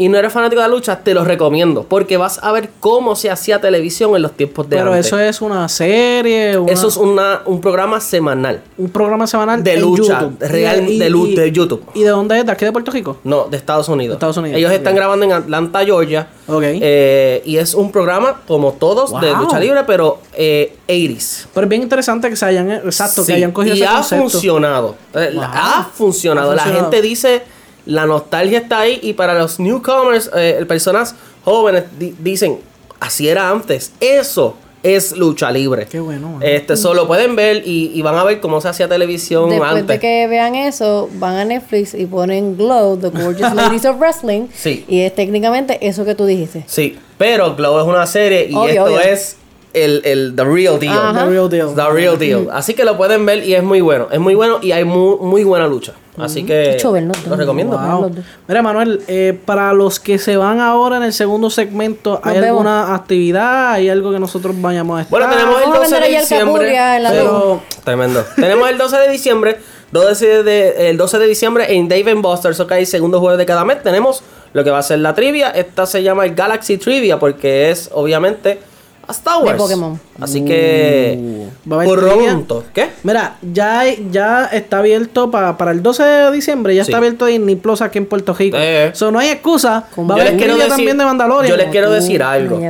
y 0.00 0.08
no 0.08 0.16
eres 0.16 0.32
fanático 0.32 0.62
de 0.62 0.66
la 0.68 0.74
lucha, 0.74 1.00
te 1.00 1.12
lo 1.12 1.24
recomiendo, 1.24 1.84
porque 1.86 2.16
vas 2.16 2.40
a 2.42 2.52
ver 2.52 2.70
cómo 2.80 3.14
se 3.16 3.30
hacía 3.30 3.60
televisión 3.60 4.16
en 4.16 4.22
los 4.22 4.32
tiempos 4.32 4.66
de 4.70 4.76
Pero 4.78 4.92
antes. 4.94 5.06
eso 5.08 5.18
es 5.18 5.42
una 5.42 5.68
serie, 5.68 6.56
una- 6.56 6.72
Eso 6.72 6.88
es 6.88 6.96
una- 6.96 7.42
un 7.44 7.60
programa 7.60 8.00
semanal. 8.00 8.62
un 8.78 8.88
programa 8.88 9.26
semanal 9.26 9.62
de 9.62 9.74
en 9.74 9.80
lucha, 9.82 10.20
YouTube. 10.22 10.36
real- 10.40 10.98
de 10.98 11.10
lu- 11.10 11.34
de 11.34 11.52
YouTube. 11.52 11.82
¿Y 11.92 12.02
de 12.02 12.08
dónde 12.08 12.38
es? 12.38 12.46
¿De 12.46 12.52
aquí 12.52 12.64
de 12.64 12.72
Puerto 12.72 12.90
Rico? 12.90 13.18
No, 13.24 13.44
de 13.50 13.58
Estados 13.58 13.90
Unidos. 13.90 14.12
De 14.12 14.16
Estados 14.16 14.36
Unidos, 14.38 14.56
Ellos 14.58 14.72
están 14.72 14.94
grabando 14.94 15.26
en 15.26 15.32
Atlanta, 15.32 15.84
Georgia. 15.84 16.28
Ok. 16.46 16.62
Eh, 16.64 17.42
y 17.44 17.58
es 17.58 17.74
un 17.74 17.92
programa, 17.92 18.40
como 18.48 18.72
todos, 18.72 19.12
de 19.20 19.32
lucha 19.34 19.60
libre, 19.60 19.82
pero 19.86 20.18
eh, 20.32 20.76
80s. 20.88 21.46
Pero 21.52 21.64
es 21.66 21.68
bien 21.68 21.82
interesante 21.82 22.30
que 22.30 22.36
se 22.36 22.46
hayan, 22.46 22.70
exacto, 22.70 23.20
Sí, 23.22 23.26
que 23.26 23.32
hayan 23.34 23.52
cogido 23.52 23.74
y 23.76 23.80
ese 23.82 23.86
ha 23.86 23.94
concepto. 23.96 24.30
funcionado. 24.30 24.94
Eh, 25.14 25.30
Wow. 25.34 25.44
Ha 25.44 25.90
funcionado. 25.94 26.52
Ha 26.52 26.54
La 26.54 26.62
funcionado. 26.62 26.84
gente 26.90 26.96
gente 26.96 27.08
dice, 27.08 27.42
la 27.86 28.06
nostalgia 28.06 28.58
está 28.58 28.80
ahí. 28.80 28.98
Y 29.02 29.12
para 29.14 29.34
los 29.38 29.58
newcomers, 29.60 30.30
eh, 30.36 30.64
personas 30.68 31.14
jóvenes, 31.44 31.84
di- 31.98 32.14
dicen, 32.18 32.58
así 33.00 33.28
era 33.28 33.48
antes. 33.50 33.92
Eso 34.00 34.56
es 34.82 35.14
lucha 35.16 35.50
libre. 35.50 35.86
Qué 35.90 36.00
bueno, 36.00 36.28
mano. 36.28 36.40
Este, 36.42 36.74
solo 36.76 37.06
pueden 37.06 37.36
ver 37.36 37.62
y, 37.66 37.90
y 37.94 38.00
van 38.00 38.14
a 38.16 38.24
ver 38.24 38.40
cómo 38.40 38.62
se 38.62 38.68
hacía 38.68 38.88
televisión 38.88 39.50
Después 39.50 39.70
antes. 39.70 39.86
de 39.86 39.98
que 40.00 40.26
vean 40.26 40.54
eso, 40.54 41.10
van 41.14 41.34
a 41.36 41.44
Netflix 41.44 41.92
y 41.92 42.06
ponen 42.06 42.56
Glow, 42.56 42.96
The 42.96 43.10
Gorgeous 43.10 43.52
Ladies 43.54 43.84
of 43.84 43.98
Wrestling. 43.98 44.46
Sí. 44.54 44.86
Y 44.88 45.00
es 45.00 45.14
técnicamente 45.14 45.86
eso 45.86 46.04
que 46.06 46.14
tú 46.14 46.24
dijiste. 46.24 46.64
Sí, 46.66 46.98
pero 47.18 47.54
Glow 47.56 47.78
es 47.78 47.84
una 47.86 48.06
serie 48.06 48.46
y 48.48 48.54
Obvio, 48.54 48.68
esto 48.70 48.84
obvio. 48.84 49.00
es 49.00 49.36
el, 49.74 50.02
el 50.04 50.34
the 50.36 50.44
real 50.44 50.78
deal. 50.78 51.14
The 51.14 51.26
real 51.26 51.48
deal. 51.48 51.74
The 51.74 51.90
real 51.90 52.18
deal. 52.18 52.48
Así 52.52 52.74
que 52.74 52.84
lo 52.84 52.96
pueden 52.96 53.24
ver 53.26 53.44
y 53.44 53.54
es 53.54 53.62
muy 53.62 53.80
bueno. 53.80 54.08
Es 54.10 54.20
muy 54.20 54.34
bueno 54.34 54.58
y 54.62 54.72
hay 54.72 54.84
muy, 54.84 55.16
muy 55.20 55.44
buena 55.44 55.66
lucha. 55.66 55.92
Así 56.18 56.44
que 56.44 56.72
Hecho, 56.74 56.92
verlo 56.92 57.12
lo 57.28 57.36
recomiendo. 57.36 57.78
Wow. 57.78 58.12
Mira, 58.46 58.62
Manuel, 58.62 59.02
eh, 59.08 59.38
para 59.44 59.72
los 59.72 60.00
que 60.00 60.18
se 60.18 60.36
van 60.36 60.60
ahora 60.60 60.98
en 60.98 61.04
el 61.04 61.12
segundo 61.12 61.48
segmento, 61.50 62.20
¿hay 62.22 62.34
Nos 62.34 62.42
vemos. 62.42 62.48
alguna 62.58 62.94
actividad? 62.94 63.72
¿Hay 63.72 63.88
algo 63.88 64.12
que 64.12 64.18
nosotros 64.18 64.54
vayamos 64.60 64.98
a 64.98 65.02
estar? 65.02 65.10
Bueno, 65.18 65.34
tenemos 65.34 65.56
el 65.56 65.70
Vamos 65.70 65.76
a 65.76 65.80
12 65.80 65.92
vender 65.92 66.10
de 66.10 66.20
diciembre. 66.20 66.78
Pero, 67.10 67.62
Tremendo. 67.84 68.24
tenemos 68.36 68.68
el 68.68 68.78
12 68.78 68.96
de 68.96 69.08
diciembre. 69.08 69.56
12 69.92 70.42
de, 70.44 70.90
el 70.90 70.96
12 70.96 71.18
de 71.18 71.26
diciembre 71.26 71.74
en 71.74 71.88
Dave 71.88 72.14
Buster's, 72.14 72.60
ok, 72.60 72.72
segundo 72.84 73.18
jueves 73.18 73.38
de 73.38 73.46
cada 73.46 73.64
mes. 73.64 73.82
Tenemos 73.82 74.22
lo 74.52 74.62
que 74.62 74.70
va 74.70 74.78
a 74.78 74.82
ser 74.82 74.98
la 75.00 75.14
trivia. 75.14 75.50
Esta 75.50 75.86
se 75.86 76.02
llama 76.02 76.24
el 76.26 76.34
Galaxy 76.34 76.76
Trivia 76.76 77.18
porque 77.18 77.70
es 77.70 77.90
obviamente 77.92 78.60
a 79.10 79.12
Star 79.12 79.42
Wars. 79.42 79.58
Pokémon. 79.58 80.00
Así 80.20 80.44
que 80.44 81.46
¿Va 81.70 81.76
a 81.76 81.82
haber 81.82 81.98
pronto. 81.98 82.64
¿Qué? 82.74 82.90
Mira, 83.02 83.36
ya, 83.42 83.82
ya 84.10 84.46
está 84.46 84.78
abierto 84.78 85.30
pa- 85.30 85.56
para 85.56 85.70
el 85.72 85.82
12 85.82 86.02
de 86.02 86.30
diciembre, 86.32 86.74
ya 86.74 86.84
Sí. 86.84 86.90
está 86.90 86.98
abierto 86.98 87.26
Disney 87.26 87.56
Plus 87.56 87.80
aquí 87.82 87.98
en 87.98 88.06
Puerto 88.06 88.32
Rico. 88.34 88.56
Eh. 88.58 88.90
So, 88.94 89.10
no 89.10 89.18
hay 89.18 89.28
excusa. 89.28 89.84
Como 89.94 90.08
Va 90.08 90.14
a 90.14 90.18
Yo 90.18 90.24
les 90.24 90.34
quiero 90.34 90.54
decir- 90.56 90.68
también 90.68 90.98
de 90.98 91.04
Mandalorian. 91.04 91.50
yo 91.50 91.56
les 91.56 91.68
quiero 91.70 91.88
Tú 91.88 91.94
decir 91.94 92.22
algo. 92.22 92.60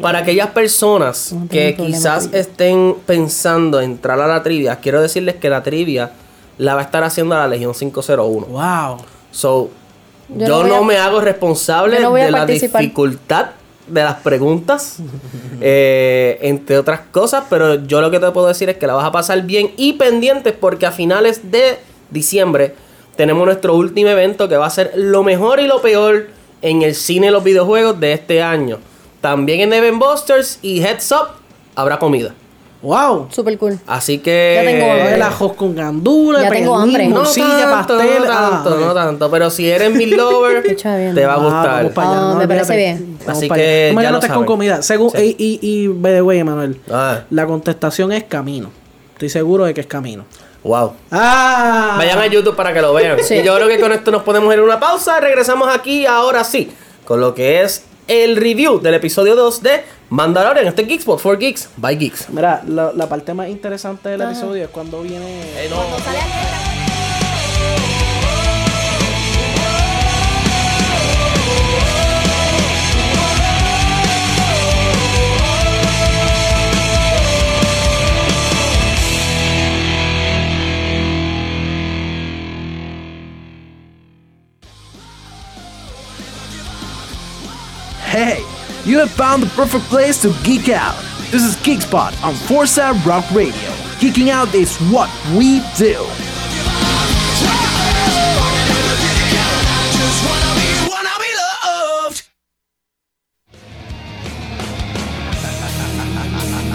Para 0.00 0.18
aquellas 0.20 0.48
personas 0.48 1.32
No 1.32 1.48
que 1.48 1.74
quizás 1.76 2.30
estén 2.32 2.94
pensando 3.06 3.80
entrar 3.80 4.20
a 4.20 4.26
la 4.26 4.42
trivia, 4.42 4.76
quiero 4.76 5.00
decirles 5.00 5.36
que 5.36 5.48
la 5.50 5.62
trivia 5.62 6.10
la 6.58 6.74
va 6.74 6.80
a 6.80 6.84
estar 6.84 7.04
haciendo 7.04 7.34
la 7.34 7.46
Legión 7.46 7.74
501. 7.74 8.46
Wow. 8.46 8.98
So, 9.30 9.70
yo, 10.28 10.46
Yo 10.46 10.48
no 10.48 10.60
voy 10.62 10.68
no 10.70 10.76
a- 10.76 10.82
me 10.84 10.96
hago 10.98 11.20
responsable 11.20 12.00
no 12.00 12.12
de 12.14 12.30
la 12.30 12.46
dificultad 12.46 13.46
de 13.86 14.02
las 14.02 14.16
preguntas, 14.16 14.98
eh, 15.60 16.38
entre 16.42 16.78
otras 16.78 17.00
cosas, 17.10 17.44
pero 17.48 17.86
yo 17.86 18.00
lo 18.00 18.10
que 18.10 18.18
te 18.18 18.30
puedo 18.30 18.46
decir 18.48 18.68
es 18.68 18.76
que 18.76 18.86
la 18.86 18.94
vas 18.94 19.06
a 19.06 19.12
pasar 19.12 19.42
bien 19.42 19.72
y 19.76 19.94
pendientes 19.94 20.54
porque 20.58 20.86
a 20.86 20.92
finales 20.92 21.50
de 21.50 21.78
diciembre 22.10 22.74
tenemos 23.16 23.46
nuestro 23.46 23.74
último 23.74 24.10
evento 24.10 24.48
que 24.48 24.56
va 24.56 24.66
a 24.66 24.70
ser 24.70 24.92
lo 24.94 25.22
mejor 25.22 25.60
y 25.60 25.66
lo 25.66 25.80
peor 25.80 26.28
en 26.62 26.82
el 26.82 26.94
cine 26.94 27.28
y 27.28 27.30
los 27.30 27.44
videojuegos 27.44 27.98
de 27.98 28.12
este 28.12 28.42
año. 28.42 28.78
También 29.20 29.60
en 29.60 29.72
Even 29.72 29.98
Busters 29.98 30.58
y 30.62 30.80
Heads 30.80 31.12
Up 31.12 31.28
habrá 31.74 31.98
comida. 31.98 32.34
Wow. 32.86 33.26
Super 33.32 33.58
cool. 33.58 33.80
Así 33.88 34.18
que. 34.18 34.60
Ya 34.62 34.70
tengo 34.70 34.92
hambre. 34.92 35.14
El 35.16 35.22
ajos 35.22 35.52
con 35.54 35.74
gandules, 35.74 36.40
Ya 36.42 36.50
tengo 36.50 36.76
hambre. 36.78 37.08
No 37.08 37.22
tanto, 37.24 37.96
pastel. 37.96 38.20
no 38.20 38.26
tanto, 38.26 38.70
ah, 38.70 38.80
no 38.86 38.94
tanto. 38.94 39.30
Pero 39.30 39.50
si 39.50 39.68
eres 39.68 39.90
mi 39.92 40.06
lover, 40.06 40.62
te 40.76 41.26
va 41.26 41.34
a 41.34 41.36
gustar. 41.36 41.68
allá, 41.80 41.92
Ah, 41.96 42.30
no 42.32 42.36
me 42.36 42.46
parece 42.46 42.76
bien. 42.76 43.18
Así 43.26 43.48
que 43.50 43.90
No 43.92 44.00
ya 44.02 44.10
lo 44.10 44.16
anotes 44.18 44.30
con 44.30 44.44
comida. 44.46 44.82
Según, 44.82 45.10
Sí. 45.10 45.34
Y, 45.36 45.58
y, 45.60 45.82
y, 45.84 45.88
by 45.88 46.12
the 46.14 46.22
way, 46.22 46.44
Manuel, 46.44 46.80
Ah. 46.88 47.22
la 47.30 47.44
contestación 47.46 48.12
es 48.12 48.22
camino. 48.22 48.70
Estoy 49.14 49.30
seguro 49.30 49.64
de 49.64 49.74
que 49.74 49.80
es 49.80 49.86
camino. 49.88 50.24
Wow. 50.62 50.92
¡Ah! 51.10 51.94
Vayan 51.98 52.18
a 52.20 52.26
YouTube 52.28 52.54
para 52.54 52.72
que 52.72 52.80
lo 52.82 52.94
vean. 52.94 53.18
Sí. 53.24 53.34
Y 53.34 53.42
yo 53.42 53.56
creo 53.56 53.66
que 53.66 53.80
con 53.80 53.90
esto 53.90 54.12
nos 54.12 54.22
podemos 54.22 54.52
ir 54.54 54.60
a 54.60 54.62
una 54.62 54.78
pausa. 54.78 55.18
Regresamos 55.18 55.68
aquí 55.74 56.06
ahora 56.06 56.44
sí. 56.44 56.70
Con 57.04 57.20
lo 57.20 57.34
que 57.34 57.62
es 57.62 57.82
el 58.08 58.36
review 58.36 58.80
del 58.80 58.94
episodio 58.94 59.34
2 59.36 59.62
de 59.62 59.84
Mandalorian. 60.10 60.66
Este 60.66 60.82
es 60.82 60.88
Geekspot 60.88 61.20
for 61.20 61.38
Geeks 61.38 61.68
by 61.76 61.96
Geeks. 61.96 62.28
Mira, 62.30 62.62
la, 62.66 62.92
la 62.92 63.08
parte 63.08 63.34
más 63.34 63.48
interesante 63.48 64.08
del 64.10 64.20
episodio 64.22 64.64
es 64.64 64.70
cuando 64.70 65.02
viene. 65.02 65.42
Hey, 88.16 88.46
you 88.90 88.98
have 89.00 89.10
found 89.10 89.42
the 89.42 89.46
perfect 89.48 89.84
place 89.90 90.22
to 90.22 90.34
geek 90.42 90.70
out. 90.70 90.98
This 91.30 91.42
is 91.42 91.54
Geekspot 91.56 92.24
on 92.24 92.34
Forza 92.34 92.98
Rock 93.04 93.30
Radio. 93.30 93.52
Geeking 94.00 94.30
out 94.30 94.54
is 94.54 94.78
what 94.90 95.10
we 95.36 95.60
do. 95.76 96.02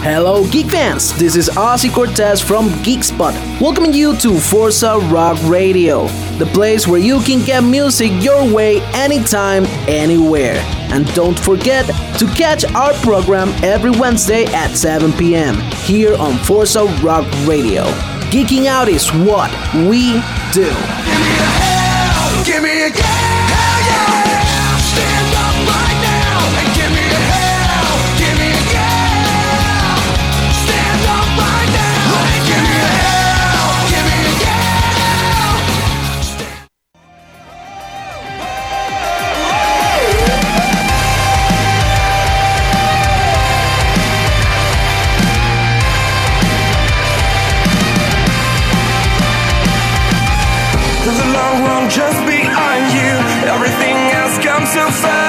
Hello, 0.03 0.49
geek 0.49 0.65
fans! 0.65 1.15
This 1.15 1.35
is 1.35 1.47
Ozzy 1.49 1.93
Cortez 1.93 2.41
from 2.41 2.69
Geekspot, 2.81 3.35
welcoming 3.61 3.93
you 3.93 4.17
to 4.17 4.39
Forza 4.39 4.97
Rock 4.97 5.37
Radio, 5.43 6.07
the 6.39 6.47
place 6.47 6.87
where 6.87 6.99
you 6.99 7.19
can 7.19 7.45
get 7.45 7.63
music 7.63 8.11
your 8.19 8.51
way 8.51 8.81
anytime, 8.95 9.63
anywhere. 9.87 10.55
And 10.91 11.05
don't 11.13 11.39
forget 11.39 11.85
to 12.17 12.25
catch 12.35 12.65
our 12.73 12.93
program 13.03 13.49
every 13.63 13.91
Wednesday 13.91 14.45
at 14.45 14.75
7 14.75 15.13
p.m. 15.13 15.61
here 15.85 16.15
on 16.15 16.35
Forza 16.39 16.85
Rock 17.03 17.27
Radio. 17.45 17.83
Geeking 18.31 18.65
out 18.65 18.89
is 18.89 19.07
what 19.13 19.51
we 19.87 20.13
do. 20.51 21.80
Just 51.91 52.25
behind 52.25 52.87
you. 52.93 53.11
Everything 53.51 53.97
else 54.15 54.37
comes 54.39 54.71
so 54.71 54.89
fast. 54.89 55.20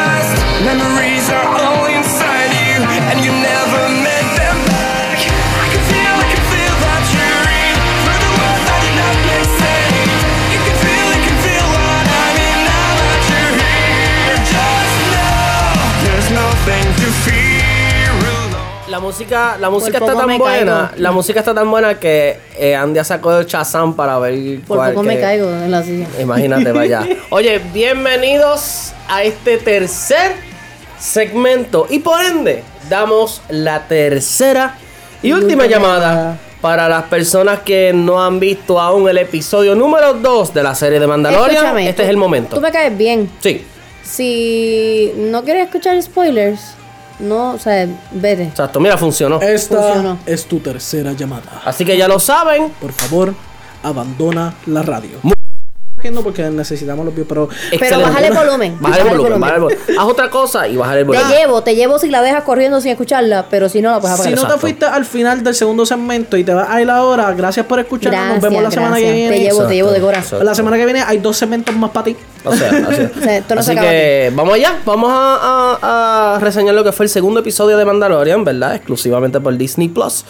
Música, 19.02 19.56
la 19.60 19.68
música 19.68 19.98
está 19.98 20.14
tan 20.14 20.38
buena. 20.38 20.88
caigo. 20.88 21.02
La 21.02 21.12
música 21.12 21.40
está 21.40 21.52
tan 21.54 21.70
buena 21.70 21.98
que 22.00 22.38
eh, 22.58 22.74
Andy 22.74 23.04
sacó 23.04 23.36
el 23.38 23.46
Shazam 23.46 23.94
para 23.94 24.18
ver 24.18 24.60
Por 24.60 24.78
cuál 24.78 24.92
poco 24.94 25.02
me 25.02 25.20
caigo 25.20 25.50
en 25.50 25.70
la 25.70 25.82
silla. 25.82 26.06
Imagínate, 26.20 26.72
vaya. 26.72 27.06
Oye, 27.30 27.60
bienvenidos 27.74 28.92
a 29.08 29.22
este 29.22 29.58
tercer 29.58 30.32
segmento. 30.98 31.86
Y 31.90 31.98
por 31.98 32.24
ende, 32.24 32.62
damos 32.88 33.42
la 33.50 33.86
tercera 33.86 34.76
y 35.22 35.32
última 35.32 35.66
llamada 35.66 36.38
para 36.60 36.88
las 36.88 37.04
personas 37.04 37.60
que 37.60 37.92
no 37.92 38.22
han 38.22 38.38
visto 38.38 38.80
aún 38.80 39.08
el 39.08 39.18
episodio 39.18 39.74
número 39.74 40.14
2 40.14 40.54
de 40.54 40.62
la 40.62 40.74
serie 40.74 41.00
de 41.00 41.06
Mandalorian. 41.08 41.50
Escúchame, 41.56 41.88
este 41.88 42.02
tú- 42.02 42.02
es 42.04 42.08
el 42.08 42.16
momento. 42.16 42.54
Tú 42.56 42.62
me 42.62 42.70
caes 42.70 42.96
bien. 42.96 43.28
Sí, 43.40 43.66
Si 44.04 45.12
no 45.16 45.42
quieres 45.44 45.64
escuchar 45.66 46.00
spoilers, 46.02 46.60
no, 47.20 47.52
o 47.52 47.58
sea, 47.58 47.86
vete. 48.12 48.44
exacto. 48.44 48.80
Mira, 48.80 48.96
funcionó. 48.98 49.40
Esta 49.40 49.76
Funcionó. 49.82 50.18
es 50.26 50.46
tu 50.46 50.58
tercera 50.60 51.12
llamada. 51.12 51.62
Así 51.64 51.84
que 51.84 51.96
ya 51.96 52.08
lo 52.08 52.18
saben. 52.18 52.70
Por 52.80 52.92
favor, 52.92 53.34
abandona 53.82 54.54
la 54.66 54.82
radio. 54.82 55.18
Cogiendo 56.02 56.22
porque 56.24 56.42
necesitamos 56.50 57.04
los 57.06 57.14
views, 57.14 57.28
pero 57.28 57.48
Pero 57.78 58.00
bájale 58.00 58.26
el 58.26 58.34
volumen. 58.34 58.76
Bájale 58.80 59.02
el 59.02 59.08
volumen, 59.18 59.40
bájale 59.40 59.56
el 59.58 59.62
volumen. 59.62 59.78
Haz 60.00 60.04
otra 60.04 60.30
cosa 60.30 60.66
y 60.66 60.76
bájale 60.76 61.02
el 61.02 61.06
Te 61.06 61.12
volumen. 61.16 61.38
llevo, 61.38 61.62
te 61.62 61.74
llevo 61.76 61.98
si 62.00 62.08
la 62.08 62.22
dejas 62.22 62.42
corriendo 62.42 62.80
sin 62.80 62.90
escucharla, 62.90 63.46
pero 63.48 63.68
si 63.68 63.80
no 63.80 63.92
la 63.92 64.00
puedes 64.00 64.16
si 64.16 64.22
apagar. 64.32 64.48
no 64.48 64.54
te 64.54 64.58
fuiste 64.60 64.84
al 64.84 65.04
final 65.04 65.44
del 65.44 65.54
segundo 65.54 65.86
segmento 65.86 66.36
y 66.36 66.42
te 66.42 66.52
vas 66.52 66.68
a 66.68 66.82
ir 66.82 66.90
ahora, 66.90 67.32
gracias 67.34 67.66
por 67.66 67.78
escucharnos. 67.78 68.34
Nos 68.34 68.40
vemos 68.42 68.62
la 68.64 68.70
semana 68.72 68.96
que 68.96 69.12
viene. 69.12 69.36
Te 69.36 69.42
llevo, 69.44 69.62
te 69.64 69.74
llevo 69.76 69.90
de 69.92 70.00
cora. 70.00 70.18
Exacto. 70.18 70.44
La 70.44 70.56
semana 70.56 70.76
que 70.76 70.84
viene 70.86 71.02
hay 71.06 71.18
dos 71.18 71.36
segmentos 71.36 71.72
más 71.76 71.92
para 71.92 72.04
ti. 72.06 72.16
O 72.44 72.52
sea, 72.52 72.68
así, 72.68 73.02
O 73.20 73.22
sea, 73.22 73.36
esto 73.38 73.54
no 73.54 73.62
se 73.62 73.70
Así 73.70 73.78
acaba 73.78 73.88
que 73.92 74.32
vamos 74.34 74.54
allá, 74.54 74.78
vamos 74.84 75.08
a, 75.12 75.78
a- 75.80 76.34
a 76.34 76.38
reseñar 76.40 76.74
lo 76.74 76.82
que 76.82 76.90
fue 76.90 77.06
el 77.06 77.10
segundo 77.10 77.38
episodio 77.38 77.76
de 77.76 77.84
Mandalorian, 77.84 78.42
¿verdad? 78.44 78.74
Exclusivamente 78.74 79.38
por 79.40 79.56
Disney 79.56 79.86
Plus. 79.86 80.24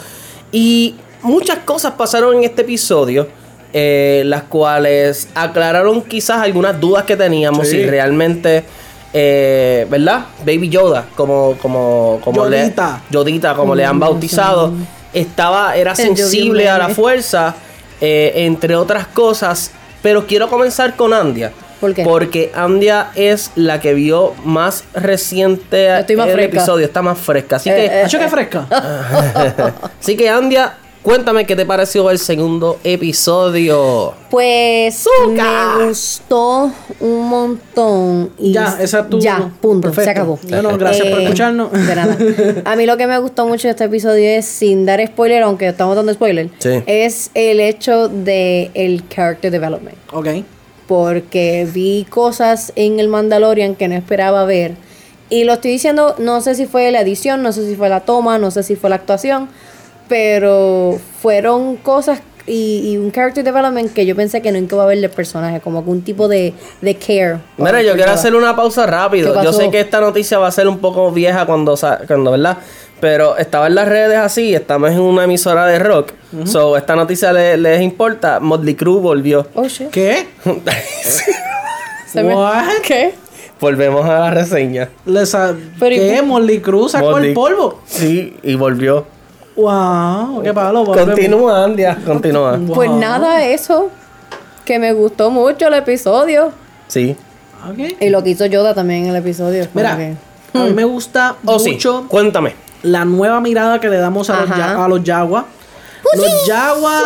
Y 0.53 0.97
muchas 1.23 1.61
cosas 1.61 1.93
pasaron 1.93 2.37
en 2.37 2.45
este 2.45 2.61
episodio, 2.61 3.27
eh, 3.73 4.23
las 4.27 4.43
cuales 4.45 5.29
aclararon 5.35 6.03
quizás 6.03 6.39
algunas 6.43 6.79
dudas 6.81 7.05
que 7.05 7.17
teníamos 7.17 7.69
Sí. 7.69 7.77
si 7.79 7.87
realmente, 7.87 8.65
eh, 9.13 9.87
¿verdad? 9.91 10.27
Baby 10.45 10.69
Yoda, 10.69 11.07
como, 11.15 11.57
como, 11.61 12.21
como 12.23 12.45
Yodita. 12.49 13.01
le, 13.11 13.15
Yodita, 13.15 13.55
como 13.55 13.75
le 13.75 13.85
han 13.85 13.99
bautizado, 13.99 14.73
estaba, 15.13 15.77
era 15.77 15.93
El 15.93 15.97
sensible 15.97 16.69
a 16.69 16.79
la 16.79 16.89
fuerza, 16.91 17.55
eh, 18.01 18.33
entre 18.37 18.77
otras 18.77 19.07
cosas. 19.07 19.71
Pero 20.03 20.27
quiero 20.27 20.49
comenzar 20.49 20.97
con 20.97 21.13
Andia. 21.15 21.53
¿Por 21.81 21.95
qué? 21.95 22.03
Porque 22.05 22.53
Andia 22.55 23.11
es 23.15 23.51
la 23.55 23.81
que 23.81 23.93
vio 23.95 24.35
más 24.45 24.85
reciente 24.95 25.89
el 25.89 26.05
fresca. 26.05 26.43
episodio, 26.43 26.87
está 26.87 27.03
más 27.03 27.19
fresca. 27.19 27.57
Así 27.57 27.71
Eh, 27.71 27.75
que, 27.75 27.85
eh. 27.87 28.03
¿Hacho 28.05 28.19
que 28.19 28.29
fresca? 28.29 28.67
así 30.01 30.17
que 30.17 30.29
Andia, 30.29 30.75
cuéntame 31.03 31.47
qué 31.47 31.57
te 31.57 31.67
pareció 31.67 32.11
el 32.11 32.19
segundo 32.19 32.79
episodio. 32.85 34.15
Pues 34.31 35.05
me 35.29 35.87
gustó 35.87 36.71
un 37.01 37.29
montón. 37.29 38.31
Y 38.39 38.53
Ya, 38.53 38.77
esa 38.81 39.01
es 39.01 39.09
tu- 39.11 39.19
Ya, 39.21 39.51
punto. 39.61 39.89
Perfecto. 39.89 40.05
Se 40.05 40.11
acabó. 40.11 40.39
Bueno, 40.49 40.77
gracias 40.79 41.09
por 41.09 41.21
escucharnos. 41.21 41.73
De 41.73 41.95
nada. 41.97 42.17
A 42.65 42.77
mí 42.77 42.87
lo 42.87 42.97
que 42.97 43.07
me 43.07 43.19
gustó 43.19 43.47
mucho 43.47 43.69
de 43.69 43.73
este 43.73 43.85
episodio 43.85 44.29
es, 44.29 44.47
sin 44.47 44.87
dar 44.87 45.05
spoiler, 45.07 45.43
aunque 45.43 45.69
estamos 45.69 45.97
dando 45.97 46.13
spoiler, 46.15 46.51
Sí. 46.59 46.83
es 46.87 47.31
el 47.35 47.61
hecho 47.61 48.09
de 48.09 48.71
el 48.75 49.09
character 49.09 49.51
development. 49.51 49.97
ok. 50.13 50.29
Porque 50.87 51.67
vi 51.73 52.07
cosas 52.11 52.73
en 52.77 53.01
el 53.01 53.09
Mandalorian 53.09 53.77
que 53.77 53.89
no 53.89 53.95
esperaba 53.95 54.45
ver. 54.45 54.75
Y 55.31 55.45
lo 55.45 55.55
estoy 55.55 55.71
diciendo, 55.71 56.15
no 56.19 56.43
sé 56.43 56.55
si 56.55 56.67
fue 56.67 56.91
la 56.91 57.01
edición, 57.01 57.43
no 57.43 57.53
sé 57.53 57.67
si 57.67 57.77
fue 57.77 57.89
la 57.89 58.01
toma, 58.01 58.37
no 58.39 58.51
sé 58.51 58.63
si 58.63 58.77
fue 58.77 58.91
la 58.91 58.97
actuación, 58.97 59.49
pero 60.13 60.99
fueron 61.23 61.77
cosas 61.77 62.21
y, 62.47 62.91
y 62.93 62.97
un 62.99 63.11
character 63.13 63.43
development 63.43 63.95
que 63.95 64.05
yo 64.05 64.15
pensé 64.15 64.43
que 64.43 64.53
nunca 64.53 64.75
iba 64.77 64.85
a 64.85 64.87
ver 64.87 65.01
del 65.01 65.09
personaje, 65.09 65.61
como 65.61 65.81
un 65.81 66.03
tipo 66.03 66.29
de, 66.29 66.53
de 66.83 66.95
care. 66.97 67.39
Mira, 67.57 67.81
yo 67.81 67.95
quiero 67.95 68.11
hacer 68.13 68.35
una 68.35 68.55
pausa 68.55 68.85
rápido. 68.85 69.33
¿Qué 69.33 69.43
Yo 69.43 69.53
sé 69.55 69.71
que 69.71 69.81
esta 69.81 70.03
noticia 70.03 70.39
va 70.39 70.49
a 70.49 70.51
ser 70.53 70.69
un 70.69 70.81
poco 70.81 71.11
vieja 71.13 71.47
cuando, 71.47 71.79
sa- 71.79 72.01
cuando 72.07 72.33
¿verdad? 72.33 72.59
Pero 73.01 73.39
estaba 73.39 73.69
en 73.69 73.75
las 73.75 73.89
redes 73.89 74.19
así, 74.19 74.55
estamos 74.55 74.91
en 74.91 75.01
una 75.01 75.25
emisora 75.25 75.65
de 75.67 75.79
rock. 75.79 76.13
So, 76.45 76.77
esta 76.77 76.95
noticia 76.95 77.33
le- 77.33 77.57
les 77.57 77.81
importa. 77.81 78.39
Motley 78.39 78.75
Crue 78.75 79.01
volvió. 79.01 79.47
Oh, 79.55 79.67
shit. 79.67 79.89
¿Qué? 79.89 80.27
Se 82.07 82.23
me- 82.23 82.35
What? 82.35 82.65
¿Qué? 82.87 83.15
Volvemos 83.61 84.05
a 84.07 84.19
la 84.19 84.31
reseña. 84.31 84.91
Les 85.07 85.35
a- 85.35 85.55
Pero 85.81 85.95
¿y 85.95 85.99
¿Qué? 85.99 86.21
Molly 86.23 86.61
Cruz 86.61 86.93
sacó 86.93 87.13
Motley- 87.13 87.29
el 87.29 87.35
polvo. 87.35 87.81
Sí, 87.87 88.37
y 88.43 88.55
volvió. 88.57 89.07
Wow, 89.57 90.43
qué 90.43 90.53
palo. 90.55 90.85
Continúa, 90.85 91.65
Andia, 91.65 91.97
continúa. 92.05 92.57
Wow. 92.57 92.75
Pues 92.75 92.91
nada, 92.91 93.45
eso. 93.45 93.91
Que 94.65 94.79
me 94.79 94.93
gustó 94.93 95.31
mucho 95.31 95.67
el 95.69 95.75
episodio. 95.75 96.53
Sí. 96.89 97.17
Ok. 97.69 97.79
Y 98.01 98.09
lo 98.11 98.23
que 98.23 98.31
hizo 98.31 98.47
Yoda 98.47 98.75
también 98.75 99.05
en 99.05 99.11
el 99.11 99.17
episodio. 99.17 99.67
Mira, 99.75 99.97
que- 99.97 100.15
a 100.59 100.65
mí 100.65 100.71
me 100.73 100.85
gusta 100.85 101.37
Oh, 101.45 101.59
sí. 101.59 101.73
mucho 101.73 102.07
Cuéntame. 102.09 102.55
la 102.83 103.05
nueva 103.05 103.41
mirada 103.41 103.81
que 103.81 103.89
le 103.89 103.97
damos 103.99 104.29
a 104.31 104.41
los, 104.43 104.51
Ajá. 104.51 104.59
ya- 104.75 104.85
a 104.85 104.89
los 104.89 105.03
Yaguas. 105.03 105.45
Los 106.15 106.47
Yaguas. 106.47 107.03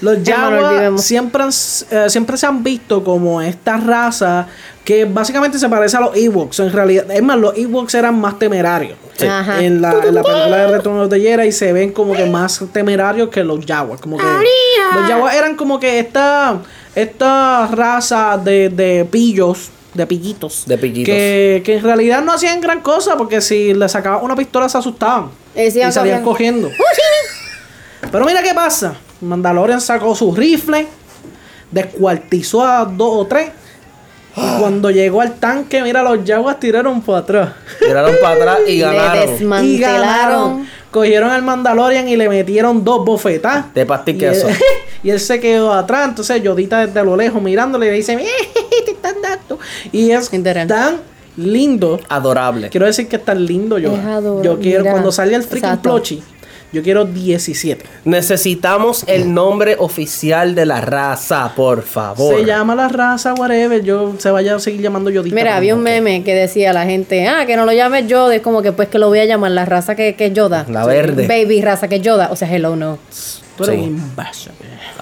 los 0.00 0.18
olvidemos. 0.18 1.02
siempre, 1.02 1.44
eh, 1.44 2.10
siempre 2.10 2.36
se 2.36 2.46
han 2.46 2.62
visto 2.62 3.02
como 3.02 3.40
esta 3.40 3.76
raza 3.76 4.46
que 4.84 5.04
básicamente 5.04 5.58
se 5.58 5.68
parece 5.68 5.96
a 5.96 6.00
los 6.00 6.16
Ewoks. 6.16 6.60
En 6.60 6.72
realidad, 6.72 7.10
es 7.10 7.22
más, 7.22 7.38
los 7.38 7.56
Ewoks 7.56 7.94
eran 7.94 8.20
más 8.20 8.38
temerarios. 8.38 8.98
Sí. 9.16 9.26
En 9.26 9.82
la, 9.82 9.92
en 9.92 10.14
la 10.14 10.22
película 10.22 10.56
de 10.56 10.66
Retorno 10.68 11.06
de 11.06 11.20
Jedi 11.20 11.52
se 11.52 11.72
ven 11.72 11.92
como 11.92 12.14
que 12.14 12.24
más 12.24 12.62
temerarios 12.72 13.28
que 13.28 13.44
los 13.44 13.64
Jaguars. 13.64 14.00
Como 14.00 14.16
que 14.16 14.24
los 14.24 15.08
Jaguars 15.08 15.36
eran 15.36 15.56
como 15.56 15.78
que 15.78 15.98
esta, 15.98 16.58
esta 16.94 17.66
raza 17.66 18.40
de, 18.42 18.70
de 18.70 19.04
pillos, 19.04 19.70
de 20.00 20.06
pillitos. 20.06 20.64
De 20.66 20.78
pillitos. 20.78 21.14
Que, 21.14 21.62
que 21.64 21.76
en 21.76 21.82
realidad 21.82 22.22
no 22.22 22.32
hacían 22.32 22.60
gran 22.60 22.80
cosa 22.80 23.16
porque 23.16 23.42
si 23.42 23.74
le 23.74 23.86
sacaban 23.88 24.24
una 24.24 24.34
pistola 24.34 24.68
se 24.68 24.78
asustaban. 24.78 25.30
Y 25.54 25.60
Y, 25.60 25.92
salían 25.92 26.22
cogiendo. 26.22 26.70
Pero 28.10 28.24
mira 28.24 28.42
qué 28.42 28.54
pasa. 28.54 28.94
Mandalorian 29.20 29.80
sacó 29.80 30.14
su 30.14 30.34
rifle, 30.34 30.86
descuartizó 31.70 32.64
a 32.64 32.86
dos 32.86 33.10
o 33.12 33.26
tres. 33.26 33.50
Y 34.36 34.58
cuando 34.58 34.90
llegó 34.90 35.20
al 35.20 35.34
tanque, 35.34 35.82
mira, 35.82 36.02
los 36.02 36.20
Jaguars 36.26 36.58
tiraron 36.58 37.02
para 37.02 37.18
atrás. 37.18 37.52
Tiraron 37.78 38.14
para 38.22 38.34
atrás 38.36 38.58
y 38.66 38.76
Le 38.78 38.84
ganaron. 38.84 39.64
Y 39.64 39.78
ganaron. 39.78 40.68
Cogieron 40.90 41.30
al 41.30 41.42
Mandalorian 41.42 42.08
y 42.08 42.16
le 42.16 42.28
metieron 42.28 42.82
dos 42.84 43.04
bofetas. 43.04 43.72
De 43.74 43.86
pasta 43.86 44.10
y 44.10 44.14
Y 44.14 44.18
queso. 44.18 44.48
él, 44.48 44.56
y 45.04 45.10
él 45.10 45.20
se 45.20 45.38
quedó 45.38 45.72
atrás. 45.72 46.08
Entonces, 46.08 46.42
Yodita 46.42 46.86
desde 46.86 47.04
lo 47.04 47.16
lejos 47.16 47.40
mirándole 47.42 47.86
le 47.86 47.92
dice: 47.92 48.14
"Eh, 48.14 48.26
te 48.84 48.90
están 48.92 49.14
dando. 49.22 49.58
Y 49.92 50.10
es 50.10 50.28
tan 50.66 50.96
lindo. 51.36 52.00
Adorable. 52.08 52.68
Quiero 52.70 52.86
decir 52.86 53.08
que 53.08 53.16
es 53.16 53.24
tan 53.24 53.44
lindo 53.46 53.78
yo. 53.78 53.92
Es 53.92 53.98
adorable, 54.04 54.44
Yo 54.44 54.58
quiero, 54.58 54.80
mira. 54.80 54.92
cuando 54.92 55.12
salga 55.12 55.36
el 55.36 55.42
freaking 55.44 55.68
Exacto. 55.70 55.90
plushie, 55.94 56.22
yo 56.72 56.82
quiero 56.82 57.04
17. 57.04 57.84
Necesitamos 58.04 59.04
el 59.06 59.32
nombre 59.32 59.76
oficial 59.78 60.54
de 60.54 60.66
la 60.66 60.80
raza, 60.80 61.52
por 61.56 61.82
favor. 61.82 62.38
Se 62.38 62.44
llama 62.44 62.74
la 62.74 62.88
raza, 62.88 63.34
whatever. 63.34 63.82
Yo 63.82 64.14
se 64.18 64.30
vaya 64.30 64.54
a 64.54 64.58
seguir 64.60 64.80
llamando 64.80 65.10
Yodita. 65.10 65.34
Mira, 65.34 65.56
había 65.56 65.74
un 65.74 65.82
meme 65.82 66.22
que 66.22 66.34
decía 66.34 66.72
la 66.72 66.84
gente, 66.84 67.26
ah, 67.26 67.46
que 67.46 67.56
no 67.56 67.66
lo 67.66 67.72
llames 67.72 68.06
Yoda, 68.06 68.34
es 68.36 68.42
como 68.42 68.62
que 68.62 68.72
pues 68.72 68.88
que 68.88 68.98
lo 68.98 69.08
voy 69.08 69.18
a 69.18 69.24
llamar 69.24 69.50
la 69.50 69.64
raza 69.64 69.96
que, 69.96 70.14
que 70.14 70.26
es 70.26 70.32
Yoda. 70.32 70.66
La 70.68 70.86
verde. 70.86 71.26
Baby 71.26 71.60
raza 71.62 71.88
que 71.88 71.96
es 71.96 72.02
Yoda, 72.02 72.28
o 72.30 72.36
sea, 72.36 72.52
hello 72.54 72.76
no. 72.76 72.98
Tú 73.64 73.70
eres 73.70 73.76
Sí. 73.84 73.88
un 73.90 73.96
imbécil. 73.96 74.52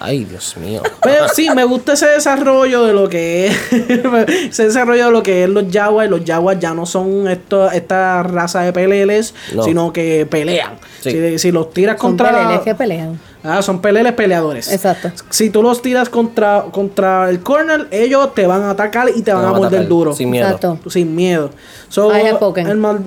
Ay, 0.01 0.25
Dios 0.25 0.57
mío. 0.57 0.83
Pero 1.03 1.29
sí, 1.29 1.49
me 1.55 1.65
gusta 1.65 1.93
ese 1.95 2.07
desarrollo 2.07 2.85
de 2.85 2.93
lo 2.93 3.09
que 3.09 3.47
es. 3.49 3.73
ese 4.51 4.65
desarrollo 4.67 5.07
de 5.07 5.11
lo 5.13 5.23
que 5.23 5.45
es 5.45 5.51
los 5.51 5.65
Jaguars. 5.73 6.09
Y 6.09 6.11
los 6.11 6.21
Jaguars 6.25 6.61
ya 6.61 6.75
no 6.75 6.87
son 6.87 7.29
esto, 7.29 7.71
esta 7.71 8.23
raza 8.23 8.63
de 8.63 8.73
peleles, 8.73 9.35
No. 9.55 9.63
sino 9.63 9.93
que 9.93 10.27
pelean. 10.31 10.75
Sí. 11.01 11.11
Si, 11.13 11.39
si 11.39 11.53
los 11.53 11.73
tiras 11.73 11.97
Son 12.01 12.11
contra. 12.11 12.33
peleles 12.33 12.61
que 12.61 12.75
pelean. 12.75 13.19
Ah, 13.45 13.63
son 13.63 13.81
peleles 13.81 14.13
peleadores. 14.15 14.71
Exacto. 14.73 15.13
Si 15.31 15.51
tú 15.51 15.63
los 15.63 15.81
tiras 15.81 16.09
contra, 16.09 16.65
contra 16.73 17.31
el 17.31 17.41
corner, 17.41 17.87
ellos 17.93 18.35
te 18.35 18.47
van 18.47 18.63
a 18.63 18.71
atacar 18.71 19.09
y 19.15 19.23
te 19.23 19.33
van 19.33 19.45
a 19.45 19.49
morder 19.51 19.67
atacar 19.69 19.89
duro. 19.89 20.13
Sin 20.13 20.31
miedo. 20.31 20.47
Exacto. 20.47 20.79
Sin 20.91 21.15
miedo. 21.15 21.51
So, 21.89 22.13
el, 22.13 22.37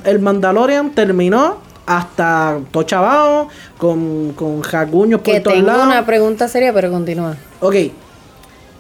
el 0.05 0.19
Mandalorian 0.19 0.91
terminó 0.91 1.57
hasta 1.97 2.59
Tocha 2.71 2.97
abajo, 2.99 3.47
con, 3.77 4.33
con 4.33 4.61
jaguños 4.61 5.21
por 5.21 5.33
Que 5.33 5.39
todos 5.41 5.55
tengo 5.55 5.67
lados. 5.67 5.85
una 5.85 6.05
pregunta 6.05 6.47
seria, 6.47 6.73
pero 6.73 6.89
continúa. 6.91 7.35
Ok. 7.59 7.75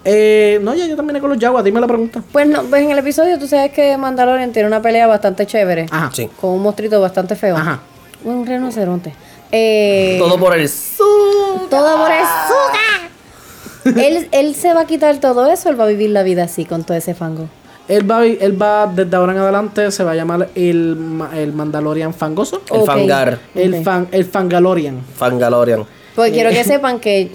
Eh, 0.03 0.59
no, 0.63 0.73
ya 0.73 0.87
yo 0.87 0.95
terminé 0.95 1.19
con 1.21 1.29
los 1.29 1.39
Jaguars. 1.39 1.63
Dime 1.63 1.79
la 1.79 1.87
pregunta. 1.87 2.23
Pues 2.31 2.47
no, 2.47 2.63
pues 2.63 2.81
en 2.83 2.91
el 2.91 2.97
episodio 2.99 3.37
tú 3.37 3.47
sabes 3.47 3.71
que 3.71 3.95
Mandalorian 3.97 4.51
tiene 4.51 4.67
una 4.67 4.81
pelea 4.81 5.05
bastante 5.07 5.45
chévere. 5.45 5.85
Ajá. 5.91 6.09
Sí. 6.13 6.27
Con 6.39 6.51
un 6.51 6.61
monstruito 6.63 6.99
bastante 6.99 7.35
feo. 7.35 7.55
Ajá. 7.55 7.79
Un 8.23 8.45
rinoceronte. 8.45 9.13
Eh, 9.51 10.15
Todo 10.19 10.39
por 10.39 10.55
el 10.57 10.67
su. 10.69 11.03
todo 11.69 11.97
por 11.97 12.11
el 12.11 12.23
azúcar. 12.23 14.01
él, 14.03 14.27
él 14.31 14.55
se 14.55 14.73
va 14.73 14.81
a 14.81 14.85
quitar 14.85 15.17
todo 15.19 15.51
eso, 15.51 15.69
él 15.69 15.79
va 15.79 15.83
a 15.83 15.87
vivir 15.87 16.09
la 16.11 16.23
vida 16.23 16.43
así, 16.43 16.65
con 16.65 16.83
todo 16.83 16.95
ese 16.97 17.13
fango. 17.13 17.47
Él 17.87 18.09
va, 18.09 18.25
él 18.25 18.61
va 18.61 18.91
desde 18.93 19.15
ahora 19.15 19.33
en 19.33 19.39
adelante, 19.39 19.91
se 19.91 20.03
va 20.03 20.11
a 20.11 20.15
llamar 20.15 20.49
el, 20.55 20.95
ma- 20.95 21.31
el 21.37 21.51
Mandalorian 21.53 22.13
Fangoso. 22.13 22.61
El 22.71 22.81
fangar. 22.85 23.39
El, 23.55 23.75
Ok. 23.75 23.83
fan, 23.83 24.07
el 24.11 24.25
Fangalorian. 24.25 25.01
Fangalorian. 25.15 25.85
Porque 26.15 26.31
quiero 26.33 26.49
que 26.49 26.63
sepan 26.65 26.99
que 26.99 27.31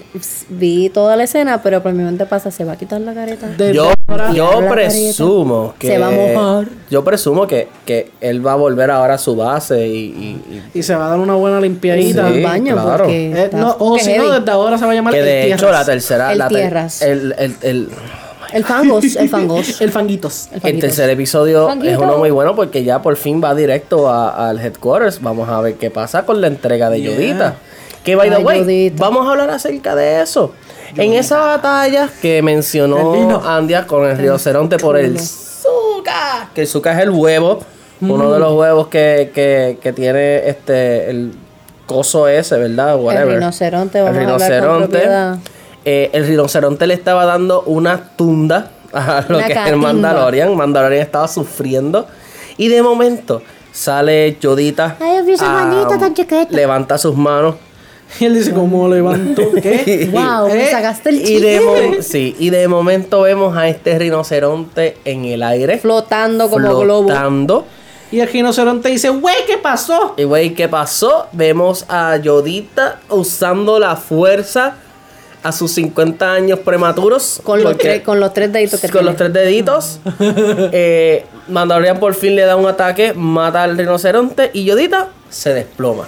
vi 0.49 0.89
toda 0.89 1.15
la 1.15 1.23
escena, 1.23 1.61
pero 1.63 1.81
por 1.81 1.93
mi 1.93 2.03
mente 2.03 2.25
pasa, 2.27 2.51
se 2.51 2.63
va 2.63 2.73
a 2.73 2.77
quitar 2.77 3.01
la 3.01 3.11
careta. 3.13 3.47
Desde 3.57 3.73
Yo, 3.73 3.91
ahora- 4.07 4.31
yo 4.33 4.51
presumo 4.69 5.73
que. 5.79 5.87
Se 5.87 5.97
va 5.97 6.07
a 6.09 6.11
mojar. 6.11 6.67
Yo 6.89 7.03
presumo 7.03 7.47
que, 7.47 7.67
que 7.85 8.11
él 8.21 8.45
va 8.45 8.51
a 8.53 8.55
volver 8.55 8.91
ahora 8.91 9.15
a 9.15 9.17
su 9.17 9.35
base 9.35 9.87
y. 9.87 9.91
y- 9.95 10.61
y- 10.75 10.79
Y 10.79 10.83
se 10.83 10.93
va 10.95 11.07
a 11.07 11.09
dar 11.09 11.19
una 11.19 11.33
buena 11.33 11.59
limpiadita. 11.59 12.27
Sí, 12.29 12.35
al 12.37 12.43
baño, 12.43 12.73
claro. 12.73 12.97
porque 13.05 13.31
Eh, 13.31 13.43
está 13.45 13.57
no, 13.57 13.71
o 13.79 13.89
fucking 13.97 14.05
si 14.13 14.17
no, 14.17 14.31
desde 14.39 14.51
ahora 14.51 14.77
se 14.77 14.85
va 14.85 14.91
a 14.91 14.95
llamar 14.95 15.13
que 15.13 15.19
el 15.21 15.25
de 15.25 15.47
hecho 15.47 15.57
Tierras. 15.57 15.79
la 15.79 15.85
tercera. 15.93 16.31
El 16.31 16.37
la 16.37 16.47
ter- 16.47 16.57
Tierras. 16.57 17.01
el, 17.01 17.35
el, 17.39 17.55
el, 17.63 17.89
El 18.53 18.63
fangos, 18.63 19.15
el 19.15 19.29
fangos. 19.35 19.81
El 19.81 19.91
Fanguitos. 19.91 20.47
El 20.49 20.55
el 20.55 20.61
fanguitos. 20.61 20.81
tercer 20.89 21.09
episodio 21.09 21.67
Fanguito. 21.67 21.91
es 21.93 21.97
uno 21.99 22.17
muy 22.17 22.31
bueno 22.31 22.55
porque 22.55 22.83
ya 22.83 23.01
por 23.01 23.15
fin 23.17 23.41
va 23.43 23.53
directo 23.55 24.09
al 24.11 24.59
headquarters. 24.59 25.21
Vamos 25.21 25.49
a 25.49 25.59
ver 25.61 25.75
qué 25.75 25.89
pasa 25.91 26.23
con 26.25 26.41
la 26.41 26.47
entrega 26.47 26.89
de 26.89 27.01
Yeah. 27.01 27.11
Yodita. 27.11 27.55
Que 28.03 28.15
by 28.15 28.29
the 28.29 28.35
Ay, 28.37 28.43
way, 28.43 28.59
Yodita. 28.59 28.95
vamos 29.03 29.27
a 29.27 29.31
hablar 29.31 29.49
acerca 29.49 29.95
de 29.95 30.21
eso. 30.21 30.51
En 30.95 31.13
esa 31.13 31.39
batalla 31.39 32.09
que 32.21 32.41
mencionó. 32.41 33.41
Andia 33.45 33.85
con 33.85 34.05
el 34.09 34.17
rinoceronte 34.17 34.77
por 34.77 34.97
el. 34.97 35.19
Zuka. 35.19 36.49
Que 36.53 36.61
el 36.61 36.67
Zuka 36.67 36.93
es 36.93 36.99
el 36.99 37.09
huevo. 37.09 37.59
Uno 37.99 38.31
de 38.31 38.39
los 38.39 38.53
huevos 38.53 38.87
que, 38.87 39.31
que, 39.33 39.79
que 39.81 39.91
tiene 39.91 40.47
este 40.47 41.09
el 41.09 41.33
coso 41.87 42.27
ese, 42.27 42.57
¿verdad? 42.57 42.95
Whatever. 42.99 43.35
rinoceronte, 43.39 43.97
El 43.99 44.03
vamos 44.05 44.17
a 44.17 44.21
hablar 44.21 44.39
con 44.39 44.47
rinoceronte. 44.49 44.87
propiedad. 44.99 45.37
Eh, 45.89 46.09
el 46.11 46.27
rinoceronte 46.27 46.85
le 46.85 46.95
estaba 46.95 47.23
dando 47.23 47.61
una 47.61 48.09
tunda 48.17 48.71
a 48.91 49.23
lo 49.29 49.37
Una 49.37 49.47
que 49.47 49.53
es 49.53 49.59
el. 49.67 49.77
Mandalorian. 49.77 50.53
Mandalorian 50.53 51.01
estaba 51.01 51.29
sufriendo. 51.29 52.07
Y 52.57 52.67
de 52.67 52.81
momento 52.81 53.41
sale 53.71 54.35
Yodita. 54.41 54.97
Ay, 54.99 55.19
manita 55.39 55.97
tan 55.97 56.13
chiquita. 56.13 56.47
Levanta 56.49 56.97
sus 56.97 57.15
manos. 57.15 57.55
Y 58.19 58.25
él 58.25 58.33
dice, 58.33 58.53
¿cómo 58.53 58.89
levanto? 58.89 59.41
¿Qué? 59.61 60.09
Wow, 60.11 60.49
me 60.49 60.65
Eh, 60.67 60.71
sacaste 60.71 61.07
el 61.09 61.25
Y 61.25 61.39
de, 61.39 61.59
chiste. 61.59 62.03
sí, 62.11 62.35
y 62.37 62.49
de 62.49 62.67
momento 62.67 63.21
vemos 63.21 63.55
a 63.55 63.69
este 63.69 63.97
rinoceronte 63.97 64.97
en 65.05 65.23
el 65.23 65.41
aire. 65.41 65.77
Flotando 65.77 66.49
como 66.49 66.79
globo. 66.79 67.07
flotando. 67.07 67.65
Y 68.11 68.19
el 68.19 68.27
rinoceronte 68.27 68.89
dice, 68.89 69.07
güey, 69.07 69.37
¿qué 69.47 69.57
pasó? 69.57 70.15
Y 70.17 70.25
güey, 70.25 70.53
¿qué 70.53 70.67
pasó? 70.67 71.27
Vemos 71.31 71.85
a 71.87 72.17
Yodita 72.17 72.99
usando 73.09 73.79
la 73.79 73.95
fuerza 73.95 74.75
a 75.43 75.51
sus 75.51 75.71
50 75.71 76.31
años 76.33 76.59
prematuros. 76.59 77.39
Con 77.43 77.63
los, 77.63 77.77
tres, 77.77 78.01
con 78.01 78.19
los 78.19 78.33
tres 78.33 78.51
deditos 78.51 78.79
que 78.81 78.89
con 78.89 79.05
los 79.05 79.15
tres 79.15 79.31
deditos. 79.33 79.99
eh, 80.19 81.25
Mandalorian 81.47 81.99
por 81.99 82.13
fin 82.13 82.35
le 82.35 82.43
da 82.43 82.55
un 82.55 82.67
ataque, 82.67 83.13
mata 83.13 83.63
al 83.63 83.77
rinoceronte 83.77 84.49
y 84.53 84.65
Yodita 84.65 85.09
se 85.29 85.53
desploma. 85.53 86.07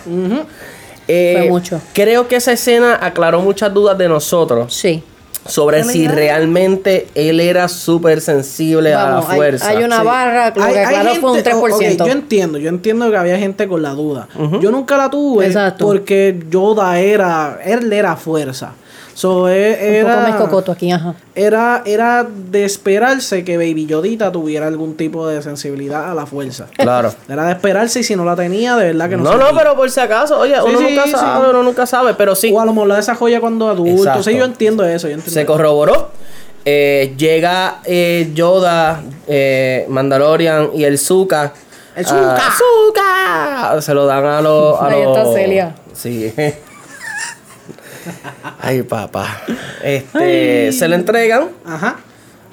Eh, 1.07 1.35
Fue 1.39 1.49
mucho. 1.49 1.81
Creo 1.93 2.27
que 2.27 2.35
esa 2.35 2.51
escena 2.51 2.97
aclaró 3.01 3.41
muchas 3.41 3.73
dudas 3.73 3.97
de 3.97 4.07
nosotros 4.09 4.73
Sí. 4.75 5.01
sobre 5.47 5.83
si 5.83 6.07
realmente 6.07 7.07
él 7.15 7.39
era 7.39 7.67
súper 7.67 8.21
sensible 8.21 8.93
a 8.93 9.09
la 9.09 9.17
hay, 9.19 9.35
fuerza. 9.37 9.69
hay 9.69 9.83
una 9.83 9.99
Sí. 10.01 10.05
barra, 10.05 10.53
lo 10.55 10.63
Hay- 10.63 10.73
que 10.73 10.79
hay 10.79 10.85
aclaró 10.85 11.15
fue 11.15 11.29
un 11.31 11.35
gente- 11.37 11.53
oh, 11.53 11.61
3%. 11.61 12.03
ok, 12.03 12.07
yo 12.07 12.13
entiendo, 12.13 12.57
yo 12.59 12.69
entiendo 12.69 13.09
que 13.09 13.17
había 13.17 13.37
gente 13.39 13.67
con 13.67 13.81
la 13.81 13.91
duda. 13.91 14.27
Yo 14.61 14.69
nunca 14.69 14.97
la 14.97 15.09
tuve 15.09 15.47
Exacto. 15.47 15.85
porque 15.87 16.37
Yoda 16.49 16.99
era, 16.99 17.59
él 17.63 17.91
era 17.91 18.15
fuerza. 18.15 18.73
So, 19.19 19.49
e- 19.49 19.71
un 19.99 20.07
poco 20.07 20.13
era, 20.13 20.29
más 20.29 20.35
cocoto 20.41 20.71
aquí, 20.71 20.89
ajá. 20.93 21.13
era, 21.35 21.81
era 21.85 22.25
de 22.25 22.63
esperarse 22.63 23.43
que 23.43 23.57
Baby 23.57 23.85
Yodita 23.85 24.31
tuviera 24.31 24.67
algún 24.67 24.95
tipo 24.95 25.27
de 25.27 25.41
sensibilidad 25.41 26.09
a 26.09 26.13
la 26.15 26.25
fuerza. 26.25 26.67
Claro. 26.77 27.13
Era 27.27 27.43
de 27.47 27.51
esperarse 27.51 27.99
y 27.99 28.03
si 28.03 28.15
no 28.15 28.23
la 28.23 28.37
tenía, 28.37 28.77
de 28.77 28.85
verdad 28.85 29.09
que 29.09 29.17
no 29.17 29.23
No, 29.25 29.33
no, 29.35 29.47
sabía. 29.47 29.59
pero 29.59 29.75
por 29.75 29.91
si 29.91 29.99
acaso, 29.99 30.39
oye, 30.39 30.55
Sí, 30.55 30.61
uno 30.65 30.79
sí, 30.79 30.85
nunca 30.85 31.03
sí. 31.03 31.11
sabe, 31.11 31.49
uno 31.49 31.63
nunca 31.63 31.85
sabe, 31.85 32.13
pero 32.13 32.33
sí. 32.33 32.49
O 32.53 32.61
a 32.61 32.65
lo 32.65 32.71
mejor 32.71 32.87
la 32.87 32.95
desarrolla 32.95 33.41
cuando 33.41 33.67
adulto. 33.69 34.03
Exacto. 34.03 34.23
Sí, 34.23 34.37
yo 34.37 34.45
entiendo 34.45 34.85
eso. 34.85 35.09
Yo 35.09 35.15
entiendo 35.15 35.33
Se 35.37 35.45
corroboró. 35.45 36.11
Eh, 36.63 37.13
llega 37.17 37.79
eh, 37.83 38.31
Yoda, 38.33 39.01
eh, 39.27 39.85
Mandalorian 39.89 40.69
y 40.73 40.85
el 40.85 40.97
Zuka. 40.97 41.51
¡El 41.93 42.05
Ah, 42.09 42.37
¡Zuka! 42.57 43.81
Se 43.81 43.93
lo 43.93 44.05
dan 44.05 44.25
a 44.25 44.41
los. 44.41 44.79
a 44.79 44.85
Ahí 44.87 45.03
los- 45.03 45.17
está 45.17 45.33
Celia. 45.33 45.75
Sí. 45.93 46.33
Ay, 48.61 48.81
papá. 48.83 49.41
Este, 49.83 50.71
se 50.71 50.87
lo 50.87 50.95
entregan. 50.95 51.49
Ajá. 51.65 51.97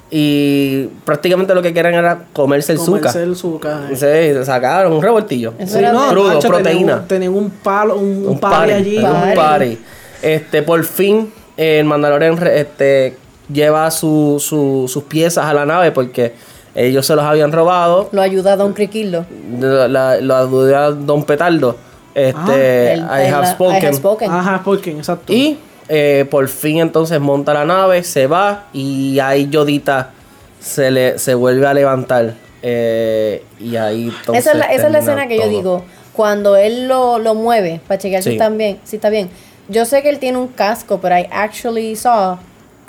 Y 0.09 0.85
prácticamente 1.03 1.53
lo 1.53 1.61
que 1.61 1.73
querían 1.73 1.93
era 1.95 2.19
comerse 2.31 2.71
el 2.71 2.77
Comerse 2.77 3.09
azúcar. 3.09 3.23
el 3.23 3.35
Zuka. 3.35 3.81
Sí, 3.93 4.45
sacaron 4.45 4.93
un 4.93 5.01
revoltillo. 5.01 5.53
Sí, 5.65 5.79
no, 5.81 6.07
crudo, 6.09 6.33
macho, 6.35 6.47
proteína. 6.47 6.95
un- 6.97 7.07
Tenían 7.07 7.33
un 7.33 7.49
palo, 7.49 7.97
un, 7.97 8.25
un 8.25 8.39
party 8.39 8.57
party, 8.57 8.73
allí. 8.73 8.97
un 8.99 9.35
Party. 9.35 9.77
Este, 10.21 10.61
por 10.63 10.83
fin, 10.85 11.31
eh, 11.57 11.79
el 11.79 11.85
Mandalorian 11.85 12.39
este, 12.47 13.17
lleva 13.51 13.91
su- 13.91 14.37
su- 14.39 14.85
sus 14.87 15.03
piezas 15.03 15.45
a 15.45 15.53
la 15.53 15.65
nave 15.65 15.91
porque 15.91 16.33
ellos 16.73 17.05
se 17.05 17.13
los 17.13 17.25
habían 17.25 17.51
robado. 17.51 18.07
Lo 18.13 18.21
ayuda 18.21 18.53
a 18.53 18.55
Don 18.55 18.71
Criquillo. 18.71 19.25
Lo 19.59 20.35
ayudó 20.37 20.93
Don 20.95 21.23
Petardo. 21.25 21.75
Este, 22.15 22.93
El- 22.93 22.99
I 23.01 23.03
el- 23.27 23.33
have 23.33 23.41
la- 23.45 23.51
spoken. 23.51 23.75
I 23.83 23.85
have 23.85 23.93
spoken. 23.93 24.31
Ajá, 24.31 24.61
porque, 24.63 24.91
exacto. 24.91 25.33
Y 25.33 25.59
eh, 25.89 26.25
por 26.29 26.47
fin 26.47 26.79
entonces 26.79 27.19
monta 27.19 27.53
la 27.53 27.65
nave, 27.65 28.03
se 28.03 28.27
va 28.27 28.67
y 28.73 29.19
ahí 29.19 29.49
Yodita 29.49 30.11
se 30.59 30.91
le 30.91 31.19
se 31.19 31.33
vuelve 31.35 31.67
a 31.67 31.73
levantar. 31.73 32.35
Eh, 32.63 33.43
y 33.59 33.75
ahí 33.75 34.11
entonces 34.17 34.45
esa 34.45 34.51
es 34.51 34.57
la, 34.57 34.65
esa 34.65 34.87
es 34.87 34.91
la 34.91 34.99
termina 34.99 34.99
escena 34.99 35.27
que 35.27 35.37
yo 35.37 35.47
digo. 35.47 35.85
Cuando 36.13 36.55
él 36.55 36.87
lo, 36.87 37.19
lo 37.19 37.35
mueve 37.35 37.79
para 37.87 37.99
chequear 37.99 38.23
si 38.23 38.31
está 38.31 38.49
bien, 38.49 38.79
si 38.83 38.95
está 38.95 39.09
bien. 39.09 39.29
Yo 39.69 39.85
sé 39.85 40.01
que 40.01 40.09
él 40.09 40.17
tiene 40.19 40.37
un 40.37 40.47
casco, 40.47 40.99
pero 40.99 41.17
I 41.17 41.27
actually 41.31 41.95
saw 41.95 42.37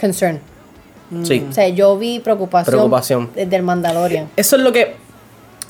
concern. 0.00 0.40
Sí. 1.24 1.44
O 1.48 1.52
sea, 1.52 1.68
yo 1.68 1.98
vi 1.98 2.20
preocupación, 2.20 2.72
Preocupación. 2.72 3.30
desde 3.34 3.56
el 3.56 3.62
Mandalorian. 3.62 4.28
Eso 4.36 4.56
es 4.56 4.62
lo 4.62 4.72
que. 4.72 4.94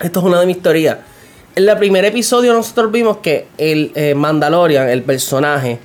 Esto 0.00 0.20
es 0.20 0.26
una 0.26 0.40
de 0.40 0.46
mis 0.46 0.60
teorías. 0.62 0.98
En 1.54 1.68
el 1.68 1.76
primer 1.76 2.04
episodio 2.04 2.52
nosotros 2.52 2.92
vimos 2.92 3.16
que 3.18 3.48
el 3.56 3.90
eh, 3.94 4.14
Mandalorian, 4.14 4.88
el 4.88 5.02
personaje, 5.02 5.78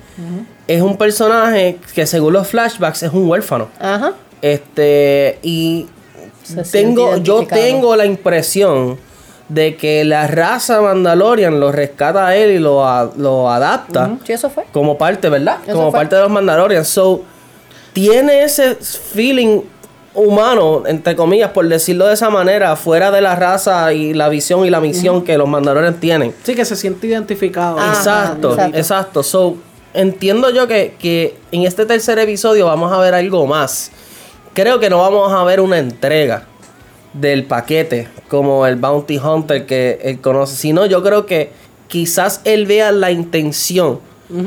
es 0.68 0.82
un 0.82 0.96
personaje 0.96 1.78
que 1.94 2.06
según 2.06 2.32
los 2.32 2.46
flashbacks 2.48 3.02
es 3.02 3.12
un 3.12 3.28
huérfano. 3.28 3.68
Ajá. 3.80 4.12
Este, 4.42 5.38
y 5.42 5.86
Se 6.42 6.62
tengo, 6.62 7.16
yo 7.18 7.46
tengo 7.46 7.96
la 7.96 8.04
impresión 8.06 8.98
de 9.48 9.76
que 9.76 10.04
la 10.04 10.26
raza 10.26 10.80
Mandalorian 10.80 11.60
lo 11.60 11.70
rescata 11.70 12.26
a 12.28 12.36
él 12.36 12.52
y 12.52 12.58
lo, 12.58 12.86
a- 12.86 13.10
lo 13.16 13.50
adapta 13.50 14.16
Sí, 14.24 14.32
eso 14.32 14.48
fue. 14.50 14.64
como 14.72 14.96
parte, 14.96 15.28
¿verdad? 15.28 15.58
Eso 15.66 15.76
como 15.76 15.90
fue. 15.90 16.00
parte 16.00 16.16
de 16.16 16.22
los 16.22 16.30
Mandalorians. 16.30 16.88
So, 16.88 17.22
tiene 17.92 18.42
ese 18.42 18.74
feeling 18.74 19.60
humano, 20.14 20.84
entre 20.86 21.14
comillas, 21.16 21.50
por 21.50 21.68
decirlo 21.68 22.06
de 22.06 22.14
esa 22.14 22.30
manera, 22.30 22.74
fuera 22.76 23.10
de 23.10 23.20
la 23.20 23.34
raza 23.34 23.92
y 23.92 24.14
la 24.14 24.28
visión 24.28 24.64
y 24.64 24.70
la 24.70 24.80
misión 24.80 25.22
que 25.24 25.36
los 25.36 25.48
Mandalorians 25.48 25.98
tienen. 26.00 26.34
Sí, 26.42 26.54
que 26.54 26.64
se 26.64 26.76
siente 26.76 27.06
identificado. 27.06 27.78
Ajá, 27.78 27.92
exacto, 27.94 28.52
exacto. 28.52 28.78
exacto, 28.78 29.22
So, 29.22 29.56
entiendo 29.94 30.50
yo 30.50 30.68
que, 30.68 30.94
que 30.98 31.36
en 31.52 31.62
este 31.62 31.86
tercer 31.86 32.18
episodio 32.18 32.66
vamos 32.66 32.92
a 32.92 32.98
ver 32.98 33.14
algo 33.14 33.46
más. 33.46 33.90
Creo 34.52 34.78
que 34.78 34.90
no 34.90 34.98
vamos 34.98 35.32
a 35.32 35.42
ver 35.44 35.60
una 35.60 35.78
entrega 35.78 36.44
del 37.12 37.44
paquete 37.44 38.08
como 38.28 38.66
el 38.66 38.76
Bounty 38.76 39.18
Hunter 39.18 39.66
que 39.66 40.00
él 40.02 40.20
conoce, 40.20 40.56
sino 40.56 40.86
yo 40.86 41.02
creo 41.02 41.26
que 41.26 41.50
quizás 41.88 42.40
él 42.44 42.66
vea 42.66 42.92
la 42.92 43.10
intención 43.10 44.00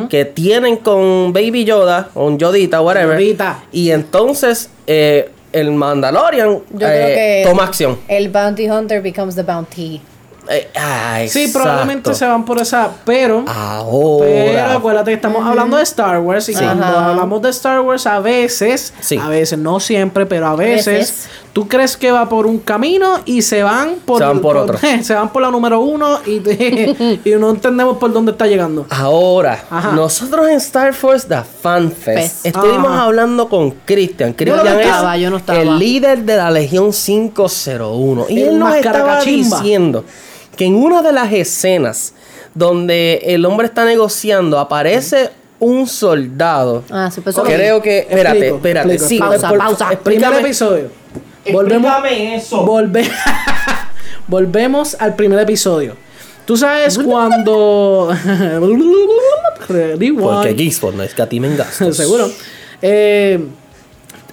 que 0.09 0.25
tienen 0.25 0.75
con 0.77 1.31
Baby 1.31 1.63
Yoda, 1.63 2.09
o 2.13 2.25
un 2.25 2.37
Yodita, 2.37 2.81
whatever. 2.81 3.17
Yodita. 3.17 3.63
Y 3.71 3.91
entonces 3.91 4.69
eh, 4.85 5.29
el 5.53 5.71
Mandalorian 5.71 6.61
Yo 6.71 6.87
eh, 6.87 6.91
creo 6.91 7.07
que 7.07 7.43
toma 7.45 7.63
acción. 7.63 7.97
el 8.09 8.27
bounty 8.29 8.69
hunter 8.69 9.01
becomes 9.01 9.35
the 9.35 9.43
bounty. 9.43 10.01
Eh, 10.49 10.69
ah, 10.75 11.19
Sí, 11.27 11.49
probablemente 11.51 12.13
se 12.13 12.25
van 12.25 12.45
por 12.45 12.59
esa, 12.59 12.89
pero... 13.05 13.43
Ahora. 13.47 14.25
Pero 14.27 14.71
acuérdate 14.77 15.11
que 15.11 15.15
estamos 15.15 15.45
hablando 15.45 15.77
de 15.77 15.83
Star 15.83 16.19
Wars 16.19 16.47
y 16.49 16.53
cuando 16.53 16.85
Ajá. 16.85 17.09
hablamos 17.11 17.41
de 17.41 17.49
Star 17.49 17.81
Wars 17.81 18.05
a 18.07 18.19
veces, 18.19 18.93
Sí. 18.99 19.17
a 19.17 19.27
veces, 19.29 19.57
no 19.59 19.79
siempre, 19.79 20.25
pero 20.25 20.47
a 20.47 20.55
veces, 20.55 20.85
veces. 20.85 21.29
tú 21.53 21.67
crees 21.67 21.97
que 21.97 22.11
va 22.11 22.29
por 22.29 22.45
un 22.45 22.59
camino 22.59 23.19
y 23.25 23.41
se 23.41 23.63
van 23.63 23.95
por, 24.05 24.19
Se 24.19 24.25
van 24.25 24.39
por 24.39 24.57
otro. 24.57 24.77
se 25.01 25.13
van 25.13 25.29
por 25.33 25.41
la 25.41 25.51
número 25.51 25.81
uno 25.81 26.19
y, 26.25 26.37
y 27.25 27.35
no 27.39 27.49
entendemos 27.49 27.97
por 27.97 28.13
dónde 28.13 28.31
está 28.31 28.47
llegando. 28.47 28.85
Ahora, 28.89 29.63
Ajá. 29.69 29.91
nosotros 29.91 30.47
en 30.49 30.57
Star 30.57 30.93
Force 30.93 31.27
The 31.27 31.41
Fan 31.61 31.91
Fest 31.91 32.03
Fest. 32.43 32.45
estuvimos 32.45 32.91
Ajá. 32.91 33.03
hablando 33.03 33.49
con 33.49 33.71
Christian. 33.85 34.35
Yo 34.37 34.55
no 34.55 34.61
Christian 34.61 34.79
estaba, 34.79 35.15
es 35.15 35.21
yo 35.23 35.29
no 35.29 35.37
estaba. 35.37 35.59
el 35.59 35.77
líder 35.79 36.23
de 36.23 36.37
la 36.37 36.51
Legión 36.51 36.91
501. 36.91 38.25
Y 38.29 38.41
El 38.41 38.47
él 38.49 38.59
nos 38.59 38.75
estaba 38.75 39.21
diciendo 39.21 40.03
que 40.57 40.65
en 40.65 40.75
una 40.75 41.01
de 41.01 41.13
las 41.13 41.31
escenas 41.31 42.13
donde 42.53 43.21
el 43.23 43.45
hombre 43.45 43.67
está 43.67 43.85
negociando 43.85 44.59
aparece 44.59 45.29
un 45.59 45.87
soldado. 45.87 46.83
Ah, 46.91 47.09
sí, 47.13 47.21
pues 47.21 47.35
lo 47.37 47.43
Creo 47.43 47.81
que, 47.81 47.99
espérate, 47.99 48.37
Explico, 48.37 48.55
espérate, 48.57 48.93
explico. 48.95 49.07
sí, 49.09 49.19
Pausa, 49.31 49.49
por- 49.49 49.57
pausa. 49.59 49.89
Primer 50.03 50.29
explícame- 50.31 50.39
episodio. 50.41 50.89
Volvemos, 51.51 51.91
explícame 51.91 52.35
eso. 52.35 52.65
volve- 52.65 53.09
volvemos 54.27 54.95
al 54.99 55.15
primer 55.15 55.39
episodio. 55.39 55.95
Tú 56.45 56.57
sabes 56.57 56.97
cuando... 57.05 58.09
Porque 59.67 60.53
Geekspot 60.55 60.95
no 60.95 61.03
escatimen 61.03 61.57
gastos. 61.57 61.95
Seguro. 61.97 62.29
Eh, 62.81 63.39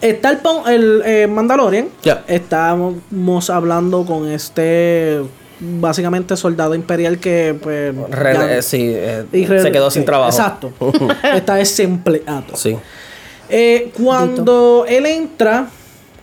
está 0.01 0.31
el, 0.31 0.39
pon- 0.39 0.69
el 0.69 1.03
eh, 1.05 1.27
Mandalorian. 1.27 1.89
Ya. 2.03 2.23
Estábamos 2.29 3.51
hablando 3.51 4.05
con 4.05 4.29
este 4.31 5.23
básicamente 5.61 6.37
soldado 6.37 6.75
imperial 6.75 7.19
que 7.19 7.57
pues 7.63 7.95
Re- 8.11 8.35
ya- 8.35 8.57
eh, 8.59 8.63
sí, 8.63 8.91
eh, 8.95 9.25
se 9.33 9.73
quedó 9.73 9.91
sin 9.91 10.03
sí, 10.03 10.07
trabajo. 10.07 10.31
Exacto. 10.31 10.73
está 11.35 11.55
desempleado. 11.57 12.55
sí. 12.57 12.77
Eh, 13.49 13.91
cuando 14.03 14.87
él 14.89 15.05
entra, 15.07 15.69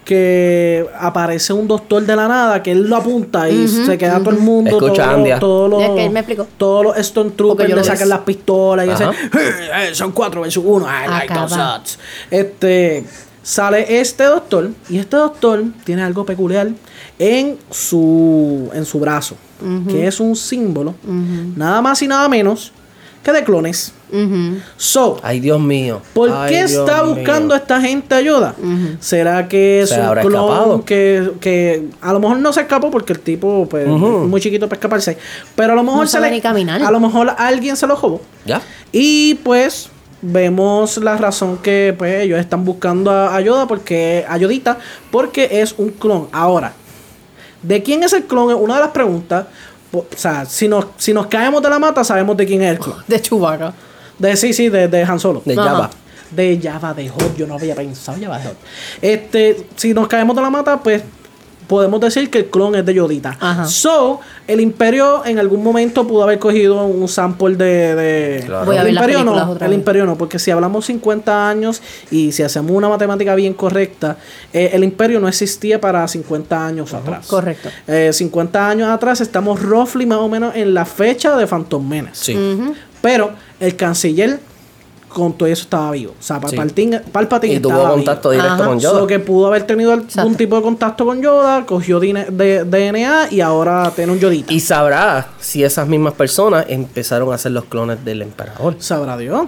que 0.04 0.86
aparece 1.00 1.54
un 1.54 1.68
doctor 1.68 2.04
de 2.04 2.16
la 2.16 2.28
nada, 2.28 2.64
que 2.64 2.72
él 2.72 2.88
lo 2.90 2.96
apunta 2.96 3.48
y 3.48 3.68
se 3.68 3.98
queda 3.98 4.18
todo 4.20 4.32
el 4.32 4.40
mundo. 4.40 4.72
Escucha, 4.72 5.04
todo- 5.06 5.16
Andia. 5.16 5.40
todos 5.40 5.70
los, 5.70 5.80
Ya 5.82 5.94
que 5.94 6.06
él 6.06 6.12
me 6.12 6.20
explicó. 6.22 6.48
Todos 6.58 6.84
los 6.84 6.98
Stone 6.98 7.30
Troopers 7.32 7.74
le 7.74 7.84
sacan 7.84 8.10
las 8.10 8.20
pistolas 8.22 8.88
y 8.88 8.90
dicen, 8.90 9.10
"Eh, 9.12 9.90
son 9.94 10.12
cuatro 10.12 10.42
versus 10.42 10.64
uno. 10.66 10.86
I 10.88 11.08
like 11.08 11.34
those 11.34 11.56
odds". 11.56 12.00
Este, 12.32 13.06
sale 13.44 14.00
este 14.00 14.24
doctor 14.26 14.70
y 14.90 14.98
este 15.00 15.18
doctor 15.18 15.64
tiene 15.84 16.04
algo 16.04 16.26
peculiar 16.26 16.70
en 17.20 17.58
su, 17.70 18.70
en 18.74 18.86
su 18.86 19.00
brazo, 19.00 19.36
que 19.88 20.08
es 20.08 20.20
un 20.20 20.36
símbolo, 20.36 20.96
nada 21.56 21.82
más 21.82 22.02
y 22.02 22.08
nada 22.08 22.28
menos 22.30 22.72
que 23.24 23.32
de 23.32 23.44
clones. 23.44 23.94
So, 24.78 25.20
Ay, 25.24 25.40
Dios 25.40 25.60
mío. 25.60 26.02
¿Por 26.14 26.30
Ay, 26.32 26.50
qué 26.52 26.58
Dios 26.66 26.72
está 26.72 27.04
mío. 27.04 27.16
buscando 27.16 27.56
esta 27.56 27.80
gente 27.80 28.14
ayuda? 28.16 28.54
¿Será 29.00 29.48
que 29.48 29.82
es 29.82 29.90
¿Se 29.90 30.02
un 30.02 30.08
clon 30.16 30.20
escapado? 30.34 30.84
que, 30.86 31.32
que 31.40 31.88
a 32.02 32.12
lo 32.12 32.20
mejor 32.20 32.40
no 32.40 32.52
se 32.52 32.62
escapó 32.62 32.92
porque 32.92 33.14
el 33.14 33.20
tipo 33.20 33.68
pues, 33.70 33.86
es 33.88 33.90
muy 33.92 34.42
chiquito 34.42 34.68
para 34.68 34.78
escaparse? 34.80 35.18
Pero 35.56 35.74
a 35.74 35.76
lo 35.76 35.84
mejor 35.84 36.02
No 36.02 36.08
se 36.08 36.20
le- 36.20 36.32
ni 36.32 36.42
caminar. 36.42 36.84
A 36.84 36.92
lo 36.92 37.00
mejor 37.00 37.34
alguien 37.38 37.78
se 37.78 37.88
lo 37.88 37.96
robó. 37.96 38.22
¿Ya? 38.46 38.62
Y 38.92 39.36
pues 39.36 39.90
vemos 40.22 40.98
la 40.98 41.18
razón 41.18 41.58
que 41.58 41.96
pues 41.98 42.24
ellos 42.24 42.40
están 42.40 42.64
buscando 42.64 43.12
a 43.12 43.36
ayuda 43.36 43.68
porque 43.68 44.26
ayudita 44.28 44.78
porque 45.10 45.62
es 45.62 45.76
un 45.78 45.90
clon. 45.90 46.28
Ahora, 46.32 46.74
¿de 47.62 47.84
quién 47.84 48.04
es 48.04 48.14
el 48.14 48.26
clon? 48.26 48.52
Es 48.52 48.58
una 48.58 48.76
de 48.76 48.82
las 48.82 48.92
preguntas. 48.92 49.48
O 49.94 50.06
sea, 50.16 50.46
si 50.46 50.68
nos, 50.68 50.86
si 50.98 51.14
nos 51.14 51.28
caemos 51.28 51.62
de 51.62 51.70
la 51.70 51.80
mata, 51.80 52.04
sabemos 52.04 52.38
de 52.38 52.46
quién 52.46 52.62
es 52.62 52.72
el 52.72 52.80
clon. 52.80 52.98
De 53.08 53.22
Chewbacca. 53.22 53.74
De, 54.18 54.38
sí, 54.38 54.54
sí, 54.54 54.70
de, 54.70 54.88
de 54.88 55.04
Han 55.04 55.20
Solo. 55.20 55.42
De. 55.44 55.56
Java. 55.56 55.90
De 56.30 56.60
Java 56.62 56.94
de 56.94 57.10
Hot, 57.10 57.36
yo 57.36 57.46
no 57.46 57.56
había 57.56 57.76
pensado 57.76 58.18
Java 58.22 58.38
de 58.38 58.46
Hot. 58.46 58.58
Este, 59.02 59.66
si 59.76 59.94
nos 59.94 60.08
caemos 60.08 60.36
de 60.36 60.42
la 60.42 60.50
mata, 60.50 60.78
pues 60.78 61.04
podemos 61.72 62.02
decir 62.02 62.30
que 62.30 62.40
el 62.40 62.46
clon 62.48 62.76
es 62.76 62.86
de 62.86 62.94
Yodita. 62.94 63.38
Ajá. 63.40 63.66
So, 63.66 64.20
el 64.46 64.60
Imperio 64.60 65.26
en 65.26 65.40
algún 65.40 65.64
momento 65.64 66.06
pudo 66.06 66.24
haber 66.24 66.38
cogido 66.38 66.84
un 66.86 67.08
sample 67.08 67.56
de. 67.56 67.96
de 67.96 68.44
Claro. 68.46 68.66
Voy 68.66 68.76
a 68.76 68.80
el 68.82 68.88
ver 68.88 68.94
Imperio 68.96 69.24
no, 69.24 69.52
otra 69.52 69.68
el 69.68 69.70
vez. 69.70 69.80
Imperio 69.80 70.06
no, 70.06 70.18
porque 70.18 70.38
si 70.38 70.52
hablamos 70.52 70.88
50 70.88 71.48
años 71.48 71.82
y 72.12 72.34
si 72.34 72.44
hacemos 72.44 72.72
una 72.72 72.90
matemática 72.90 73.36
bien 73.36 73.54
correcta, 73.54 74.18
eh, 74.52 74.72
el 74.74 74.84
Imperio 74.84 75.22
no 75.22 75.30
existía 75.30 75.80
para 75.80 76.06
50 76.06 76.68
años 76.68 76.94
atrás. 76.94 77.28
Correcto. 77.28 77.70
Eh, 77.88 78.12
50 78.12 78.68
años 78.68 78.90
atrás 78.90 79.22
estamos 79.22 79.62
roughly 79.62 80.06
más 80.06 80.18
o 80.18 80.28
menos 80.28 80.54
en 80.54 80.74
la 80.74 80.84
fecha 80.84 81.38
de 81.38 81.48
Phantom 81.48 81.88
Menace. 81.88 82.34
Sí. 82.34 82.38
Pero 83.02 83.32
el 83.62 83.78
canciller 83.78 84.42
con 85.14 85.34
todo 85.34 85.48
eso 85.48 85.64
estaba 85.64 85.92
vivo. 85.92 86.14
O 86.20 86.24
sea, 86.24 86.40
Sí. 86.48 86.56
Palpatine, 86.56 87.00
Palpatine 87.02 87.54
Y 87.56 87.60
tuvo 87.60 87.88
contacto 87.90 88.30
vivo. 88.30 88.42
directo 88.42 88.64
Ajá. 88.64 88.70
con 88.70 88.80
Yoda. 88.80 89.00
So 89.00 89.08
que 89.08 89.20
pudo 89.20 89.48
haber 89.48 89.64
tenido 89.64 89.92
algún 89.92 90.08
Exacto. 90.08 90.36
tipo 90.36 90.56
de 90.56 90.62
contacto 90.62 91.06
con 91.06 91.22
Yoda, 91.22 91.66
cogió 91.66 92.00
DNA 92.00 93.28
y 93.32 93.42
ahora 93.42 93.92
tiene 93.96 94.12
un 94.14 94.20
Yodita. 94.20 94.52
Y 94.54 94.60
sabrá 94.60 95.30
si 95.40 95.64
esas 95.64 95.88
mismas 95.88 96.14
personas 96.14 96.66
empezaron 96.70 97.32
a 97.32 97.36
hacer 97.36 97.52
los 97.52 97.66
clones 97.66 98.04
del 98.04 98.22
emperador. 98.22 98.76
Sabrá 98.80 99.18
Dios. 99.18 99.48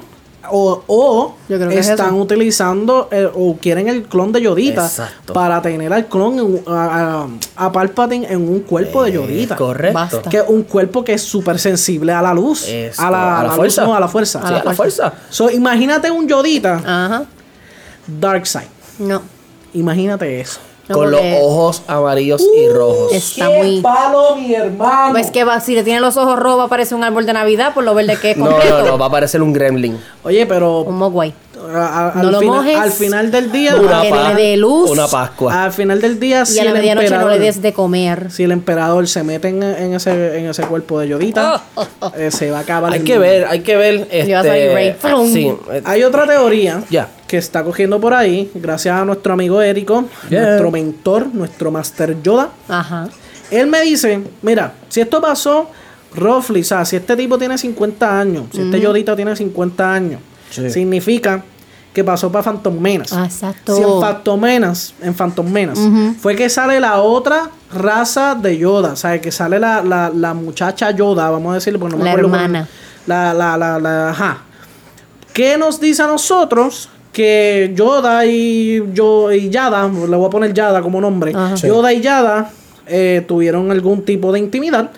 O, 0.52 0.84
o 0.88 1.36
Yo 1.48 1.58
creo 1.58 1.70
que 1.70 1.80
es 1.80 1.88
están 1.88 2.14
utilizando 2.16 3.08
eh, 3.12 3.30
o 3.34 3.56
quieren 3.62 3.88
el 3.88 4.04
clon 4.04 4.32
de 4.34 4.42
Yodita 4.42 4.86
Exacto. 4.86 5.32
para 5.34 5.62
tener 5.62 5.94
al 5.94 6.08
clon 6.08 6.38
en 6.40 6.62
a, 6.68 7.24
a- 7.56 7.66
a 7.66 7.72
Palpatine 7.72 8.28
en 8.30 8.48
un 8.50 8.60
cuerpo 8.60 9.04
de 9.04 9.14
Yodita. 9.14 9.54
Es 9.54 9.58
correcto. 9.58 9.94
Basta. 9.94 10.30
Que 10.30 10.42
un 10.42 10.64
cuerpo 10.64 11.04
que 11.04 11.14
es 11.14 11.22
súper 11.22 11.58
sensible 11.60 12.12
a 12.12 12.22
la 12.22 12.34
luz. 12.34 12.68
Es 12.68 13.00
a 13.00 13.10
la, 13.10 13.40
a 13.40 13.44
la 13.44 13.48
luz, 13.50 13.56
fuerza. 13.58 13.84
no, 13.86 13.96
a 13.96 14.00
la 14.02 14.08
fuerza. 14.10 14.42
Sí, 14.46 14.54
a 14.54 14.64
la 14.64 14.74
fuerza. 14.74 15.14
So, 15.30 15.50
imagínate 15.50 16.12
un 16.12 16.28
Yodita 16.28 16.76
Ajá. 16.86 17.26
Dark 18.06 18.46
Side. 18.46 18.68
No. 19.00 19.22
Imagínate 19.74 20.42
eso. 20.42 20.60
No, 20.90 20.96
con 20.96 21.12
los 21.12 21.22
ojos 21.42 21.82
amarillos 21.88 22.44
y 22.56 22.68
rojos. 22.68 23.14
Está 23.14 23.50
muy. 23.50 23.80
palo, 23.82 24.36
mi 24.36 24.54
hermano! 24.54 25.14
Pues 25.14 25.32
que 25.32 25.46
va, 25.46 25.60
si 25.62 25.76
le 25.76 25.84
tiene 25.84 26.02
los 26.02 26.18
ojos 26.18 26.38
rojos 26.38 26.70
parece 26.70 26.94
un 26.94 27.04
árbol 27.06 27.26
de 27.26 27.32
Navidad 27.34 27.74
por 27.74 27.86
lo 27.86 27.96
verde 27.96 28.18
que 28.22 28.32
es 28.32 28.38
No, 28.38 28.48
completo. 28.48 28.80
no, 28.82 28.86
no, 28.88 28.98
va 28.98 29.06
a 29.06 29.10
parecer 29.10 29.42
un 29.42 29.54
gremlin. 29.54 29.98
Oye, 30.24 30.46
pero 30.46 30.82
Un 30.82 30.98
mogwai. 30.98 31.34
A- 31.68 32.10
a- 32.10 32.14
No 32.16 32.28
al, 32.28 32.32
lo 32.34 32.40
final, 32.40 32.56
mojes. 32.58 32.76
al 32.78 32.92
final 32.92 33.32
del 33.32 33.52
día, 33.52 33.76
Una, 33.78 34.02
que 34.02 34.10
pa- 34.10 34.34
le 34.34 34.42
dé 34.44 34.58
luz. 34.58 34.90
una 34.90 35.08
Pascua. 35.08 35.64
al 35.66 35.72
final 35.74 36.02
del 36.02 36.20
día, 36.20 36.42
Y 36.44 36.46
si 36.46 36.60
a 36.60 36.64
la 36.66 36.72
el 36.72 36.78
medianoche 36.78 37.10
no 37.10 37.16
emperador, 37.16 37.40
le 37.40 37.46
des 37.46 37.62
de 37.62 37.74
comer. 37.74 38.32
si 38.32 38.44
el 38.44 38.52
emperador 38.52 39.08
se 39.08 39.24
mete 39.24 39.48
en, 39.50 39.64
en 39.64 39.94
ese, 39.94 40.38
en 40.40 40.46
ese 40.48 40.64
cuerpo 40.64 41.00
de 41.00 41.08
Yodita, 41.10 41.62
eh, 42.18 42.32
se 42.32 42.52
va 42.52 42.60
a 42.60 42.62
acabar. 42.62 42.92
Hay 42.94 43.00
el 43.00 43.06
que 43.06 43.14
mundo. 43.14 43.28
ver, 43.28 43.46
hay 43.46 43.60
que 43.62 43.76
ver. 43.76 44.08
Este. 44.12 45.28
Sí. 45.34 45.52
Hay 45.86 46.04
otra 46.04 46.28
teoría 46.28 46.84
Ya. 46.90 47.08
que 47.28 47.38
está 47.38 47.64
cogiendo 47.64 48.00
por 48.00 48.14
ahí, 48.14 48.52
gracias 48.54 48.96
a 49.00 49.06
nuestro 49.06 49.34
amigo 49.34 49.62
Érico, 49.62 50.06
Yeah. 50.30 50.42
nuestro 50.42 50.72
mentor, 50.72 51.28
nuestro 51.34 51.72
Master 51.72 52.22
Yoda. 52.22 52.50
Ajá. 52.68 53.08
Él 53.52 53.68
me 53.68 53.82
dice, 53.82 54.22
mira, 54.42 54.74
si 54.90 55.02
esto 55.02 55.22
pasó, 55.22 55.70
roughly, 56.16 56.62
o 56.62 56.64
sea, 56.64 56.86
si 56.86 56.96
este 56.96 57.16
tipo 57.16 57.38
tiene 57.38 57.58
50 57.58 58.20
años, 58.20 58.46
si 58.54 58.62
este 58.62 58.80
Yodita 58.80 59.16
tiene 59.16 59.36
50 59.36 59.94
años, 59.94 60.20
Sí. 60.50 60.70
significa 60.70 61.44
que 61.94 62.04
pasó 62.04 62.32
para 62.32 62.44
Phantom 62.44 62.80
Menace. 62.80 63.16
Ah, 63.16 63.26
exacto. 63.26 63.76
Si 63.76 63.82
en 63.84 64.00
Phantom 64.02 64.40
Menace, 64.40 64.94
en 65.02 65.14
Phantom 65.14 65.48
Menace, 65.52 65.82
fue 66.20 66.36
que 66.36 66.50
sale 66.50 66.80
la 66.80 67.00
otra 67.02 67.50
raza 67.74 68.34
de 68.36 68.58
Yoda, 68.58 68.94
o 68.94 68.96
sea, 68.96 69.20
que 69.22 69.32
sale 69.32 69.60
la, 69.60 69.84
la, 69.84 70.12
la 70.14 70.34
muchacha 70.34 70.90
Yoda, 70.92 71.30
vamos 71.30 71.52
a 71.52 71.56
decirle, 71.56 71.78
porque 71.80 71.94
no 71.96 72.00
me 72.00 72.06
La 72.06 72.12
acuerdo 72.12 72.30
cómo- 72.30 72.42
hermana. 72.42 72.68
La, 73.06 73.34
la, 73.34 73.58
la, 73.58 73.80
la, 73.80 74.10
ajá. 74.10 74.38
¿Qué 75.34 75.58
nos 75.58 75.80
dice 75.80 76.02
a 76.04 76.08
nosotros? 76.08 76.90
Que 77.12 77.72
Yoda 77.76 78.26
y, 78.26 78.84
yo, 78.94 79.32
y 79.32 79.50
Yada, 79.50 79.88
le 79.88 80.16
voy 80.16 80.26
a 80.26 80.30
poner 80.30 80.52
Yada 80.54 80.82
como 80.82 81.00
nombre. 81.00 81.32
Sí. 81.56 81.68
Yoda 81.68 81.94
y 81.94 82.02
Yada 82.02 82.50
eh, 82.88 83.24
tuvieron 83.28 83.70
algún 83.72 84.04
tipo 84.04 84.32
de 84.32 84.40
intimidad 84.40 84.90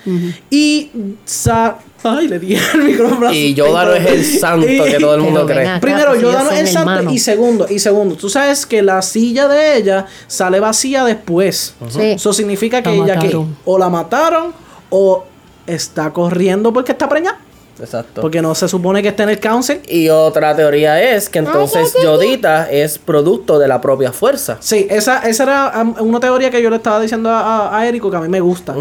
y 0.50 0.91
Sa 1.26 1.76
Ay, 2.08 2.28
le 2.28 2.38
di 2.38 2.53
el 2.56 2.84
micrófono. 2.84 3.34
Y 3.34 3.56
Yoda 3.56 3.86
no 3.86 3.93
es 3.93 4.06
el 4.06 4.24
santo 4.39 4.68
que 4.68 4.97
todo 4.99 5.16
el 5.16 5.22
mundo 5.22 5.45
cree. 5.45 5.68
acá. 5.68 5.80
Primero, 5.82 6.12
pues 6.12 6.22
Yoda 6.22 6.34
ellos 6.41 6.43
no 6.45 6.51
es 6.51 6.60
el 6.60 6.68
santo. 6.68 7.12
Y 7.12 7.18
segundo, 7.20 7.66
y 7.68 7.80
segundo, 7.80 8.16
tú 8.16 8.30
sabes 8.30 8.66
que 8.66 8.84
la 8.84 9.01
silla 9.01 9.47
de 9.47 9.78
ella 9.78 10.06
sale 10.28 10.60
vacía 10.60 11.03
después. 11.03 11.74
Sí. 11.89 12.01
Eso 12.01 12.32
significa 12.32 12.84
que 12.84 12.89
La 12.89 12.95
ella 12.95 13.20
que 13.20 13.36
o 13.66 13.78
la 13.80 13.89
mataron 13.89 14.53
o 14.89 15.26
está 15.66 16.14
corriendo 16.14 16.72
porque 16.72 16.91
está 16.91 17.10
preñada. 17.10 17.39
Exacto. 17.80 18.21
Porque 18.21 18.41
no 18.41 18.55
se 18.55 18.67
supone 18.69 19.01
que 19.01 19.09
esté 19.09 19.23
en 19.23 19.30
el 19.30 19.39
council. 19.39 19.82
Y 19.88 20.07
otra 20.09 20.55
teoría 20.55 21.01
es 21.01 21.28
que 21.30 21.39
entonces 21.39 21.93
Yodita 22.01 22.71
es 22.71 22.97
producto 22.97 23.59
de 23.59 23.67
la 23.67 23.82
propia 23.82 24.13
fuerza. 24.13 24.57
Sí, 24.61 24.88
esa, 24.89 25.19
esa 25.28 25.43
era 25.43 25.73
um, 25.82 25.93
una 26.07 26.19
teoría 26.19 26.49
que 26.49 26.61
yo 26.61 26.69
le 26.69 26.78
estaba 26.78 27.01
diciendo 27.01 27.30
a, 27.30 27.67
a, 27.67 27.78
a 27.80 27.88
Érico 27.88 28.09
que 28.09 28.17
a 28.17 28.21
mí 28.21 28.30
me 28.30 28.39
gusta. 28.39 28.73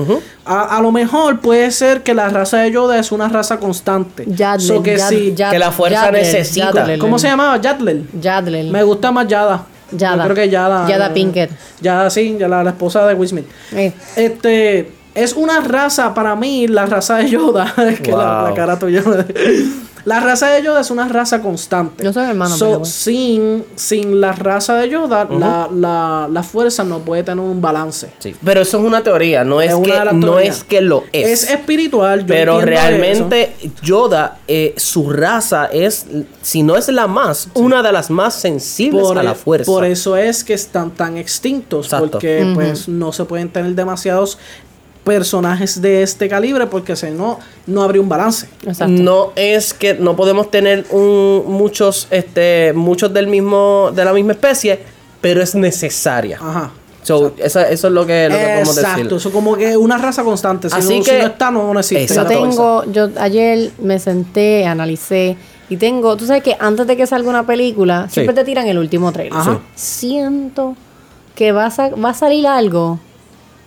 a, 0.44 0.76
a 0.78 0.80
lo 0.82 0.92
mejor 0.92 1.40
puede 1.40 1.70
ser 1.72 2.02
que 2.02 2.14
la 2.14 2.28
raza 2.28 2.58
de 2.58 2.70
Yoda 2.70 2.98
es 2.98 3.10
una 3.10 3.28
raza 3.28 3.58
constante. 3.58 4.24
Yadler, 4.28 4.60
So 4.76 4.82
que 4.82 4.96
Yad- 4.96 5.08
sí. 5.08 5.34
Yad- 5.36 5.50
que 5.50 5.58
la 5.58 5.72
fuerza 5.72 6.10
necesita. 6.10 6.86
¿Cómo 6.98 7.18
se 7.18 7.26
llamaba? 7.28 7.60
Yadler. 7.60 8.02
Yadler. 8.20 8.66
Me 8.70 8.82
gusta 8.84 9.10
más 9.10 9.26
Yada. 9.26 9.66
Yada. 9.90 10.16
Yo 10.16 10.22
creo 10.32 10.34
que 10.36 10.48
Yada. 10.50 10.88
Yada 10.88 11.06
eh, 11.08 11.10
Pinkett. 11.14 11.50
Yada, 11.80 12.10
sí, 12.10 12.36
ya 12.38 12.48
la, 12.48 12.64
la 12.64 12.70
esposa 12.70 13.06
de 13.06 13.14
Will 13.14 13.28
Smith. 13.28 13.46
Eh, 13.72 13.92
Este. 14.16 14.90
Es 15.14 15.32
una 15.34 15.60
raza, 15.60 16.12
para 16.14 16.34
mí, 16.36 16.66
la 16.66 16.86
raza 16.86 17.16
de 17.18 17.30
Yoda. 17.30 17.72
es 17.88 18.00
que 18.00 18.10
la, 18.10 18.16
Wow. 18.40 18.48
la 18.48 18.54
cara 18.54 18.78
tuya. 18.78 19.02
la 20.04 20.20
raza 20.20 20.48
de 20.50 20.62
Yoda 20.62 20.80
es 20.82 20.90
una 20.90 21.08
raza 21.08 21.40
constante. 21.40 22.04
No 22.04 22.12
son 22.12 22.24
hermanos, 22.28 22.58
So, 22.58 22.84
sin, 22.84 23.64
sin 23.76 24.20
la 24.20 24.32
raza 24.32 24.74
de 24.76 24.90
Yoda, 24.90 25.24
la, 25.30 25.68
la, 25.72 26.28
la 26.30 26.42
fuerza 26.42 26.84
no 26.84 26.98
puede 26.98 27.22
tener 27.22 27.42
un 27.42 27.62
balance. 27.62 28.10
Sí. 28.18 28.34
Pero 28.44 28.60
eso 28.60 28.78
es 28.78 28.84
una 28.84 29.02
teoría, 29.02 29.44
no 29.44 29.60
es, 29.62 29.70
Es 29.72 29.78
que, 29.78 30.12
no 30.14 30.38
es 30.38 30.64
que 30.64 30.80
lo 30.82 31.04
es. 31.12 31.44
Es 31.44 31.50
espiritual. 31.50 32.20
yo 32.20 32.26
pero 32.26 32.60
realmente 32.60 33.54
Yoda, 33.82 34.38
eh, 34.46 34.74
su 34.76 35.08
raza 35.10 35.66
es, 35.66 36.06
si 36.42 36.62
no 36.62 36.76
es 36.76 36.88
la 36.88 37.06
más, 37.06 37.48
una 37.54 37.82
de 37.82 37.92
las 37.92 38.10
más 38.10 38.34
eso. 38.34 38.42
sensibles 38.42 39.02
Por, 39.04 39.18
a 39.18 39.22
la 39.22 39.32
e- 39.32 39.36
fuerza. 39.36 39.70
por 39.72 39.84
eso 39.86 40.16
es 40.18 40.44
que 40.44 40.52
están 40.54 40.90
tan 40.90 41.16
extintos. 41.16 41.86
Exacto. 41.86 42.10
Porque 42.10 42.50
pues 42.54 42.88
no 42.88 43.10
se 43.12 43.24
pueden 43.24 43.48
tener 43.48 43.74
demasiados 43.74 44.38
personajes 45.04 45.80
de 45.82 46.02
este 46.02 46.28
calibre 46.28 46.66
porque 46.66 46.96
si 46.96 47.10
no, 47.10 47.38
no 47.66 47.82
habría 47.82 48.00
un 48.00 48.08
balance. 48.08 48.48
exacto. 48.66 48.86
No 49.02 49.32
es 49.36 49.74
que 49.74 49.94
no 49.94 50.16
podemos 50.16 50.50
tener 50.50 50.86
un, 50.90 51.44
muchos, 51.46 52.08
este, 52.10 52.72
muchos 52.74 53.12
del 53.12 53.26
mismo, 53.26 53.90
de 53.94 54.04
la 54.04 54.12
misma 54.12 54.32
especie, 54.32 54.80
pero 55.20 55.42
es 55.42 55.54
necesaria. 55.54 56.38
Ajá. 56.40 56.70
So, 57.02 57.34
esa- 57.36 57.68
eso 57.68 57.88
es 57.88 57.92
lo 57.92 58.06
que, 58.06 58.30
lo 58.30 58.34
que 58.34 58.42
podemos 58.44 58.78
Exacto, 58.78 59.02
decir. 59.02 59.16
eso 59.18 59.30
como 59.30 59.56
que 59.56 59.76
una 59.76 59.98
raza 59.98 60.24
constante. 60.24 60.70
Si, 60.70 60.76
Así 60.76 60.98
no, 61.00 61.04
que- 61.04 61.10
si 61.10 61.18
no 61.18 61.26
está, 61.26 61.50
no, 61.50 61.74
no 61.74 61.80
existe. 61.80 62.14
Yo 62.14 62.22
Exacto. 62.22 62.40
tengo, 62.48 62.84
yo 62.90 63.10
ayer 63.20 63.72
me 63.78 63.98
senté, 63.98 64.64
analicé 64.64 65.36
y 65.68 65.76
tengo, 65.76 66.16
tú 66.16 66.24
sabes 66.26 66.42
que 66.42 66.56
antes 66.58 66.86
de 66.86 66.96
que 66.96 67.06
salga 67.06 67.28
una 67.28 67.44
película, 67.46 68.06
Sí. 68.08 68.14
siempre 68.14 68.34
te 68.34 68.44
tiran 68.44 68.66
el 68.68 68.78
último 68.78 69.12
trailer. 69.12 69.38
Ajá. 69.38 69.60
Siento 69.74 70.76
que 71.34 71.52
va 71.52 71.66
a, 71.66 71.88
va 71.90 72.08
a 72.10 72.14
salir 72.14 72.46
algo 72.46 72.98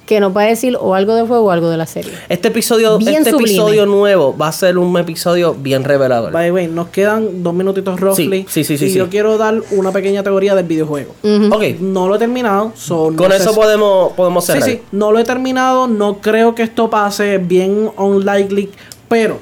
que 0.08 0.20
nos 0.20 0.36
va 0.36 0.42
a 0.42 0.46
decir 0.46 0.76
o 0.80 0.96
algo 0.96 1.14
de 1.14 1.22
juego 1.22 1.46
o 1.46 1.52
algo 1.52 1.70
de 1.70 1.78
la 1.78 1.86
serie. 1.86 2.12
Este 2.30 2.48
episodio, 2.48 2.98
Bien 2.98 3.16
este 3.18 3.30
sublime. 3.32 3.52
episodio 3.52 3.86
nuevo 3.86 4.36
va 4.36 4.48
a 4.48 4.52
ser 4.52 4.78
un 4.80 4.98
episodio 4.98 5.54
bien 5.54 5.84
revelador. 5.84 6.32
By 6.32 6.48
the 6.48 6.52
way, 6.54 6.68
nos 6.68 6.88
quedan 6.88 7.44
dos 7.44 7.54
minutitos 7.54 8.00
roughly. 8.00 8.46
Sí, 8.48 8.64
sí, 8.64 8.64
sí, 8.64 8.78
sí, 8.78 8.86
y 8.86 8.90
sí. 8.90 8.98
yo 8.98 9.10
quiero 9.10 9.38
dar 9.38 9.62
una 9.72 9.92
pequeña 9.92 10.24
teoría 10.24 10.56
del 10.56 10.66
videojuego. 10.66 11.14
Ok, 11.52 11.64
No 11.82 12.08
lo 12.08 12.16
he 12.16 12.20
terminado. 12.20 12.72
so 12.76 13.14
con 13.16 13.32
eso 13.32 13.54
podemos, 13.54 14.14
podemos 14.14 14.46
Sí, 14.46 14.54
cerrar. 14.54 14.70
sí, 14.70 14.82
no 14.92 15.12
lo 15.12 15.20
he 15.20 15.24
terminado. 15.24 15.88
No 15.88 16.20
creo 16.22 16.56
que 16.56 16.64
esto 16.64 16.90
pase 16.90 17.38
bien 17.38 17.92
unlikely. 17.98 18.70
Pero 19.10 19.40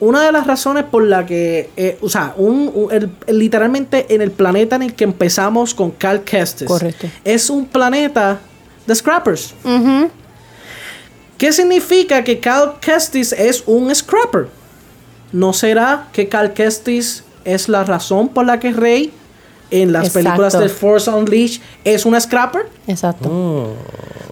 una 0.00 0.24
de 0.24 0.32
las 0.32 0.46
razones 0.46 0.84
por 0.90 1.04
la 1.04 1.24
que, 1.26 1.70
eh, 1.76 1.96
o 2.02 2.08
sea, 2.08 2.34
un, 2.38 2.72
un- 2.74 2.90
el- 2.92 3.10
el- 3.26 3.38
literalmente 3.38 4.06
en 4.14 4.20
el 4.22 4.30
planeta 4.32 4.74
en 4.76 4.82
el 4.82 4.94
que 4.94 5.04
empezamos 5.04 5.74
con 5.74 5.90
Cal 5.92 6.22
Kestis, 6.24 6.66
Correcto. 6.66 7.06
es 7.22 7.50
un 7.50 7.66
planeta 7.66 8.40
de 8.86 8.94
scrappers. 8.94 9.54
¿Qué 11.38 11.52
significa 11.52 12.22
que 12.22 12.38
Cal 12.38 12.74
Kestis 12.80 13.32
es 13.32 13.62
un 13.66 13.94
scrapper? 13.94 14.48
¿No 15.32 15.52
será 15.52 16.08
que 16.12 16.28
Cal 16.28 16.52
Kestis 16.52 17.24
es 17.44 17.68
la 17.68 17.84
razón 17.84 18.28
por 18.28 18.44
la 18.44 18.60
que 18.60 18.72
Rey 18.72 19.12
en 19.70 19.92
las 19.92 20.08
Exacto. 20.08 20.24
películas 20.28 20.58
de 20.58 20.68
Force 20.68 21.10
Unleashed 21.10 21.62
es 21.84 22.04
una 22.04 22.20
scrapper? 22.20 22.68
Exacto. 22.86 23.74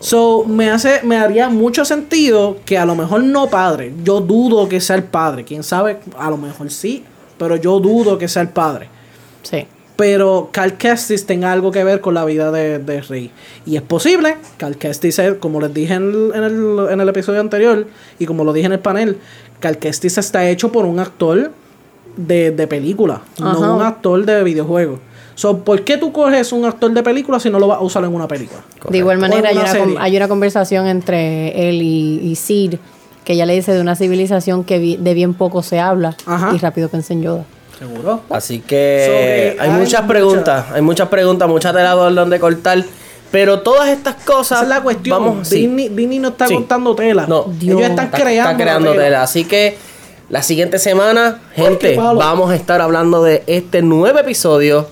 So, 0.01 0.45
me 0.45 0.71
hace, 0.71 1.01
me 1.03 1.17
haría 1.17 1.49
mucho 1.49 1.85
sentido 1.85 2.59
que 2.65 2.77
a 2.77 2.85
lo 2.85 2.95
mejor 2.95 3.23
no 3.25 3.49
padre. 3.49 3.95
Yo 4.05 4.21
dudo 4.21 4.69
que 4.69 4.81
sea 4.81 4.97
el 4.97 5.05
padre. 5.05 5.45
Quién 5.45 5.63
sabe, 5.63 6.01
a 6.19 6.29
lo 6.31 6.37
mejor 6.37 6.71
sí. 6.71 7.05
Pero 7.39 7.57
yo 7.57 7.79
dudo 7.81 8.19
que 8.19 8.29
sea 8.29 8.43
el 8.43 8.49
padre. 8.49 8.89
Sí. 9.43 9.67
Pero 9.99 10.51
Cal 10.53 10.77
Kestis 10.79 11.27
tenga 11.27 11.51
algo 11.51 11.73
que 11.73 11.83
ver 11.83 12.01
con 12.01 12.15
la 12.15 12.25
vida 12.25 12.53
de, 12.53 12.79
de 12.79 13.01
Rey. 13.01 13.33
Y 13.67 13.75
es 13.75 13.83
posible. 13.83 14.37
Cal 14.57 14.77
Kestis, 14.77 15.19
es, 15.19 15.35
como 15.35 15.61
les 15.61 15.75
dije 15.75 15.95
en 15.95 16.05
el, 16.05 16.31
en, 16.37 16.45
el, 16.45 16.87
en 16.93 17.01
el 17.01 17.09
episodio 17.09 17.41
anterior, 17.41 17.85
y 18.17 18.25
como 18.25 18.45
lo 18.45 18.53
dije 18.53 18.67
en 18.67 18.75
el 18.75 18.79
panel, 18.79 19.19
Cal 19.59 19.79
Kestis 19.79 20.17
está 20.17 20.49
hecho 20.49 20.71
por 20.71 20.85
un 20.87 21.01
actor 21.01 21.51
de, 22.17 22.53
de 22.53 22.67
película, 22.69 23.23
Ajá. 23.41 23.53
no 23.55 23.77
un 23.77 23.83
actor 23.83 24.25
de 24.25 24.45
videojuego. 24.45 25.01
So, 25.35 25.59
¿Por 25.65 25.83
qué 25.83 25.97
tú 25.97 26.13
coges 26.13 26.53
un 26.53 26.65
actor 26.65 26.93
de 26.93 27.03
película 27.03 27.41
si 27.41 27.51
no 27.51 27.59
lo 27.59 27.67
vas 27.67 27.79
a 27.79 27.83
usar 27.83 28.05
en 28.05 28.15
una 28.15 28.29
película? 28.29 28.61
De 28.89 28.99
igual 28.99 29.19
manera, 29.19 29.49
hay 29.49 29.57
una 29.57 30.01
hay 30.03 30.17
una 30.17 30.29
conversación 30.29 30.87
entre 30.87 31.69
él 31.69 31.83
y, 31.83 32.21
y 32.23 32.37
Sid 32.37 32.75
que 33.25 33.33
ella 33.33 33.47
le 33.47 33.55
dice 33.55 33.73
de 33.73 33.81
una 33.81 33.95
civilización 33.97 34.63
que 34.65 34.79
vi- 34.79 34.97
de 34.97 35.13
bien 35.15 35.35
poco 35.35 35.63
se 35.63 35.79
habla 35.81 36.17
Ajá. 36.25 36.53
y 36.55 36.59
rápido 36.59 36.89
pensé 36.89 37.13
en 37.15 37.23
Yoda. 37.23 37.45
¿Seguro? 37.79 38.23
Así 38.31 38.61
que 38.61 39.05
So, 39.57 39.63
hay, 39.63 39.69
hay 39.71 39.79
muchas 39.79 40.03
mucha- 40.03 40.07
preguntas, 40.09 40.65
hay 40.73 40.83
muchas 40.83 41.09
preguntas, 41.09 41.49
mucha 41.49 41.73
tela 41.73 41.95
por 41.95 42.13
donde 42.15 42.41
cortar. 42.41 42.83
Pero 43.31 43.61
todas 43.61 43.89
estas 43.91 44.15
cosas. 44.25 44.59
Esa 44.59 44.63
es 44.63 44.69
la 44.69 44.81
cuestión. 44.83 45.23
Vamos, 45.23 45.49
sí. 45.49 45.67
Disney, 45.67 46.19
no 46.19 46.29
está 46.29 46.49
Sí. 46.49 46.55
contando 46.55 46.95
tela. 46.95 47.27
No. 47.29 47.45
Ellos 47.61 47.83
están 47.83 48.07
Está- 48.07 48.19
creando, 48.19 48.51
está 48.51 48.63
creando 48.63 48.95
la 48.95 49.03
tela. 49.03 49.23
Así 49.23 49.45
que 49.45 49.77
la 50.31 50.43
siguiente 50.43 50.79
semana, 50.79 51.41
gente, 51.55 51.95
vamos 51.97 52.51
a 52.51 52.57
estar 52.57 52.81
hablando 52.81 53.23
de 53.23 53.43
este 53.47 53.83
nuevo 53.83 54.19
episodio 54.19 54.89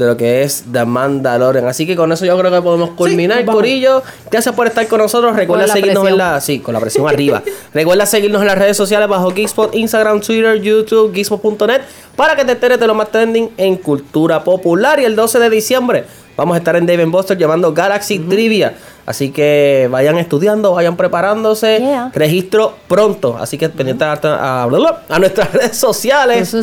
de 0.00 0.06
lo 0.06 0.16
que 0.16 0.42
es 0.42 0.64
The 0.72 0.84
Mandalorian. 0.84 1.66
Así 1.66 1.86
que 1.86 1.94
con 1.94 2.10
eso 2.10 2.24
yo 2.24 2.36
creo 2.38 2.50
que 2.50 2.62
podemos 2.62 2.90
culminar. 2.90 3.44
Corillo. 3.44 4.02
Gracias 4.30 4.54
por 4.54 4.66
estar 4.66 4.86
con 4.88 4.98
nosotros. 4.98 5.36
Recuerda 5.36 5.64
Con 5.64 5.68
la 5.68 5.74
seguirnos 5.74 6.08
en 6.08 6.16
la. 6.16 6.40
Sí, 6.40 6.58
con 6.58 6.74
la 6.74 6.80
presión 6.80 7.06
arriba. 7.06 7.42
Recuerda 7.74 8.06
seguirnos 8.06 8.40
en 8.40 8.48
las 8.48 8.58
redes 8.58 8.76
sociales 8.76 9.08
bajo 9.08 9.30
Geekspot, 9.30 9.74
Instagram, 9.74 10.20
Twitter, 10.20 10.60
YouTube, 10.60 11.12
Geekspot.net 11.12 11.82
para 12.16 12.34
que 12.34 12.44
te 12.44 12.52
enteres 12.52 12.80
de 12.80 12.86
lo 12.86 12.94
más 12.94 13.10
trending 13.10 13.50
en 13.56 13.76
cultura 13.76 14.42
popular. 14.42 14.98
Y 15.00 15.04
el 15.04 15.14
12 15.14 15.38
de 15.38 15.50
diciembre 15.50 16.04
vamos 16.36 16.54
a 16.54 16.58
estar 16.58 16.74
en 16.76 16.86
Dave 16.86 17.04
Buster 17.04 17.36
llevando 17.36 17.72
Galaxy 17.74 18.18
Trivia. 18.18 18.74
Así 19.10 19.30
que 19.30 19.88
vayan 19.90 20.16
estudiando, 20.18 20.72
vayan 20.72 20.96
preparándose. 20.96 21.78
Yeah. 21.80 22.10
Registro 22.14 22.74
pronto. 22.88 23.36
Así 23.38 23.58
que 23.58 23.68
pendiente 23.68 24.04
a, 24.04 24.12
a- 24.22 24.62
a 24.64 25.18
nuestras 25.18 25.52
redes 25.52 25.76
sociales. 25.76 26.54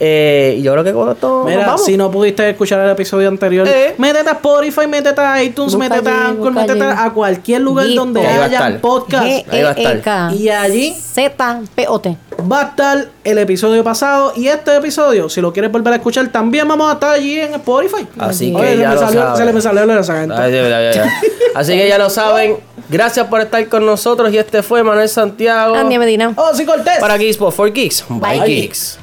Eh, 0.00 0.56
y 0.58 0.62
yo 0.62 0.72
creo 0.72 0.84
que 0.84 0.92
con 0.92 1.10
esto. 1.10 1.44
nos 1.44 1.46
Mira, 1.46 1.66
vamos. 1.66 1.84
si 1.84 1.96
no 1.96 2.10
pudiste 2.10 2.48
escuchar 2.50 2.80
el 2.80 2.90
episodio 2.90 3.28
anterior, 3.28 3.68
Eh. 3.68 3.94
métete 3.98 4.28
a 4.30 4.32
Spotify, 4.32 4.86
métete 4.86 5.20
a 5.20 5.42
iTunes, 5.42 5.74
Busca 5.74 5.88
métete 5.90 6.08
a 6.08 6.12
allí, 6.12 6.30
Anchor, 6.30 6.52
busca 6.52 6.60
métete 6.66 6.84
allí. 6.84 6.96
a 6.98 7.10
cualquier 7.10 7.60
lugar 7.60 7.86
donde 7.94 8.26
a 8.26 8.44
haya 8.44 8.78
podcast. 8.80 9.24
Ahí 9.26 9.62
va 9.62 9.68
a 9.68 9.72
estar. 9.72 9.92
G-E-E-K. 9.96 10.32
Y 10.34 10.48
allí 10.48 10.94
Z-P-O-T. 10.98 12.16
Va 12.40 12.60
a 12.60 12.64
estar 12.68 13.08
el 13.24 13.38
episodio 13.38 13.82
pasado 13.82 14.32
y 14.36 14.48
este 14.48 14.76
episodio, 14.76 15.28
si 15.28 15.40
lo 15.40 15.52
quieres 15.52 15.72
volver 15.72 15.92
a 15.94 15.96
escuchar, 15.96 16.28
también 16.28 16.68
vamos 16.68 16.88
a 16.90 16.94
estar 16.94 17.10
allí 17.14 17.40
en 17.40 17.54
Spotify. 17.54 18.06
Así 18.18 18.54
Oye, 18.54 18.64
que 18.66 18.72
se 18.76 18.80
ya 18.80 18.94
lo 18.94 19.00
salió- 19.00 19.20
saben. 19.22 19.36
se 19.36 19.44
le 19.46 19.52
me 19.52 19.60
salió 19.60 19.82
el 19.82 20.04
sargento. 20.04 20.34
Ay, 20.36 20.52
ya, 20.52 20.68
ya, 20.68 20.92
ya. 20.92 21.12
Así 21.54 21.72
que 21.72 21.88
ya 21.88 21.98
lo 21.98 22.08
saben. 22.10 22.56
Gracias 22.88 23.26
por 23.26 23.40
estar 23.40 23.66
con 23.68 23.84
nosotros. 23.84 24.32
Y 24.32 24.38
este 24.38 24.62
fue 24.62 24.82
Manuel 24.82 25.08
Santiago. 25.08 25.74
Andy 25.74 25.98
Medina. 25.98 26.32
Oh, 26.36 26.54
sí, 26.54 26.64
Cortés. 26.64 26.98
Para 27.00 27.16
Geeks 27.16 27.38
for 27.38 27.72
Geeks. 27.72 28.04
Bye, 28.08 28.38
Bye. 28.40 28.46
Geeks. 28.46 28.98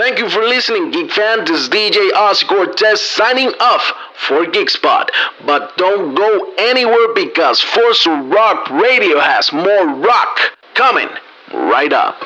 Thank 0.00 0.18
you 0.18 0.30
for 0.30 0.40
listening, 0.40 0.90
Geek 0.92 1.12
fan. 1.12 1.44
This 1.44 1.60
is 1.60 1.68
DJ 1.68 2.10
Oz 2.14 2.42
Cortez 2.44 3.02
signing 3.02 3.52
off 3.60 3.92
for 4.16 4.46
Geekspot. 4.46 5.10
But 5.44 5.76
don't 5.76 6.14
go 6.14 6.54
anywhere 6.56 7.12
because 7.14 7.60
Force 7.60 8.06
Rock 8.06 8.70
Radio 8.70 9.20
has 9.20 9.52
more 9.52 9.88
rock 9.88 10.38
coming 10.72 11.10
right 11.52 11.92
up. 11.92 12.16